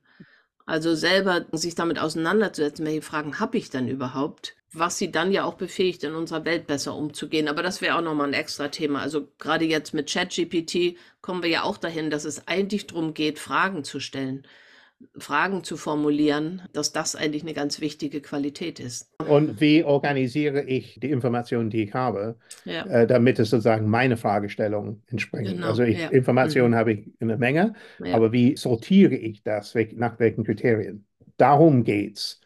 Also 0.66 0.96
selber 0.96 1.46
sich 1.52 1.76
damit 1.76 2.00
auseinanderzusetzen, 2.00 2.86
welche 2.86 3.02
Fragen 3.02 3.40
habe 3.40 3.58
ich 3.58 3.70
dann 3.70 3.90
überhaupt, 3.90 4.56
was 4.72 4.98
sie 4.98 5.12
dann 5.12 5.34
ja 5.34 5.44
auch 5.44 5.56
befähigt, 5.56 6.06
in 6.06 6.16
unserer 6.16 6.46
Welt 6.46 6.68
besser 6.68 6.96
umzugehen. 6.96 7.50
Aber 7.50 7.64
das 7.64 7.82
wäre 7.82 7.98
auch 7.98 8.02
nochmal 8.02 8.28
ein 8.28 8.34
extra 8.34 8.70
Thema. 8.70 9.02
Also 9.02 9.28
gerade 9.40 9.66
jetzt 9.66 9.94
mit 9.94 10.10
ChatGPT 10.10 10.98
kommen 11.22 11.44
wir 11.44 11.50
ja 11.50 11.64
auch 11.64 11.78
dahin, 11.78 12.10
dass 12.10 12.24
es 12.24 12.48
eigentlich 12.48 12.88
darum 12.88 13.14
geht, 13.14 13.40
Fragen 13.40 13.84
zu 13.84 14.00
stellen. 14.00 14.48
Fragen 15.18 15.64
zu 15.64 15.78
formulieren, 15.78 16.62
dass 16.74 16.92
das 16.92 17.16
eigentlich 17.16 17.44
eine 17.44 17.54
ganz 17.54 17.82
wichtige 17.82 18.22
Qualität 18.22 18.80
ist. 18.80 19.10
Und 19.28 19.60
wie 19.62 19.84
organisiere 19.84 20.64
ich 20.64 21.00
die 21.00 21.12
Informationen, 21.12 21.70
die 21.70 21.84
ich 21.84 21.94
habe, 21.94 22.38
ja. 22.66 22.86
äh, 22.86 23.08
damit 23.08 23.40
es 23.40 23.50
sozusagen 23.50 23.90
meine 23.90 24.18
Fragestellung 24.18 25.02
entspricht? 25.08 25.54
Genau, 25.54 25.68
also 25.68 25.84
ich, 25.84 26.00
ja. 26.00 26.10
Informationen 26.10 26.72
mhm. 26.72 26.76
habe 26.76 26.94
ich 26.94 27.12
eine 27.20 27.38
Menge, 27.38 27.74
ja. 28.04 28.16
aber 28.16 28.32
wie 28.32 28.56
sortiere 28.58 29.16
ich 29.16 29.44
das, 29.44 29.76
nach 29.96 30.20
welchen 30.20 30.44
Kriterien? 30.44 31.06
Darum 31.38 31.84
geht 31.84 32.18
es. 32.18 32.42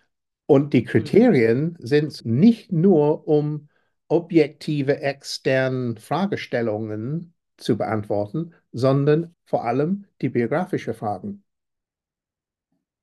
Und 0.46 0.74
die 0.74 0.82
mhm. 0.82 0.86
Kriterien 0.86 1.62
mhm. 1.62 1.86
sind 1.86 2.26
nicht 2.26 2.72
nur, 2.72 3.28
um 3.28 3.70
objektive 4.08 5.02
externe 5.02 5.96
Fragestellungen 5.98 7.34
zu 7.58 7.78
beantworten, 7.78 8.54
sondern 8.72 9.36
vor 9.46 9.66
allem 9.66 10.06
die 10.22 10.30
biografischen 10.30 10.94
Fragen. 10.94 11.44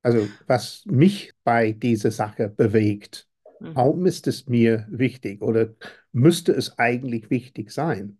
Also 0.06 0.28
was 0.46 0.84
mich 0.86 1.32
bei 1.42 1.72
dieser 1.72 2.12
Sache 2.12 2.48
bewegt, 2.48 3.26
mhm. 3.58 3.74
warum 3.74 4.06
ist 4.06 4.28
es 4.28 4.46
mir 4.46 4.86
wichtig 4.88 5.42
oder 5.42 5.74
müsste 6.12 6.52
es 6.52 6.78
eigentlich 6.78 7.28
wichtig 7.28 7.72
sein? 7.72 8.16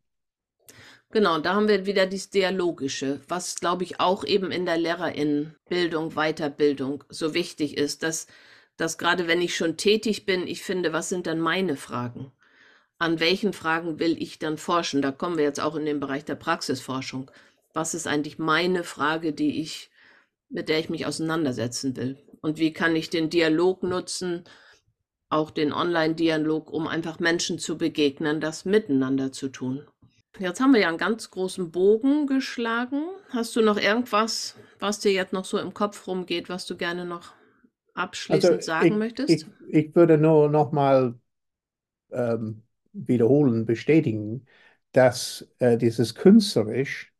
Genau, 1.12 1.38
da 1.38 1.54
haben 1.54 1.68
wir 1.68 1.86
wieder 1.86 2.06
dieses 2.06 2.30
Dialogische, 2.30 3.20
was, 3.28 3.54
glaube 3.54 3.84
ich, 3.84 4.00
auch 4.00 4.24
eben 4.24 4.50
in 4.50 4.66
der 4.66 4.78
Lehrerinnenbildung, 4.78 6.16
Weiterbildung 6.16 7.04
so 7.08 7.34
wichtig 7.34 7.76
ist, 7.78 8.02
dass, 8.02 8.26
dass 8.76 8.98
gerade 8.98 9.28
wenn 9.28 9.40
ich 9.40 9.54
schon 9.54 9.76
tätig 9.76 10.26
bin, 10.26 10.48
ich 10.48 10.64
finde, 10.64 10.92
was 10.92 11.08
sind 11.08 11.28
dann 11.28 11.38
meine 11.38 11.76
Fragen? 11.76 12.32
An 12.98 13.20
welchen 13.20 13.52
Fragen 13.52 14.00
will 14.00 14.20
ich 14.20 14.40
dann 14.40 14.58
forschen? 14.58 15.02
Da 15.02 15.12
kommen 15.12 15.36
wir 15.36 15.44
jetzt 15.44 15.60
auch 15.60 15.76
in 15.76 15.86
den 15.86 16.00
Bereich 16.00 16.24
der 16.24 16.34
Praxisforschung. 16.34 17.30
Was 17.74 17.94
ist 17.94 18.08
eigentlich 18.08 18.40
meine 18.40 18.82
Frage, 18.82 19.32
die 19.32 19.60
ich 19.60 19.88
mit 20.48 20.68
der 20.68 20.78
ich 20.78 20.90
mich 20.90 21.06
auseinandersetzen 21.06 21.96
will. 21.96 22.18
Und 22.40 22.58
wie 22.58 22.72
kann 22.72 22.94
ich 22.96 23.10
den 23.10 23.30
Dialog 23.30 23.82
nutzen, 23.82 24.44
auch 25.28 25.50
den 25.50 25.72
Online-Dialog, 25.72 26.70
um 26.70 26.86
einfach 26.86 27.18
Menschen 27.18 27.58
zu 27.58 27.76
begegnen, 27.76 28.40
das 28.40 28.64
miteinander 28.64 29.32
zu 29.32 29.48
tun. 29.48 29.86
Jetzt 30.38 30.60
haben 30.60 30.72
wir 30.72 30.80
ja 30.80 30.88
einen 30.88 30.98
ganz 30.98 31.30
großen 31.30 31.70
Bogen 31.70 32.26
geschlagen. 32.26 33.02
Hast 33.30 33.56
du 33.56 33.62
noch 33.62 33.78
irgendwas, 33.78 34.54
was 34.78 35.00
dir 35.00 35.12
jetzt 35.12 35.32
noch 35.32 35.44
so 35.44 35.58
im 35.58 35.72
Kopf 35.72 36.06
rumgeht, 36.06 36.48
was 36.48 36.66
du 36.66 36.76
gerne 36.76 37.04
noch 37.04 37.32
abschließend 37.94 38.52
also 38.52 38.64
sagen 38.64 38.86
ich, 38.86 38.94
möchtest? 38.94 39.30
Ich, 39.30 39.46
ich, 39.68 39.96
würde 39.96 40.18
nur 40.18 40.50
noch 40.50 40.72
mal 40.72 41.18
ähm, 42.12 42.62
wiederholen, 42.92 43.64
bestätigen, 43.64 44.46
dass 44.92 45.48
äh, 45.58 45.78
dieses 45.78 46.14
künstlerisch 46.14 47.14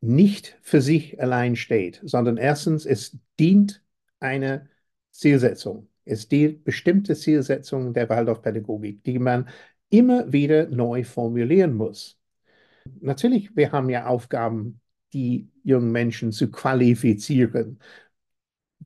nicht 0.00 0.58
für 0.62 0.80
sich 0.80 1.20
allein 1.20 1.56
steht, 1.56 2.00
sondern 2.04 2.36
erstens, 2.36 2.86
es 2.86 3.18
dient 3.38 3.82
einer 4.20 4.66
Zielsetzung. 5.10 5.88
Es 6.04 6.28
dient 6.28 6.64
bestimmte 6.64 7.14
Zielsetzungen 7.14 7.92
der 7.94 8.08
Waldorfpädagogik, 8.08 9.02
die 9.04 9.18
man 9.18 9.48
immer 9.90 10.32
wieder 10.32 10.68
neu 10.68 11.04
formulieren 11.04 11.74
muss. 11.74 12.18
Natürlich, 13.00 13.54
wir 13.56 13.72
haben 13.72 13.90
ja 13.90 14.06
Aufgaben, 14.06 14.80
die 15.12 15.50
jungen 15.64 15.90
Menschen 15.90 16.32
zu 16.32 16.50
qualifizieren. 16.50 17.78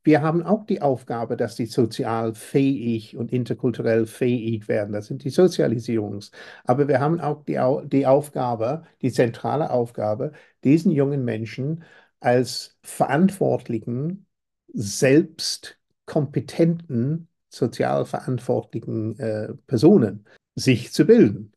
Wir 0.05 0.23
haben 0.23 0.43
auch 0.43 0.67
die 0.67 0.83
Aufgabe, 0.83 1.37
dass 1.37 1.57
sie 1.57 1.67
sozial 1.67 2.35
fähig 2.35 3.17
und 3.17 3.33
interkulturell 3.33 4.07
fähig 4.07 4.69
werden. 4.69 4.93
Das 4.93 5.07
sind 5.07 5.25
die 5.25 5.31
Sozialisierungs. 5.31 6.31
Aber 6.65 6.89
wir 6.89 7.01
haben 7.01 7.21
auch 7.21 7.45
die, 7.45 7.61
die 7.87 8.07
Aufgabe, 8.07 8.83
die 9.01 9.13
zentrale 9.13 9.71
Aufgabe, 9.71 10.33
diesen 10.65 10.91
jungen 10.91 11.25
Menschen 11.25 11.85
als 12.21 12.77
verantwortlichen, 12.83 14.27
selbstkompetenten, 14.73 17.29
sozial 17.49 18.05
verantwortlichen 18.07 19.19
äh, 19.19 19.55
Personen 19.67 20.27
sich 20.55 20.93
zu 20.93 21.05
bilden. 21.07 21.53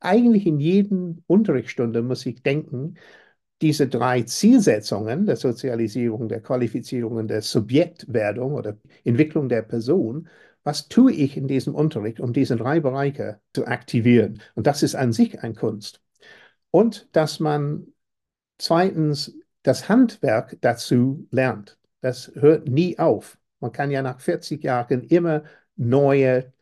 Eigentlich 0.00 0.46
in 0.46 0.60
jedem 0.60 1.22
Unterrichtsstunde 1.26 2.02
muss 2.02 2.26
ich 2.26 2.42
denken, 2.42 2.96
diese 3.62 3.88
drei 3.88 4.22
Zielsetzungen 4.22 5.26
der 5.26 5.36
Sozialisierung, 5.36 6.28
der 6.28 6.40
Qualifizierung 6.40 7.16
und 7.16 7.28
der 7.28 7.42
Subjektwerdung 7.42 8.54
oder 8.54 8.78
Entwicklung 9.04 9.48
der 9.48 9.62
Person, 9.62 10.28
was 10.62 10.88
tue 10.88 11.12
ich 11.12 11.36
in 11.36 11.48
diesem 11.48 11.74
Unterricht, 11.74 12.20
um 12.20 12.32
diese 12.32 12.56
drei 12.56 12.80
Bereiche 12.80 13.40
zu 13.54 13.66
aktivieren? 13.66 14.40
Und 14.54 14.66
das 14.66 14.82
ist 14.82 14.94
an 14.94 15.12
sich 15.12 15.42
ein 15.42 15.54
Kunst. 15.54 16.02
Und 16.70 17.08
dass 17.12 17.40
man 17.40 17.86
zweitens 18.58 19.34
das 19.62 19.88
Handwerk 19.88 20.56
dazu 20.60 21.26
lernt. 21.30 21.78
Das 22.00 22.32
hört 22.34 22.68
nie 22.68 22.98
auf. 22.98 23.38
Man 23.60 23.72
kann 23.72 23.90
ja 23.90 24.02
nach 24.02 24.20
40 24.20 24.62
Jahren 24.64 25.02
immer 25.04 25.44
neue 25.76 26.52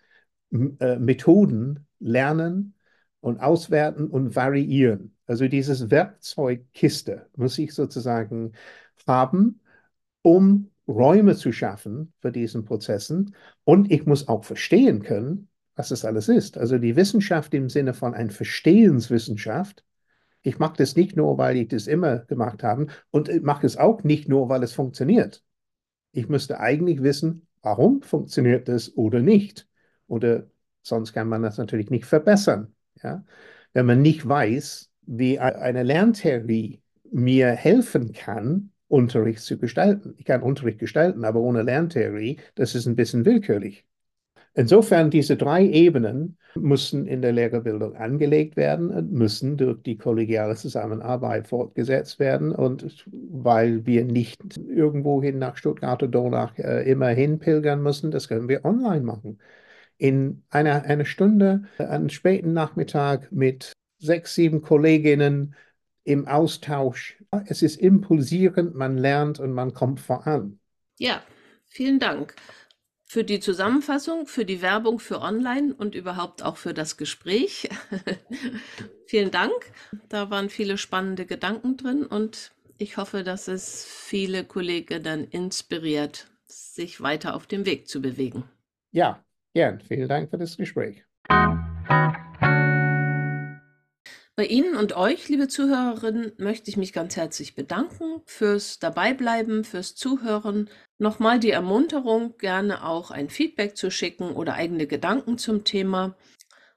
äh, 0.52 0.96
Methoden 0.96 1.86
lernen 2.00 2.74
und 3.20 3.40
auswerten 3.40 4.08
und 4.08 4.34
variieren. 4.36 5.17
Also 5.28 5.46
dieses 5.46 5.90
Werkzeugkiste 5.90 7.26
muss 7.36 7.58
ich 7.58 7.74
sozusagen 7.74 8.52
haben, 9.06 9.60
um 10.22 10.70
Räume 10.88 11.36
zu 11.36 11.52
schaffen 11.52 12.14
für 12.20 12.32
diesen 12.32 12.64
Prozessen. 12.64 13.34
Und 13.64 13.92
ich 13.92 14.06
muss 14.06 14.26
auch 14.26 14.44
verstehen 14.44 15.02
können, 15.02 15.48
was 15.76 15.90
das 15.90 16.06
alles 16.06 16.28
ist. 16.28 16.56
Also 16.56 16.78
die 16.78 16.96
Wissenschaft 16.96 17.52
im 17.52 17.68
Sinne 17.68 17.92
von 17.92 18.14
ein 18.14 18.30
Verstehenswissenschaft. 18.30 19.84
Ich 20.42 20.58
mache 20.58 20.78
das 20.78 20.96
nicht 20.96 21.14
nur, 21.14 21.36
weil 21.36 21.58
ich 21.58 21.68
das 21.68 21.86
immer 21.86 22.20
gemacht 22.20 22.62
habe 22.62 22.86
und 23.10 23.28
ich 23.28 23.42
mache 23.42 23.66
es 23.66 23.76
auch 23.76 24.02
nicht 24.04 24.28
nur, 24.28 24.48
weil 24.48 24.62
es 24.62 24.72
funktioniert. 24.72 25.44
Ich 26.12 26.28
müsste 26.28 26.58
eigentlich 26.58 27.02
wissen, 27.02 27.46
warum 27.60 28.00
funktioniert 28.00 28.66
das 28.68 28.96
oder 28.96 29.20
nicht. 29.20 29.68
Oder 30.06 30.46
sonst 30.80 31.12
kann 31.12 31.28
man 31.28 31.42
das 31.42 31.58
natürlich 31.58 31.90
nicht 31.90 32.06
verbessern. 32.06 32.74
Ja? 33.02 33.24
Wenn 33.74 33.84
man 33.84 34.00
nicht 34.00 34.26
weiß, 34.26 34.87
wie 35.08 35.38
eine 35.38 35.82
Lerntheorie 35.82 36.82
mir 37.10 37.48
helfen 37.48 38.12
kann, 38.12 38.70
Unterricht 38.88 39.40
zu 39.40 39.58
gestalten. 39.58 40.14
Ich 40.18 40.24
kann 40.24 40.42
Unterricht 40.42 40.78
gestalten, 40.78 41.24
aber 41.24 41.40
ohne 41.40 41.62
Lerntheorie, 41.62 42.38
das 42.54 42.74
ist 42.74 42.86
ein 42.86 42.96
bisschen 42.96 43.24
willkürlich. 43.24 43.84
Insofern, 44.54 45.10
diese 45.10 45.36
drei 45.36 45.64
Ebenen 45.64 46.36
müssen 46.56 47.06
in 47.06 47.22
der 47.22 47.32
Lehrerbildung 47.32 47.94
angelegt 47.94 48.56
werden 48.56 48.90
und 48.90 49.12
müssen 49.12 49.56
durch 49.56 49.80
die 49.82 49.96
kollegiale 49.96 50.56
Zusammenarbeit 50.56 51.48
fortgesetzt 51.48 52.18
werden. 52.18 52.52
Und 52.52 53.06
weil 53.06 53.86
wir 53.86 54.04
nicht 54.04 54.58
irgendwohin 54.58 55.38
nach 55.38 55.56
Stuttgart 55.56 56.02
oder 56.02 56.10
Donach 56.10 56.58
äh, 56.58 56.90
immer 56.90 57.08
hinpilgern 57.08 57.82
müssen, 57.82 58.10
das 58.10 58.28
können 58.28 58.48
wir 58.48 58.64
online 58.64 59.02
machen. 59.02 59.38
In 59.96 60.42
einer, 60.50 60.84
einer 60.84 61.04
Stunde, 61.04 61.62
äh, 61.78 61.84
einen 61.84 62.10
späten 62.10 62.52
Nachmittag 62.52 63.30
mit 63.30 63.72
sechs, 63.98 64.34
sieben 64.34 64.62
Kolleginnen 64.62 65.54
im 66.04 66.26
Austausch. 66.26 67.22
Es 67.46 67.62
ist 67.62 67.76
impulsierend, 67.76 68.74
man 68.74 68.96
lernt 68.96 69.40
und 69.40 69.52
man 69.52 69.74
kommt 69.74 70.00
voran. 70.00 70.58
Ja, 70.98 71.22
vielen 71.66 71.98
Dank 71.98 72.34
für 73.08 73.24
die 73.24 73.40
Zusammenfassung, 73.40 74.26
für 74.26 74.44
die 74.44 74.60
Werbung 74.60 74.98
für 74.98 75.20
Online 75.20 75.74
und 75.74 75.94
überhaupt 75.94 76.42
auch 76.42 76.58
für 76.58 76.74
das 76.74 76.98
Gespräch. 76.98 77.68
vielen 79.06 79.30
Dank. 79.30 79.52
Da 80.10 80.30
waren 80.30 80.50
viele 80.50 80.76
spannende 80.76 81.24
Gedanken 81.24 81.78
drin 81.78 82.04
und 82.04 82.52
ich 82.76 82.98
hoffe, 82.98 83.24
dass 83.24 83.48
es 83.48 83.84
viele 83.84 84.44
Kollegen 84.44 85.02
dann 85.02 85.24
inspiriert, 85.24 86.28
sich 86.46 87.00
weiter 87.00 87.34
auf 87.34 87.46
dem 87.46 87.64
Weg 87.64 87.88
zu 87.88 88.02
bewegen. 88.02 88.44
Ja, 88.92 89.24
gern. 89.54 89.80
Vielen 89.80 90.08
Dank 90.08 90.30
für 90.30 90.38
das 90.38 90.56
Gespräch. 90.56 91.02
Bei 94.38 94.44
Ihnen 94.44 94.76
und 94.76 94.96
euch, 94.96 95.28
liebe 95.28 95.48
Zuhörerinnen, 95.48 96.30
möchte 96.36 96.70
ich 96.70 96.76
mich 96.76 96.92
ganz 96.92 97.16
herzlich 97.16 97.56
bedanken 97.56 98.22
fürs 98.24 98.78
Dabeibleiben, 98.78 99.64
fürs 99.64 99.96
Zuhören. 99.96 100.70
Nochmal 100.96 101.40
die 101.40 101.50
Ermunterung, 101.50 102.38
gerne 102.38 102.86
auch 102.86 103.10
ein 103.10 103.30
Feedback 103.30 103.76
zu 103.76 103.90
schicken 103.90 104.30
oder 104.30 104.54
eigene 104.54 104.86
Gedanken 104.86 105.38
zum 105.38 105.64
Thema. 105.64 106.16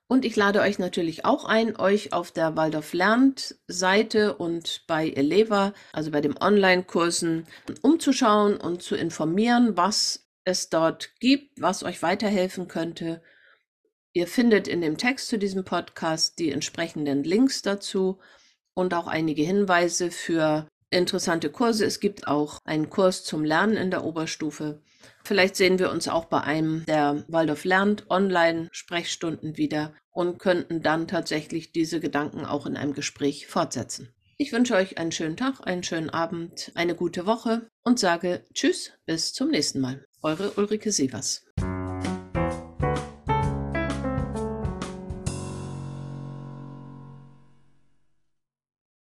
Und 0.07 0.25
ich 0.25 0.35
lade 0.35 0.61
euch 0.61 0.79
natürlich 0.79 1.23
auch 1.23 1.45
ein, 1.45 1.75
euch 1.75 2.13
auf 2.13 2.31
der 2.31 2.55
Waldorf 2.55 2.93
Lernt 2.93 3.53
Seite 3.67 4.37
und 4.37 4.81
bei 4.87 5.11
Eleva, 5.11 5.73
also 5.93 6.09
bei 6.09 6.21
den 6.21 6.41
Online-Kursen, 6.41 7.45
umzuschauen 7.83 8.57
und 8.57 8.81
zu 8.81 8.95
informieren, 8.95 9.77
was 9.77 10.27
es 10.45 10.69
dort 10.69 11.11
gibt, 11.19 11.61
was 11.61 11.83
euch 11.83 12.01
weiterhelfen 12.01 12.67
könnte 12.67 13.21
Ihr 14.13 14.27
findet 14.27 14.67
in 14.67 14.81
dem 14.81 14.97
Text 14.97 15.29
zu 15.29 15.37
diesem 15.37 15.63
Podcast 15.63 16.37
die 16.37 16.51
entsprechenden 16.51 17.23
Links 17.23 17.61
dazu 17.61 18.19
und 18.73 18.93
auch 18.93 19.07
einige 19.07 19.43
Hinweise 19.43 20.11
für 20.11 20.67
interessante 20.89 21.49
Kurse. 21.49 21.85
Es 21.85 22.01
gibt 22.01 22.27
auch 22.27 22.59
einen 22.65 22.89
Kurs 22.89 23.23
zum 23.23 23.45
Lernen 23.45 23.77
in 23.77 23.89
der 23.89 24.03
Oberstufe. 24.03 24.81
Vielleicht 25.23 25.55
sehen 25.55 25.79
wir 25.79 25.91
uns 25.91 26.09
auch 26.09 26.25
bei 26.25 26.41
einem 26.41 26.85
der 26.85 27.23
Waldorf 27.29 27.63
Lernt 27.63 28.09
Online-Sprechstunden 28.09 29.55
wieder 29.55 29.93
und 30.11 30.39
könnten 30.39 30.81
dann 30.81 31.07
tatsächlich 31.07 31.71
diese 31.71 32.01
Gedanken 32.01 32.45
auch 32.45 32.65
in 32.65 32.75
einem 32.75 32.93
Gespräch 32.93 33.47
fortsetzen. 33.47 34.13
Ich 34.37 34.51
wünsche 34.51 34.75
euch 34.75 34.97
einen 34.97 35.13
schönen 35.13 35.37
Tag, 35.37 35.65
einen 35.65 35.83
schönen 35.83 36.09
Abend, 36.09 36.71
eine 36.75 36.95
gute 36.95 37.25
Woche 37.25 37.69
und 37.83 37.99
sage 37.99 38.43
Tschüss, 38.53 38.91
bis 39.05 39.33
zum 39.33 39.51
nächsten 39.51 39.79
Mal. 39.79 40.03
Eure 40.21 40.51
Ulrike 40.57 40.91
Sievers. 40.91 41.45